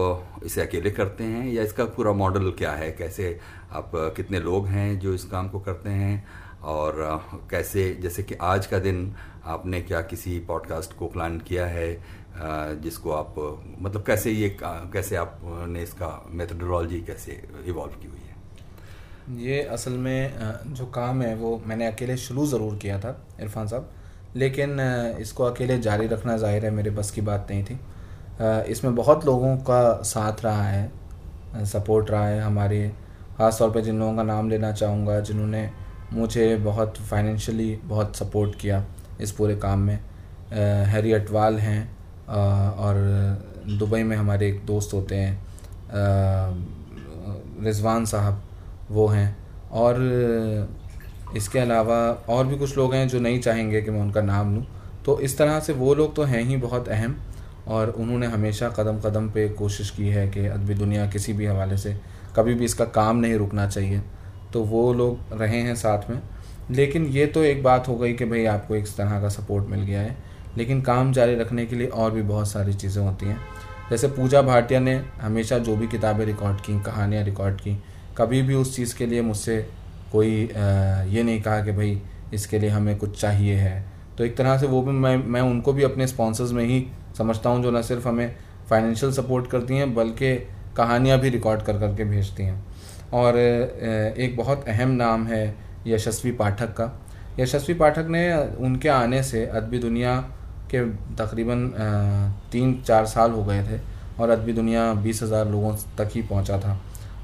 [0.45, 2.91] इसे अकेले करते हैं या इसका पूरा मॉडल क्या है?
[2.93, 3.39] कैसे
[3.73, 6.27] आप कितने लोग हैं जो इस काम को करते हैं?
[6.63, 6.95] और
[7.51, 9.15] कैसे, जैसे कि आज का दिन
[9.45, 13.35] आपने क्या किसी पॉडकास्ट को प्लान किया है जिसको आप
[13.81, 18.26] मतलब कैसे ये कैसे आपने इसका मेथडोलॉजी कैसे इवॉल्व की हुई
[19.29, 23.91] ये असल में जो काम है, वो मैंने अकेले शुरू ज़रूर किया था, इरफान साहब।
[24.37, 24.81] लेकिन
[25.21, 27.79] इसको अकेले जारी रखना ज़ाहिर है, मेरे बस की बात नहीं थी।
[28.71, 32.89] इसमें बहुत लोगों का साथ रहा है सपोर्ट रहा है हमारे
[33.39, 35.69] ख़ास तौर जिन लोगों का नाम लेना चाहूँगा, जिन्होंने
[36.13, 38.85] मुझे बहुत फाइनेंशियली बहुत सपोर्ट किया
[39.21, 39.99] इस पूरे काम में।
[40.87, 41.83] हैरी अटवाल हैं
[42.29, 42.95] और
[43.79, 45.39] दुबई में हमारे एक दोस्त होते हैं
[47.65, 48.43] रिजवान साहब।
[48.91, 49.37] वो हैं।
[49.73, 49.97] और
[51.37, 51.97] इसके अलावा
[52.29, 54.67] और भी कुछ लोग हैं जो नहीं चाहेंगे कि मैं उनका नाम लूँ।
[55.05, 57.17] तो इस तरह से वो लोग तो हैं ही बहुत अहम,
[57.69, 61.77] और उन्होंने हमेशा कदम कदम पे कोशिश की है कि अदबी दुनिया किसी भी हवाले
[61.77, 61.97] से
[62.37, 64.03] कभी भी इसका काम नहीं रुकना चाहिए।
[64.53, 66.21] तो वो लोग रहे हैं साथ में।
[66.71, 69.81] लेकिन ये तो एक बात हो गई कि भाई आपको इस तरह का सपोर्ट मिल
[69.81, 70.17] गया है।
[70.57, 73.39] लेकिन काम जारी रखने के लिए और भी बहुत सारी चीज़ें होती हैं।
[73.91, 77.79] जैसे पूजा भाटिया ने हमेशा जो भी किताबें रिकॉर्ड की, कहानियाँ रिकॉर्ड की
[78.19, 79.59] कभी भी उस चीज़ के लिए मुझसे
[80.13, 82.01] कोई ये नहीं कहा कि भाई
[82.35, 83.85] इसके लिए हमें कुछ चाहिए है।
[84.19, 86.87] तो एक तरह से वो भी मैं मैं उनको भी अपने स्पॉन्सर्स में ही
[87.19, 88.37] समझता हूँ जो न सिर्फ़ हमें
[88.71, 90.35] फाइनेंशियल सपोर्ट करती हैं, बल्कि
[90.77, 92.65] कहानियाँ भी रिकॉर्ड कर, करके भेजती हैं।
[93.15, 95.55] और एक बहुत अहम नाम है
[95.87, 96.91] यशस्वी पाठक का।
[97.41, 100.17] यशस्वी पाठक ने उनके आने से अदबी दुनिया
[100.71, 100.85] के
[101.17, 101.69] तकरीबन
[102.53, 103.81] तीन चार साल हो गए थे
[104.21, 106.81] और अदबी दुनिया बीस हज़ार लोगों तक ही पहुँचा था।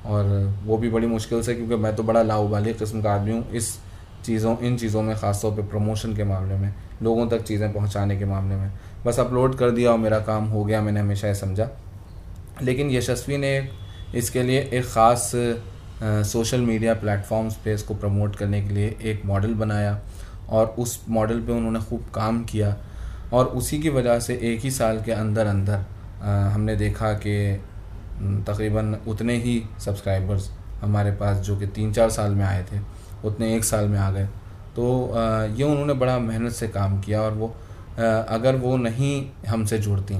[0.07, 0.25] और
[0.65, 3.77] वो भी बड़ी मुश्किल से, क्योंकि मैं तो बड़ा लाउबाली किस्म का आदमी हूँ इस
[4.25, 8.25] चीज़ों, इन चीज़ों में ख़ासतौर पे प्रमोशन के मामले में, लोगों तक चीज़ें पहुँचाने के
[8.25, 8.71] मामले में।
[9.07, 11.69] बस अपलोड कर दिया और मेरा काम हो गया, मैंने हमेशा ये समझा।
[12.63, 13.69] लेकिन यशस्वी ने
[14.15, 15.31] इसके लिए एक ख़ास
[16.03, 19.99] सोशल मीडिया प्लेटफॉर्म्स पे इसको प्रमोट करने के लिए एक मॉडल बनाया
[20.49, 22.77] और उस मॉडल पे उन्होंने खूब काम किया।
[23.33, 25.85] और उसी की वजह से एक ही साल के अंदर अंदर
[26.23, 27.35] हमने देखा कि
[28.47, 30.51] तकरीबन उतने ही सब्सक्राइबर्स
[30.83, 32.81] हमारे पास जो कि तीन चार साल में आए थे
[33.25, 34.27] उतने एक साल में आ गए।
[34.77, 34.85] तो
[35.57, 37.55] ये उन्होंने बड़ा मेहनत से काम किया और वो
[37.99, 39.15] अगर वो नहीं
[39.49, 40.19] हमसे जुड़ती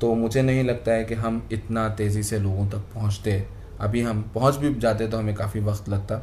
[0.00, 3.32] तो मुझे नहीं लगता है कि हम इतना तेज़ी से लोगों तक पहुँचते।
[3.80, 6.20] अभी हम पहुँच भी जाते तो हमें काफ़ी वक्त लगता।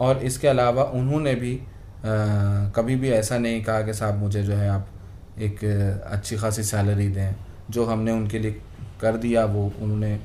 [0.00, 4.54] और इसके अलावा उन्होंने भी आ, कभी भी ऐसा नहीं कहा कि साहब मुझे जो
[4.54, 4.88] है आप
[5.38, 5.64] एक
[6.06, 7.34] अच्छी खासी सैलरी दें।
[7.70, 8.60] जो हमने उनके लिए
[9.00, 10.18] कर दिया वो उन्होंने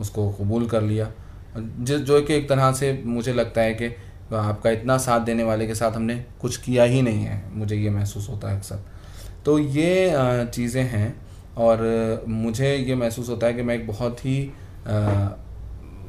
[0.00, 1.10] उसको कबूल कर लिया।
[1.56, 3.86] जिस जो कि एक तरह से मुझे लगता है कि
[4.34, 7.90] आपका इतना साथ देने वाले के साथ हमने कुछ किया ही नहीं है मुझे ये
[7.90, 8.78] महसूस होता है अक्सर।
[9.44, 11.14] तो ये चीज़ें हैं
[11.58, 14.38] और मुझे ये महसूस होता है कि मैं एक बहुत ही
[14.88, 15.28] आ,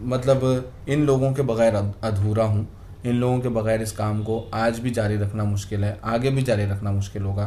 [0.03, 2.67] मतलब इन लोगों के बगैर अधूरा हूँ।
[3.05, 6.41] इन लोगों के बगैर इस काम को आज भी जारी रखना मुश्किल है आगे भी
[6.41, 7.45] जारी रखना मुश्किल होगा।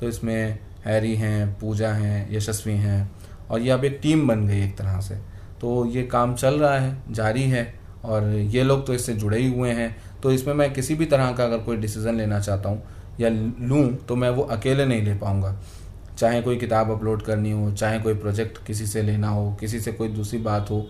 [0.00, 3.00] तो इसमें हैरी हैं पूजा हैं यशस्वी हैं
[3.50, 5.14] और ये अब एक टीम बन गई एक तरह से।
[5.60, 7.72] तो ये काम चल रहा है, जारी है
[8.04, 11.32] और ये लोग तो इससे जुड़े ही हुए हैं। तो इसमें मैं किसी भी तरह
[11.32, 12.82] का अगर कोई डिसीज़न लेना चाहता हूँ
[13.20, 15.54] या लूँ तो मैं वो अकेले नहीं ले पाऊँगा।
[16.12, 19.92] चाहे कोई किताब अपलोड करनी हो, चाहे कोई प्रोजेक्ट किसी से लेना हो, किसी से
[19.92, 20.80] कोई दूसरी बात हो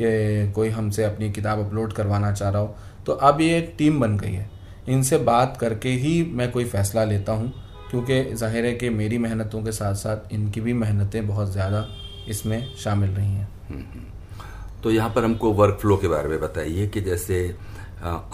[0.00, 2.74] कि कोई हमसे अपनी किताब अपलोड करवाना चाह रहा हो
[3.06, 4.48] तो अब ये एक टीम बन गई है।
[4.88, 7.52] इनसे बात करके ही मैं कोई फ़ैसला लेता हूँ,
[7.90, 11.86] क्योंकि ज़ाहिर है कि मेरी मेहनतों के साथ साथ इनकी भी मेहनतें बहुत ज़्यादा
[12.28, 16.40] इसमें शामिल रही हैं। हम्म, हम्म। तो यहाँ पर हमको वर्क फ्लो के बारे में
[16.40, 17.44] बताइए कि जैसे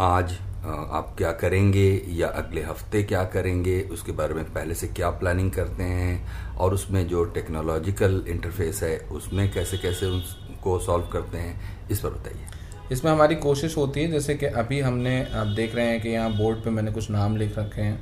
[0.00, 0.32] आज
[0.64, 5.50] आप क्या करेंगे या अगले हफ़्ते क्या करेंगे उसके बारे में पहले से क्या प्लानिंग
[5.50, 11.88] करते हैं और उसमें जो टेक्नोलॉजिकल इंटरफेस है उसमें कैसे कैसे उसको सॉल्व करते हैं
[11.90, 12.46] इस पर बताइए।
[12.92, 16.32] इसमें हमारी कोशिश होती है जैसे कि अभी हमने आप देख रहे हैं कि यहाँ
[16.36, 17.98] बोर्ड पे मैंने कुछ नाम लिख रखे हैं।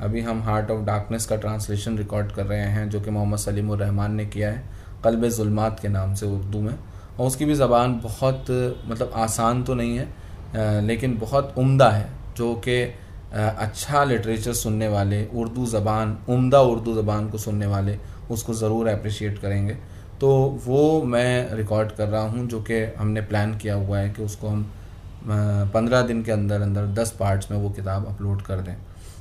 [0.00, 3.72] अभी हम हार्ट ऑफ़ डार्कनेस का ट्रांसलेशन रिकॉर्ड कर रहे हैं जो कि मोहम्मद सलीम
[3.74, 4.73] रहमान ने किया है।
[5.04, 6.74] कल्ब जुल्मात के नाम से उर्दू में।
[7.18, 8.50] और उसकी भी ज़बान बहुत
[8.88, 12.82] मतलब आसान तो नहीं है लेकिन बहुत उम्दा है, जो कि
[13.34, 17.98] अच्छा लिटरेचर सुनने वाले, उर्दू ज़बान, उम्दा उर्दू ज़बान को सुनने वाले,
[18.30, 19.76] उसको ज़रूर अप्रिशिएट करेंगे।
[20.20, 20.30] तो
[20.66, 24.48] वो मैं रिकॉर्ड कर रहा हूँ, जो कि हमने प्लान किया हुआ है कि उसको
[24.48, 24.70] हम
[25.74, 28.74] पंद्रह दिन के अंदर अंदर दस पार्ट्स में वो किताब अपलोड कर दें।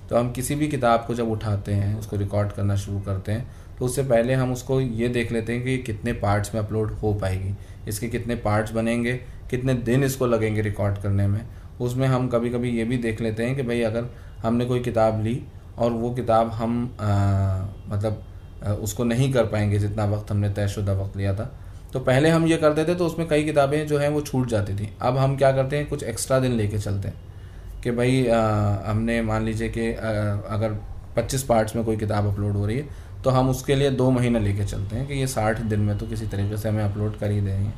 [0.09, 3.45] तो हम किसी भी किताब को जब उठाते हैं, उसको रिकॉर्ड करना शुरू करते हैं
[3.80, 7.13] तो उससे पहले हम उसको ये देख लेते हैं कि कितने पार्ट्स में अपलोड हो
[7.13, 7.55] पाएगी।
[7.88, 9.13] इसके कितने पार्ट्स बनेंगे
[9.51, 11.41] कितने दिन इसको लगेंगे रिकॉर्ड करने में।
[11.82, 14.05] उसमें हम कभी कभी ये भी देख लेते हैं कि भाई अगर
[14.43, 15.41] हमने कोई किताब ली
[15.78, 18.24] और वो किताब हम आ, मतलब
[18.63, 21.51] आ, उसको नहीं कर पाएँगे जितना वक्त हमने तयशुदा वक्त लिया था।
[21.93, 24.76] तो पहले हम ये करते थे तो उसमें कई किताबें जो हैं वो छूट जाती
[24.76, 28.39] थी। अब हम क्या करते हैं कुछ एक्स्ट्रा दिन लेके चलते हैं कि भाई आ,
[28.86, 30.80] हमने मान लीजिए कि अगर
[31.17, 32.88] 25 पार्ट्स में कोई किताब अपलोड हो रही है
[33.24, 36.07] तो हम उसके लिए दो महीने लेके चलते हैं कि ये साठ दिन में तो
[36.07, 37.71] किसी तरीके से हमें अपलोड कर ही देंगे।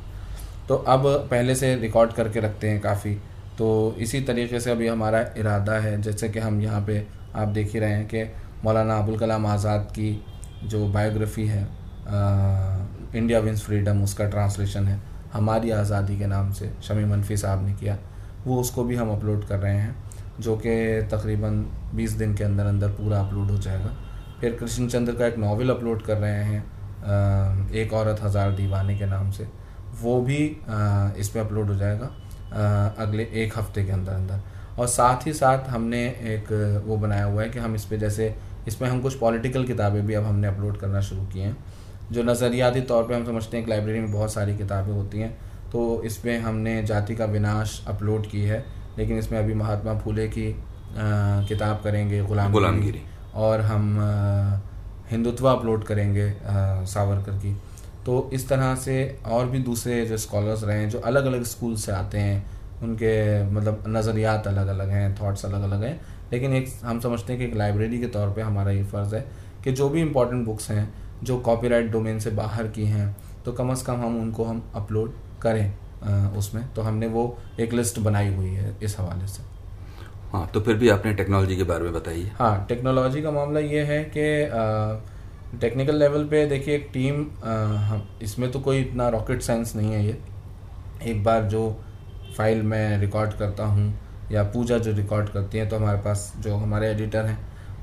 [0.68, 3.14] तो अब पहले से रिकॉर्ड करके रखते हैं काफ़ी।
[3.58, 7.72] तो इसी तरीके से अभी हमारा इरादा है जैसे कि हम यहाँ पे आप देख
[7.72, 8.24] ही रहे हैं कि
[8.64, 10.10] मौलाना अबुल कलाम आज़ाद की
[10.64, 15.00] जो बायोग्राफ़ी है आ, इंडिया विंस फ्रीडम उसका ट्रांसलेशन है
[15.32, 17.98] हमारी आज़ादी के नाम से शमी मनफी साहब ने किया
[18.46, 19.94] वो उसको भी हम अपलोड कर रहे हैं
[20.40, 20.74] जो कि
[21.12, 21.64] तकरीबन
[21.96, 23.94] 20 दिन के अंदर अंदर पूरा अपलोड हो जाएगा।
[24.40, 29.06] फिर कृष्ण चंद्र का एक नावल अपलोड कर रहे हैं एक औरत हज़ार दीवाने के
[29.06, 29.48] नाम से
[30.02, 30.44] वो भी
[31.20, 32.10] इस पर अपलोड हो जाएगा
[33.04, 34.40] अगले एक हफ़्ते के अंदर अंदर।
[34.78, 36.52] और साथ ही साथ हमने एक
[36.86, 38.34] वो बनाया हुआ है कि हम इस पर जैसे
[38.68, 41.56] इसमें हम कुछ पॉलिटिकल किताबें भी अब हमने अपलोड करना शुरू की हैं
[42.12, 45.36] जो नज़रियाती तौर पे हम समझते हैं कि लाइब्रेरी में बहुत सारी किताबें होती हैं
[45.72, 48.64] तो इसमें हमने जाति का विनाश अपलोड की है
[48.98, 53.02] लेकिन इसमें अभी महात्मा फूले की आ, किताब करेंगे गुलाम गुलामगिरी।
[53.36, 54.62] और हम
[55.10, 56.32] हिंदुत्व अपलोड करेंगे
[56.86, 57.54] सावरकर की।
[58.06, 61.74] तो इस तरह से और भी दूसरे जो स्कॉलर्स रहे हैं, जो अलग अलग स्कूल
[61.76, 62.44] से आते हैं,
[62.82, 63.14] उनके
[63.50, 66.00] मतलब नज़रियात अलग अलग हैं थॉट्स अलग अलग हैं।
[66.32, 69.24] लेकिन एक, हम समझते हैं कि एक लाइब्रेरी के तौर पे हमारा ये फ़र्ज़ है
[69.64, 73.70] कि जो भी इम्पोर्टेंट बुक्स हैं, जो कॉपीराइट डोमेन से बाहर की हैं तो कम
[73.70, 75.12] अज़ कम हम उनको हम अपलोड
[75.42, 79.55] करें उसमें। तो हमने वो एक लिस्ट बनाई हुई है इस हवाले से।
[80.32, 83.82] हाँ तो फिर भी आपने टेक्नोलॉजी के बारे में बताइए हाँ। टेक्नोलॉजी का मामला ये
[83.84, 89.74] है कि टेक्निकल लेवल पे देखिए एक टीम हम, इसमें तो कोई इतना रॉकेट साइंस
[89.76, 90.16] नहीं है ये।
[91.02, 91.68] एक बार जो
[92.36, 93.92] फ़ाइल मैं रिकॉर्ड करता हूँ
[94.32, 97.38] या पूजा जो रिकॉर्ड करती है तो हमारे पास जो हमारे एडिटर हैं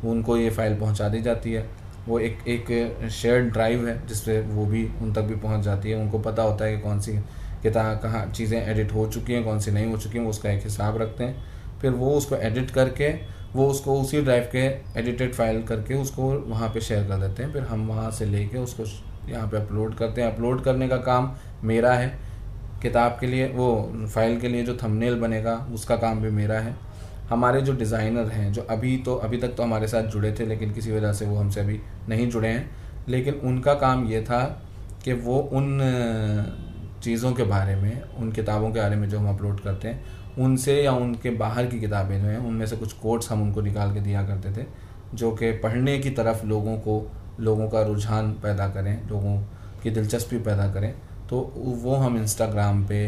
[0.06, 1.66] उनको ये फ़ाइल पहुँचा दी जाती है।
[2.08, 5.98] वो एक एक शेयर्ड ड्राइव है जिसपे वो भी उन तक भी पहुँच जाती है।
[5.98, 7.12] उनको पता होता है कि कौन सी,
[7.64, 10.50] कितना, कहाँ चीज़ें एडिट हो चुकी हैं, कौन सी नहीं हो चुकी हैं, वो उसका
[10.52, 11.53] एक हिसाब रखते हैं।
[11.84, 13.10] फिर वो उसको एडिट करके,
[13.54, 14.66] वो उसको उसी ड्राइव के
[15.00, 18.58] एडिटेड फ़ाइल करके उसको वहाँ पे शेयर कर देते हैं। फिर हम वहाँ से लेके
[18.58, 18.84] उसको
[19.30, 21.32] यहाँ पे अपलोड करते हैं। अपलोड करने का काम
[21.64, 22.08] मेरा है।
[22.82, 26.76] किताब के लिए, वो फ़ाइल के लिए जो थंबनेल बनेगा, उसका काम भी मेरा है।
[27.30, 30.74] हमारे जो डिज़ाइनर हैं, जो अभी तो अभी तक तो हमारे साथ जुड़े थे, लेकिन
[30.74, 31.80] किसी वजह से वो हमसे अभी
[32.10, 32.70] नहीं जुड़े हैं।
[33.10, 34.44] लेकिन उनका काम ये था
[35.04, 35.80] कि वो उन
[37.04, 40.04] चीज़ों के बारे में, उन किताबों के बारे में जो हम अपलोड करते हैं
[40.40, 43.94] उनसे या उनके बाहर की किताबें जो हैं, उनमें से कुछ कोट्स हम उनको निकाल
[43.94, 44.66] के दिया करते थे,
[45.14, 47.02] जो कि पढ़ने की तरफ़ लोगों को,
[47.40, 49.38] लोगों का रुझान पैदा करें, लोगों
[49.84, 50.94] की दिलचस्पी पैदा करें
[51.30, 51.40] तो
[51.84, 53.00] वो हम इंस्टाग्राम पे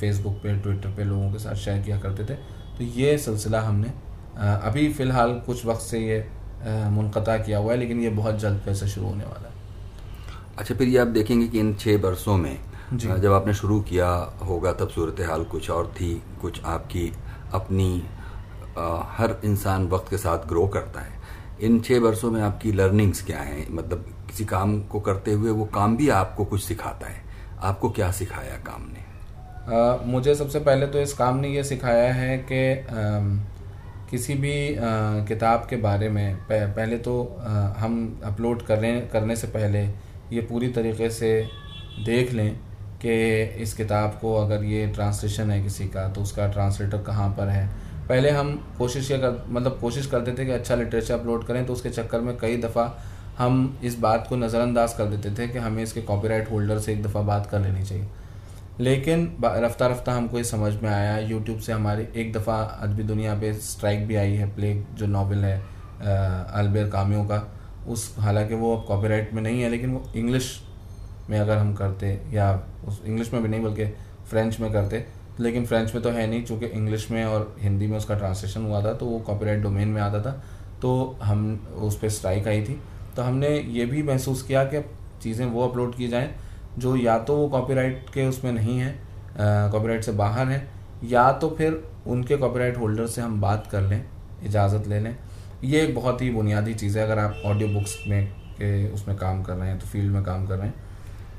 [0.00, 2.34] फेसबुक पे ट्विटर पे लोगों के साथ शेयर किया करते थे।
[2.78, 3.92] तो ये सिलसिला हमने
[4.38, 6.24] अभी फ़िलहाल कुछ वक्त से ये
[6.90, 9.54] मुनता किया हुआ है, लेकिन ये बहुत जल्द फिर से शुरू होने वाला है।
[10.58, 12.58] अच्छा फिर ये आप देखेंगे कि इन छः बरसों में
[12.92, 14.08] जब आपने शुरू किया
[14.42, 17.12] होगा तब सूरत हाल कुछ और थी कुछ आपकी
[17.52, 18.02] अपनी
[18.78, 21.18] आ, हर इंसान वक्त के साथ ग्रो करता है।
[21.60, 23.66] इन छः वर्षों में आपकी लर्निंग्स क्या हैं?
[23.70, 27.22] मतलब किसी काम को करते हुए वो काम भी आपको कुछ सिखाता है।
[27.60, 29.04] आपको क्या सिखाया काम ने?
[29.76, 32.86] आ, मुझे सबसे पहले तो इस काम ने ये सिखाया है कि
[34.10, 34.80] किसी भी आ,
[35.24, 39.84] किताब के बारे में पहले तो आ, हम अपलोड करने करने से पहले
[40.32, 41.48] ये पूरी तरीके से
[42.04, 42.69] देख लें।
[43.02, 47.48] कि इस किताब को अगर ये ट्रांसलेशन है किसी का तो उसका ट्रांसलेटर कहाँ पर
[47.48, 47.66] है?
[48.08, 51.72] पहले हम कोशिश ये कर मतलब कोशिश करते थे कि अच्छा लिटरेचर अपलोड करें तो
[51.72, 52.86] उसके चक्कर में कई दफ़ा
[53.38, 57.02] हम इस बात को नज़रअंदाज कर देते थे कि हमें इसके कॉपीराइट होल्डर से एक
[57.02, 58.08] दफ़ा बात कर लेनी चाहिए।
[58.80, 63.34] लेकिन रफ्ता रफ्ता हमको ये समझ में आया यूट्यूब से हमारी एक दफ़ा अदबी दुनिया
[63.34, 65.58] पे स्ट्राइक भी आई है प्लेग जो नावल है
[66.00, 67.42] अलबेर कामियों का।
[67.88, 70.50] उस, हालाँकि वो अब कॉपीराइट में नहीं है, लेकिन वो इंग्लिश
[71.30, 72.52] में अगर हम करते या
[72.88, 73.84] उस इंग्लिश में भी नहीं बल्कि
[74.30, 75.04] फ्रेंच में करते,
[75.40, 78.82] लेकिन फ्रेंच में तो है नहीं, चूँकि इंग्लिश में और हिंदी में उसका ट्रांसलेशन हुआ
[78.84, 80.32] था तो वो कॉपीराइट डोमेन में आता था
[80.82, 82.80] तो हम उस पर स्ट्राइक आई थी।
[83.16, 84.80] तो हमने ये भी महसूस किया कि
[85.22, 86.34] चीज़ें वो अपलोड की जाएँ,
[86.78, 88.94] जो या तो वो कॉपीराइट के उसमें नहीं है
[89.72, 90.68] कॉपीराइट से बाहर हैं,
[91.04, 94.04] या तो फिर उनके कॉपीराइट होल्डर से हम बात कर लें,
[94.44, 95.16] इजाज़त ले लें।
[95.64, 99.42] ये एक बहुत ही बुनियादी चीज़ है, अगर आप ऑडियो बुक्स में के उसमें काम
[99.42, 100.88] कर रहे हैं तो फ़ील्ड में काम कर रहे हैं।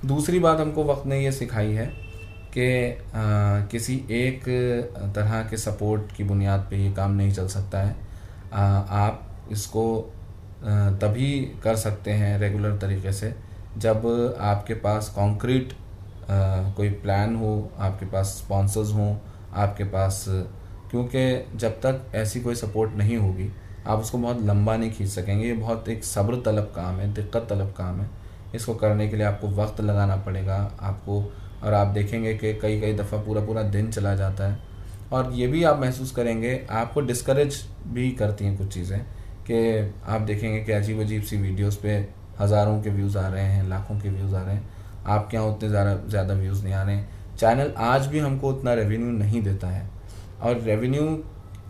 [0.05, 1.85] दूसरी बात हमको वक्त ने ये सिखाई है
[2.53, 2.97] कि
[3.71, 4.43] किसी एक
[5.15, 7.95] तरह के सपोर्ट की बुनियाद पे ये काम नहीं चल सकता है।
[8.53, 10.13] आ, आप इसको
[11.01, 11.29] तभी
[11.63, 13.33] कर सकते हैं रेगुलर तरीके से
[13.77, 14.07] जब
[14.41, 15.73] आपके पास कॉन्क्रीट
[16.75, 19.15] कोई प्लान हो आपके पास स्पॉन्सर्स हों
[19.55, 20.23] आपके पास
[20.91, 23.49] क्योंकि जब तक ऐसी कोई सपोर्ट नहीं होगी
[23.87, 27.47] आप उसको बहुत लंबा नहीं खींच सकेंगे। ये बहुत एक सब्र तलब काम है दिक्कत
[27.49, 28.09] तलब काम है।
[28.55, 31.23] इसको करने के लिए आपको वक्त लगाना पड़ेगा आपको।
[31.63, 34.59] और आप देखेंगे कि कई कई दफ़ा पूरा पूरा दिन चला जाता है।
[35.13, 38.99] और ये भी आप महसूस करेंगे, आपको डिस्करेज भी करती हैं कुछ चीज़ें
[39.43, 41.97] कि आप देखेंगे कि अजीब अजीब सी वीडियोस पे
[42.39, 44.69] हज़ारों के व्यूज़ आ रहे हैं, लाखों के व्यूज़ आ रहे हैं।
[45.05, 48.73] आपके यहाँ उतने ज़्यादा ज़्यादा व्यूज़ नहीं आ रहे हैं। चैनल आज भी हमको उतना
[48.73, 49.89] रेवेन्यू नहीं देता है।
[50.41, 51.03] और रेवेन्यू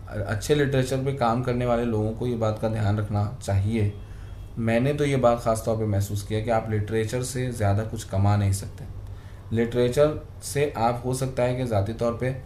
[0.08, 3.92] अच्छे लिटरेचर पे काम करने वाले लोगों को ये बात का ध्यान रखना चाहिए।
[4.58, 8.04] मैंने तो ये बात ख़ास तौर पे महसूस किया कि आप लिटरेचर से ज़्यादा कुछ
[8.04, 8.84] कमा नहीं सकते।
[9.52, 12.36] लिटरेचर से आप हो सकता है कि ज़ाती तौर पे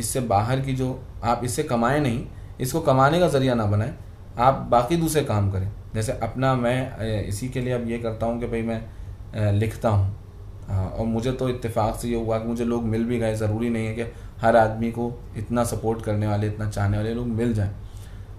[0.00, 2.24] इससे बाहर की जो आप इससे कमाएँ नहीं,
[2.60, 3.94] इसको कमाने का ज़रिया ना बनाएँ,
[4.38, 8.40] आप बाकी दूसरे काम करें। जैसे अपना मैं इसी के लिए अब ये करता हूँ
[8.40, 10.20] कि भाई मैं लिखता हूँ।
[10.68, 13.86] और मुझे तो इत्तेफाक से ये हुआ कि मुझे लोग मिल भी गए, ज़रूरी नहीं
[13.86, 14.02] है कि
[14.40, 17.74] हर आदमी को इतना सपोर्ट करने वाले, इतना चाहने वाले लोग मिल जाएँ।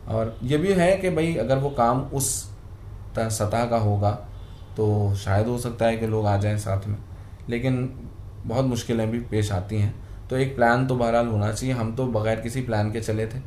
[0.08, 2.32] और ये भी है कि भाई अगर वो काम उस
[3.20, 4.12] सतह का होगा
[4.78, 6.98] तो शायद हो सकता है कि लोग आ जाएँ साथ में।
[7.50, 7.94] लेकिन
[8.46, 9.94] बहुत मुश्किलें भी पेश आती हैं।
[10.30, 13.40] तो एक प्लान तो बहरहाल होना चाहिए। हम तो बगैर किसी प्लान के चले थे।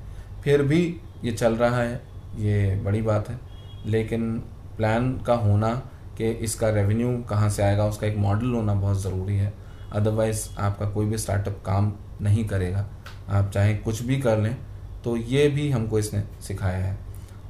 [0.45, 2.03] फिर भी ये चल रहा है।
[2.37, 3.39] ये बड़ी बात है।
[3.87, 4.39] लेकिन
[4.77, 5.75] प्लान का होना
[6.19, 9.53] कि इसका रेवेन्यू कहाँ से आएगा, उसका एक मॉडल होना बहुत ज़रूरी है।
[9.93, 12.87] अदरवाइज़ आपका कोई भी स्टार्टअप काम नहीं करेगा।
[13.29, 14.57] आप चाहे कुछ भी कर लें
[15.05, 16.99] तो ये भी हमको इसने सिखाया है।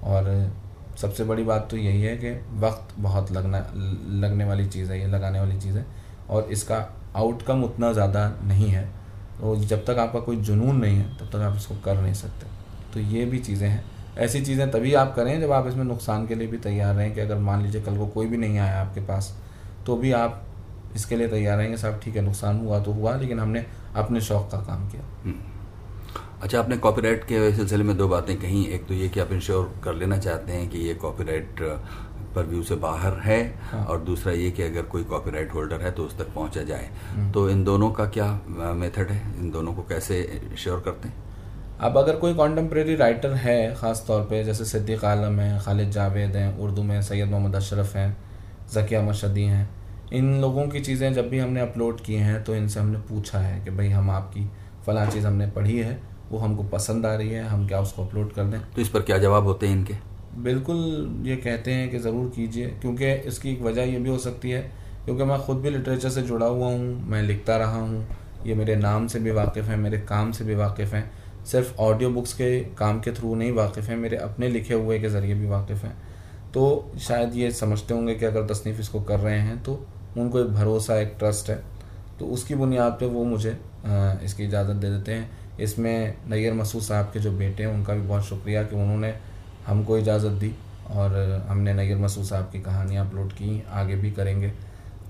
[0.03, 0.53] और
[0.97, 3.59] सबसे बड़ी बात तो यही है कि वक्त बहुत लगना,
[4.19, 5.87] लगने वाली चीज़ है, ये लगाने वाली चीज़ है।
[6.31, 6.77] और इसका
[7.17, 8.85] आउटकम उतना ज़्यादा नहीं है।
[9.41, 12.47] तो जब तक आपका कोई जुनून नहीं है, तब तक आप इसको कर नहीं सकते।
[12.95, 13.85] तो ये भी चीज़ें हैं।
[14.19, 17.21] ऐसी चीज़ें तभी आप करें जब आप इसमें नुकसान के लिए भी तैयार रहें कि
[17.21, 19.37] अगर मान लीजिए कल को कोई भी नहीं आया आपके पास
[19.87, 20.43] तो भी आप
[20.97, 23.65] इसके लिए तैयार रहेंगे, साहब, ठीक है, नुकसान हुआ तो हुआ, लेकिन हमने
[23.97, 25.56] अपने शौक का काम किया। हम्म।
[26.47, 29.65] अच्छा आपने कॉपीराइट के सिलसिले में दो बातें कही। एक तो ये कि आप इंश्योर
[29.85, 31.61] कर लेना चाहते हैं कि ये कॉपीराइट
[32.35, 33.39] पर व्यू से बाहर है
[33.71, 36.89] हाँ। और दूसरा ये कि अगर कोई कॉपीराइट होल्डर है तो उस तक पहुँचा जाए।
[37.09, 38.31] हम्म। तो इन दोनों का क्या
[38.77, 39.21] मेथड है?
[39.41, 40.23] इन दोनों को कैसे
[40.59, 41.15] श्योर करते हैं?
[41.81, 46.37] अब अगर कोई कॉन्टम्प्रेरी राइटर है ख़ास तौर पे जैसे सिद्दीक आलम है खालिद जावेद
[46.37, 48.11] हैं उर्दू में सैयद मोहम्मद अशरफ हैं
[48.75, 49.69] जकिया मशदी हैं
[50.13, 53.65] इन लोगों की चीज़ें जब भी हमने अपलोड की हैं तो इनसे हमने पूछा है
[53.65, 54.51] कि भाई हम आपकी
[54.87, 58.33] फ़लाँ चीज़ हमने पढ़ी है। वो हमको पसंद आ रही है हम क्या उसको अपलोड
[58.33, 58.61] कर दें?
[58.75, 59.95] तो इस पर क्या जवाब होते हैं इनके?
[60.43, 64.51] बिल्कुल ये कहते हैं कि ज़रूर कीजिए क्योंकि इसकी एक वजह ये भी हो सकती
[64.51, 64.61] है
[65.05, 68.07] क्योंकि मैं ख़ुद भी लिटरेचर से जुड़ा हुआ हूँ मैं लिखता रहा हूँ
[68.47, 71.11] ये मेरे नाम से भी वाकिफ़ हैं मेरे काम से भी वाकिफ़ हैं
[71.45, 75.09] सिर्फ़ ऑडियो बुक्स के काम के थ्रू नहीं वाकिफ़ हैं मेरे अपने लिखे हुए के
[75.09, 75.97] ज़रिए भी वाकिफ़ हैं।
[76.55, 79.75] तो शायद ये समझते होंगे कि अगर तसनीफ़ इसको कर रहे हैं तो
[80.17, 81.63] उनको एक भरोसा एक ट्रस्ट है।
[82.19, 83.57] तो उसकी बुनियाद पर वो मुझे
[84.25, 88.01] इसकी इजाज़त दे देते हैं। इसमें नैयर मसूद साहब के जो बेटे हैं उनका भी
[88.01, 89.15] बहुत शुक्रिया कि उन्होंने
[89.67, 90.55] हमको इजाज़त दी
[90.91, 91.15] और
[91.49, 94.53] हमने नैयर मसूद साहब की कहानियाँ अपलोड की आगे भी करेंगे।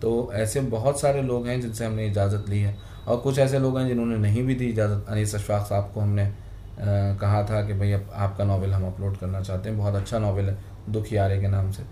[0.02, 2.77] तो ऐसे बहुत सारे लोग हैं जिनसे हमने इजाज़त ली है
[3.09, 6.24] और कुछ ऐसे लोग हैं जिन्होंने नहीं भी दी इजाज़त। अनीस अशफाक साहब को हमने
[6.24, 10.18] आ, कहा था कि भाई अब आपका नावल हम अपलोड करना चाहते हैं। बहुत अच्छा
[10.18, 10.56] नावल है
[10.90, 11.82] दुख यारे के नाम से।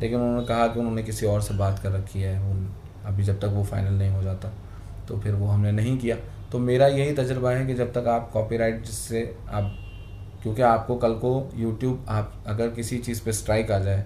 [0.00, 2.68] लेकिन उन्होंने कहा कि उन्होंने किसी और से बात कर रखी है उन
[3.06, 4.52] अभी जब तक वो फाइनल नहीं हो जाता
[5.08, 6.16] तो फिर वो हमने नहीं किया।
[6.54, 9.72] तो मेरा यही तजर्बा है कि जब तक आप कॉपीराइट जिससे आप,
[10.42, 14.04] क्योंकि आपको कल को यूट्यूब आप अगर किसी चीज़ पे स्ट्राइक आ जाए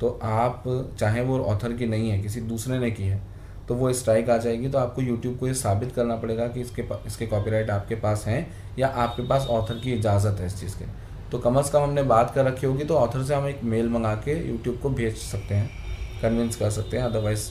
[0.00, 0.64] तो आप,
[0.98, 3.20] चाहे वो ऑथर की नहीं है, किसी दूसरे ने की है
[3.68, 6.84] तो वो स्ट्राइक आ जाएगी तो आपको यूट्यूब को ये साबित करना पड़ेगा कि इसके
[7.06, 8.46] इसके कॉपीराइट आपके पास हैं,
[8.78, 10.84] या आपके पास ऑथर की इजाज़त है इस चीज़ के।
[11.30, 13.88] तो कम अज़ कम हमने बात कर रखी होगी तो ऑथर से हम एक मेल
[13.88, 15.70] मंगा के यूट्यूब को भेज सकते हैं
[16.22, 17.50] कन्विंस कर सकते हैं अदरवाइज़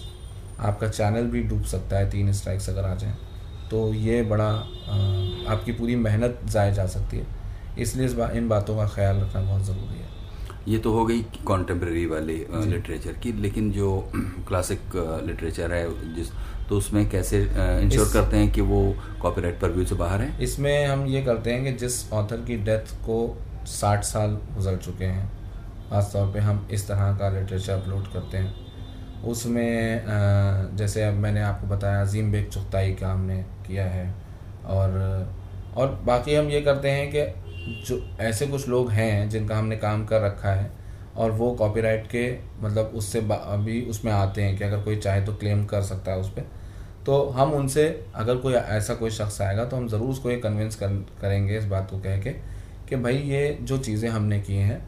[0.62, 3.16] आपका चैनल भी डूब सकता है, तीन स्ट्राइक्स अगर आ जाएँ।
[3.76, 4.50] तो ये बड़ा
[5.54, 7.26] आपकी पूरी मेहनत ज़ाय जा सकती है।
[7.80, 10.14] इसलिए इस बा, इन बातों का ख्याल रखना बहुत ज़रूरी है।
[10.68, 12.36] ये तो हो गई कॉन्टेम्प्रेरी वाले
[12.66, 13.90] लिटरेचर की लेकिन जो
[14.48, 14.96] क्लासिक
[15.28, 16.32] लिटरेचर है जिस
[16.70, 17.42] तो उसमें कैसे
[17.82, 18.82] इंश्योर करते हैं कि वो
[19.22, 20.36] कॉपीराइट पर व्यू से बाहर है?
[20.44, 23.18] इसमें हम ये करते हैं कि जिस ऑथर की डेथ को
[23.72, 25.30] साठ साल गुजर चुके हैं
[25.90, 28.65] ख़ासतौर पे हम इस तरह का लिटरेचर अपलोड करते हैं।
[29.26, 30.06] उसमें
[30.78, 33.38] जैसे अब मैंने आपको बताया, अजीम बेग चुगताई का हमने
[33.68, 34.14] किया है।
[34.66, 35.00] और
[35.78, 40.06] और बाकी हम ये करते हैं कि जो ऐसे कुछ लोग हैं जिनका हमने काम
[40.06, 40.70] कर रखा है
[41.16, 42.30] और वो कॉपीराइट के
[42.62, 46.20] मतलब उससे अभी उसमें आते हैं कि अगर कोई चाहे तो क्लेम कर सकता है
[46.20, 46.46] उस पर
[47.06, 47.84] तो हम उनसे,
[48.16, 50.88] अगर कोई ऐसा कोई शख्स आएगा तो हम ज़रूर उसको ये कन्विंस कर,
[51.22, 52.30] करेंगे इस बात को कह के
[52.90, 54.80] कि भाई ये जो चीज़ें हमने की हैं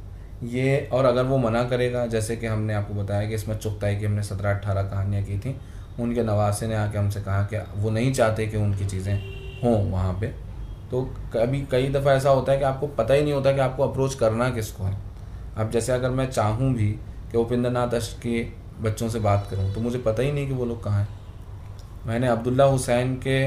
[0.44, 4.06] ये और अगर वो मना करेगा, जैसे कि हमने आपको बताया कि इसमें चुगताई की
[4.06, 5.56] हमने सत्रह अट्ठारह कहानियाँ की थी,
[6.00, 9.16] उनके नवासे ने आके हमसे कहा कि वो नहीं चाहते कि उनकी चीज़ें
[9.64, 10.28] हों वहाँ पे।
[10.92, 11.02] तो
[11.34, 14.16] कभी कई दफ़ा ऐसा होता है कि आपको पता ही नहीं होता कि आपको अप्रोच
[14.16, 14.98] करना किसको है।
[15.58, 16.90] अब जैसे अगर मैं चाहूँ भी
[17.32, 18.46] कि उपेंद्र नाथ अष्ट के
[18.82, 21.08] बच्चों से बात करूँ तो मुझे पता ही नहीं कि वो लोग कहाँ हैं।
[22.08, 23.40] मैंने अब्दुल्ला हुसैन के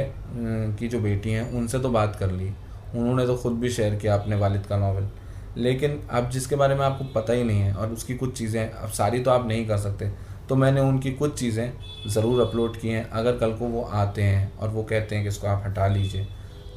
[0.78, 2.50] की जो बेटी हैं, उनसे तो बात कर ली।
[2.94, 5.08] उन्होंने तो ख़ुद भी शेयर किया अपने वालिद का नावल
[5.56, 8.88] लेकिन अब जिसके बारे में आपको पता ही नहीं है और उसकी कुछ चीज़ें, अब
[8.90, 10.10] सारी तो आप नहीं कर सकते
[10.48, 11.72] तो मैंने उनकी कुछ चीज़ें
[12.06, 15.28] ज़रूर अपलोड की हैं। अगर कल को वो आते हैं और वो कहते हैं कि
[15.28, 16.24] इसको आप हटा लीजिए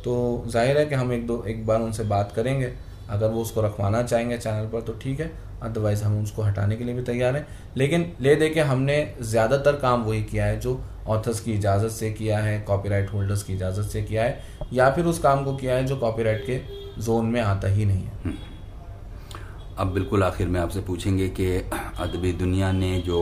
[0.04, 2.72] तो ज़ाहिर है कि हम एक दो, एक बार उनसे बात करेंगे।
[3.10, 5.32] अगर वो उसको रखवाना चाहेंगे चैनल पर तो ठीक है
[5.62, 7.48] अदरवाइज़ हम उसको हटाने के लिए भी तैयार हैं।
[7.78, 12.12] लेकिन ले दे के हमने ज़्यादातर काम वही किया है, जो ऑथर्स की इजाज़त से
[12.12, 14.40] किया है कॉपीराइट होल्डर्स की इजाज़त से किया है,
[14.74, 16.60] या फिर उस काम को किया है जो कॉपीराइट के
[17.02, 18.53] जोन में आता ही नहीं है। हम्म।
[19.78, 21.46] अब बिल्कुल आखिर में आपसे पूछेंगे कि
[22.00, 23.20] अदबी दुनिया ने जो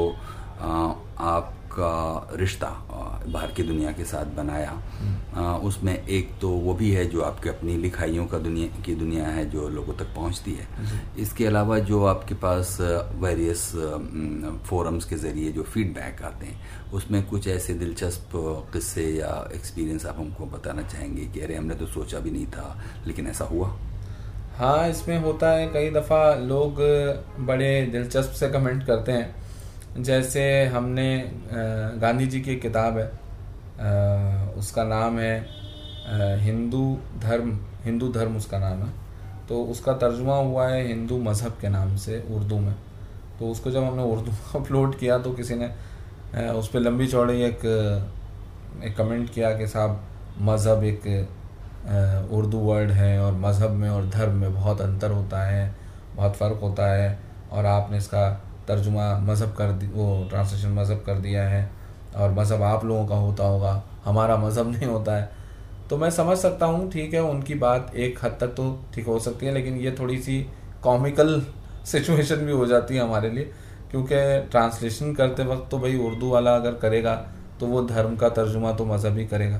[1.19, 2.67] आपका रिश्ता
[3.27, 4.71] बाहर की दुनिया के साथ बनाया
[5.57, 9.49] उसमें एक तो वो भी है जो आपके अपनी लिखाइयों का दुनिया की दुनिया है
[9.49, 10.67] जो लोगों तक पहुँचती है।
[11.19, 12.77] इसके अलावा जो आपके पास
[13.21, 13.65] वेरियस
[14.65, 18.29] फोरम्स के ज़रिए जो फीडबैक आते हैं उसमें कुछ ऐसे दिलचस्प
[18.73, 22.83] किस्से या एक्सपीरियंस आप हमको बताना चाहेंगे कि अरे हमने तो सोचा भी नहीं था
[23.07, 23.77] लेकिन ऐसा हुआ?
[24.61, 26.79] हाँ इसमें होता है, कई दफ़ा लोग
[27.45, 31.07] बड़े दिलचस्प से कमेंट करते हैं। जैसे हमने
[32.01, 33.05] गांधी जी की किताब है
[34.59, 36.83] उसका नाम है हिंदू
[37.23, 38.91] धर्म हिंदू धर्म उसका नाम है।
[39.49, 42.75] तो उसका तर्जुमा हुआ है हिंदू मज़हब के नाम से, उर्दू में।
[43.39, 45.73] तो उसको जब हमने उर्दू अपलोड किया तो किसी ने
[46.51, 47.65] उस पर लंबी चौड़ी एक
[48.83, 50.01] एक कमेंट किया कि साहब,
[50.41, 51.27] मज़हब एक
[52.31, 55.75] उर्दू वर्ड है और मज़हब में और धर्म में बहुत अंतर होता है,
[56.15, 57.17] बहुत फ़र्क होता है
[57.51, 58.29] और आपने इसका
[58.67, 61.69] तर्जुमा मज़हब कर दी, वो ट्रांसलेशन मज़हब कर दिया है
[62.15, 65.29] और मज़हब आप लोगों का होता होगा, हमारा मज़हब नहीं होता है।
[65.89, 69.19] तो मैं समझ सकता हूँ, ठीक है, उनकी बात एक हद तक तो ठीक हो
[69.19, 70.39] सकती है, लेकिन ये थोड़ी सी
[70.83, 71.41] कॉमिकल
[71.85, 73.51] सिचुएशन भी हो जाती है हमारे लिए,
[73.91, 74.15] क्योंकि
[74.51, 77.15] ट्रांसलेशन करते वक्त तो भाई उर्दू वाला अगर करेगा
[77.59, 79.59] तो वो धर्म का तर्जुमा तो मज़हब ही करेगा।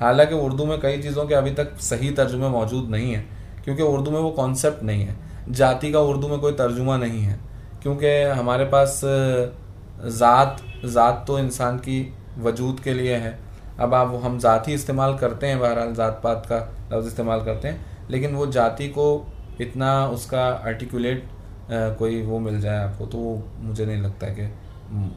[0.00, 3.24] हालाँकि उर्दू में कई चीज़ों के अभी तक सही तर्जुमे मौजूद नहीं है,
[3.64, 5.16] क्योंकि उर्दू में वो कॉन्सेप्ट नहीं है।
[5.50, 7.38] जाति का उर्दू में कोई तर्जुमा नहीं है,
[7.82, 12.00] क्योंकि हमारे पास ज़ात ज़ात तो इंसान की
[12.38, 13.38] वजूद के लिए है।
[13.80, 16.58] अब आप, हम ज़ात ही इस्तेमाल करते हैं, बहरहाल ज़ात पात का
[16.92, 19.26] लफ्ज़ इस्तेमाल करते हैं, लेकिन वो जाति को
[19.60, 21.28] इतना उसका आर्टिकुलेट
[21.70, 24.48] कोई वो मिल जाए आपको तो वो मुझे नहीं लगता कि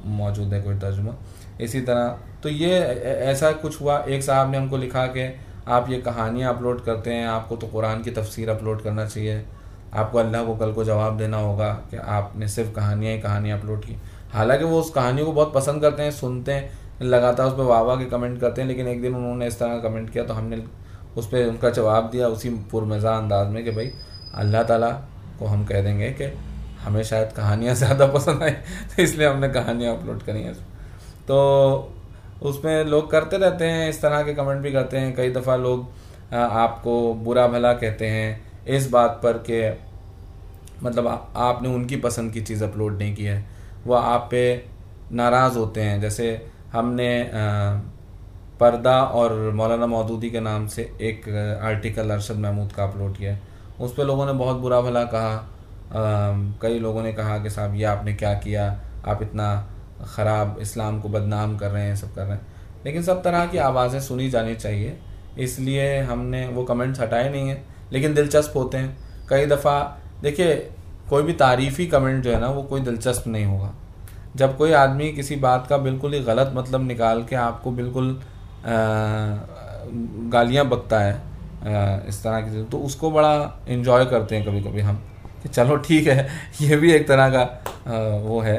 [0.09, 1.11] मौजूद है कोई तर्जुमा।
[1.61, 5.29] इसी तरह। तो ये ऐसा कुछ हुआ। एक साहब ने हमको लिखा कि,
[5.67, 9.43] आप ये कहानियाँ अपलोड करते हैं, आपको तो कुरान की तफसीर अपलोड करना चाहिए।
[9.93, 13.85] आपको अल्लाह को कल को जवाब देना होगा कि आपने सिर्फ़ कहानियाँ ही कहानियाँ अपलोड
[13.85, 13.95] की।
[14.33, 16.69] हालाँकि वो उस कहानी को बहुत पसंद करते हैं, सुनते हैं,
[17.01, 19.79] लगातार उस पर वाह वाह के कमेंट करते हैं, लेकिन एक दिन उन्होंने इस तरह
[19.79, 20.63] कमेंट किया तो हमने
[21.17, 23.91] उस पर उनका जवाब दिया उसी पुरमज़ा अंदाज में कि भाई,
[24.35, 24.89] अल्लाह ताला
[25.39, 26.31] को हम कह देंगे कि
[26.83, 30.53] हमें शायद कहानियाँ ज़्यादा पसंद आई तो इसलिए हमने कहानियाँ अपलोड करी हैं
[31.29, 31.93] तो
[32.41, 36.33] उसमें लोग करते रहते हैं, इस तरह के कमेंट भी करते हैं। कई दफ़ा लोग
[36.33, 39.61] आपको बुरा भला कहते हैं इस बात पर कि
[40.83, 41.07] मतलब
[41.37, 43.43] आपने उनकी पसंद की चीज़ अपलोड नहीं की है।
[43.87, 44.43] वो आप पे
[45.11, 46.29] नाराज़ होते हैं। जैसे
[46.73, 47.09] हमने
[48.59, 51.27] पर्दा और मौलाना मौदूदी के नाम से एक
[51.63, 53.37] आर्टिकल अरशद महमूद का अपलोड किया
[53.79, 55.49] उस पर लोगों ने बहुत बुरा भला कहा।
[56.61, 58.65] कई लोगों ने कहा कि साहब, ये आपने क्या किया?
[59.07, 59.47] आप इतना
[60.05, 62.45] ख़राब इस्लाम को बदनाम कर रहे हैं सब कर रहे हैं।
[62.85, 64.97] लेकिन सब तरह की आवाज़ें सुनी जानी चाहिए।
[65.39, 68.97] इसलिए हमने वो कमेंट्स हटाए नहीं हैं लेकिन दिलचस्प होते हैं।
[69.29, 69.79] कई दफ़ा
[70.23, 70.55] देखिए
[71.09, 73.73] कोई भी तारीफ़ी कमेंट जो है ना वो कोई दिलचस्प नहीं होगा।
[74.35, 78.19] जब कोई आदमी किसी बात का बिल्कुल ही गलत मतलब निकाल के आपको बिल्कुल
[80.33, 84.81] गालियाँ बकता है आ, इस तरह की तो उसको बड़ा इन्जॉय करते हैं कभी कभी
[84.81, 84.95] हम
[85.43, 86.27] कि चलो ठीक है
[86.61, 88.57] ये भी एक तरह का आ, वो है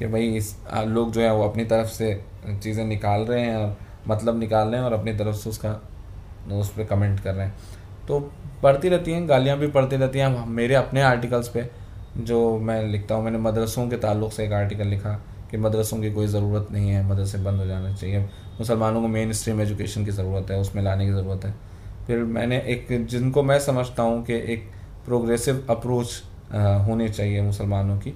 [0.00, 0.54] कि भाई इस
[0.88, 2.12] लोग जो है वो अपनी तरफ़ से
[2.62, 3.76] चीज़ें निकाल रहे हैं और
[4.08, 5.70] मतलब निकाल रहे हैं और अपनी तरफ़ से उसका
[6.52, 7.54] उस पर कमेंट कर रहे हैं।
[8.08, 8.18] तो
[8.62, 11.68] पढ़ती रहती हैं, गालियाँ भी पढ़ती रहती हैं। मेरे अपने आर्टिकल्स पे
[12.18, 15.12] जो मैं लिखता हूँ, मैंने मदरसों के ताल्लुक से एक आर्टिकल लिखा
[15.50, 18.20] कि मदरसों की कोई ज़रूरत नहीं है, मदरसे बंद हो जाना चाहिए।
[18.60, 21.54] मुसलमानों को मेन स्ट्रीम एजुकेशन की ज़रूरत है, उसमें लाने की ज़रूरत है।
[22.06, 24.68] फिर मैंने एक, जिनको मैं समझता हूँ कि एक
[25.06, 26.22] प्रोग्रेसिव अप्रोच
[26.86, 28.14] होनी चाहिए मुसलमानों की।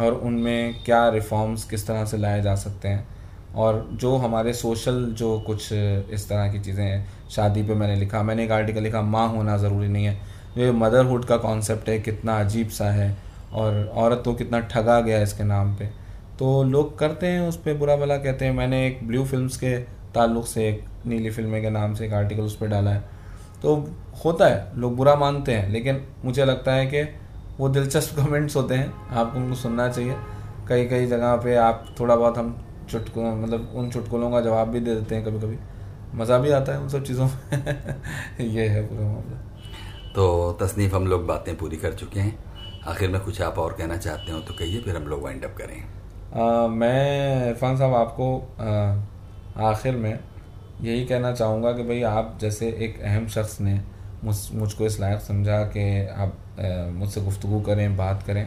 [0.00, 3.06] और उनमें क्या रिफॉर्म्स किस तरह से लाए जा सकते हैं।
[3.54, 8.22] और जो हमारे सोशल जो कुछ इस तरह की चीज़ें हैं, शादी पे मैंने लिखा,
[8.22, 10.14] मैंने एक आर्टिकल लिखा, माँ होना ज़रूरी नहीं है।
[10.56, 13.16] जो ये मदरहुड का कॉन्सेप्ट है, कितना अजीब सा है,
[13.52, 15.86] और औरत को कितना ठगा गया इसके नाम पे।
[16.38, 19.76] तो लोग करते हैं उस पर बुरा भला कहते हैं। मैंने एक ब्लू फिल्म्स के
[20.14, 23.00] ताल्लुक से एक नीली फ़िल्में के नाम से एक आर्टिकल उस पर डाला है।
[23.62, 23.74] तो
[24.24, 27.02] होता है, लोग बुरा मानते हैं, लेकिन मुझे लगता है कि
[27.58, 30.16] वो दिलचस्प कमेंट्स होते हैं। आपको उनको सुनना चाहिए।
[30.68, 32.56] कई कई जगह पे आप थोड़ा बहुत हम
[32.90, 35.58] चुटकुल मतलब उन चुटकुलों का जवाब भी दे देते हैं कभी कभी
[36.14, 39.38] मज़ा भी आता है उन सब चीज़ों में। ये है पूरा मामला।
[40.14, 42.38] तो तसनीफ़ हम लोग बातें पूरी कर चुके हैं।
[42.86, 45.54] आखिर में कुछ आप और कहना चाहते हो तो कहिए फिर हम लोग वाइंड अप
[45.58, 45.82] करें।
[46.34, 48.36] आ, मैं इरफान साहब आपको
[49.68, 50.18] आखिर में
[50.80, 53.80] यही कहना चाहूँगा कि भाई आप जैसे एक अहम शख्स ने
[54.24, 58.46] मुझ मुझको इस लायक समझा कि आप मुझसे गुफ्तु करें, बात करें।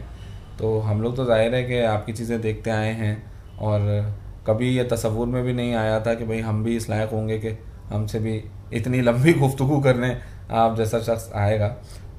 [0.59, 3.15] तो हम लोग तो ज़ाहिर है कि आपकी चीज़ें देखते आए हैं
[3.59, 3.81] और
[4.47, 7.37] कभी ये तस्वूर में भी नहीं आया था कि भाई हम भी इस लायक होंगे
[7.39, 7.57] कि
[7.89, 10.15] हमसे भी इतनी लंबी गुफ्तु करने
[10.53, 11.67] आप जैसा शख्स आएगा।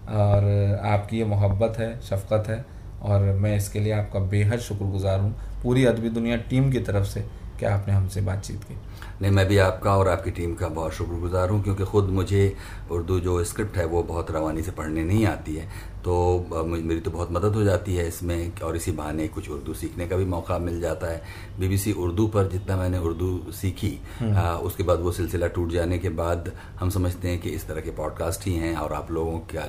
[0.08, 0.44] और
[0.84, 2.64] आपकी ये मोहब्बत है, शफ़क़त है
[3.02, 7.20] और मैं इसके लिए आपका बेहद शुक्रगुजार हूँ। पूरी अदबी दुनिया टीम की तरफ़ से
[7.60, 8.76] कि आपने हमसे बातचीत की।
[9.22, 12.54] नहीं मैं भी आपका और आपकी टीम का बहुत शुक्रगुजार हूँ क्योंकि ख़ुद मुझे
[12.92, 15.68] उर्दू जो स्क्रिप्ट है वो बहुत रवानी से पढ़ने नहीं आती है।
[16.04, 20.06] तो मेरी तो बहुत मदद हो जाती है इसमें और इसी बहाने कुछ उर्दू सीखने
[20.08, 21.22] का भी मौका मिल जाता है।
[21.58, 25.98] बीबीसी उर्दू पर जितना मैंने उर्दू सीखी हम्म। आ, उसके बाद वो सिलसिला टूट जाने
[25.98, 29.38] के बाद हम समझते हैं कि इस तरह के पॉडकास्ट ही हैं और आप लोगों
[29.54, 29.66] का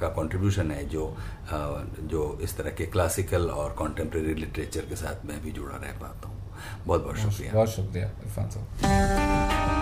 [0.00, 1.06] का कंट्रीब्यूशन है जो
[1.52, 1.58] आ,
[2.02, 6.28] जो इस तरह के क्लासिकल और कॉन्टेम्प्रेरी लिटरेचर के साथ मैं भी जुड़ा रह पाता
[6.28, 6.37] हूँ।
[6.88, 9.77] बहुत बहुत शुक्रिया बहुत शुक्रिया इरफान साहब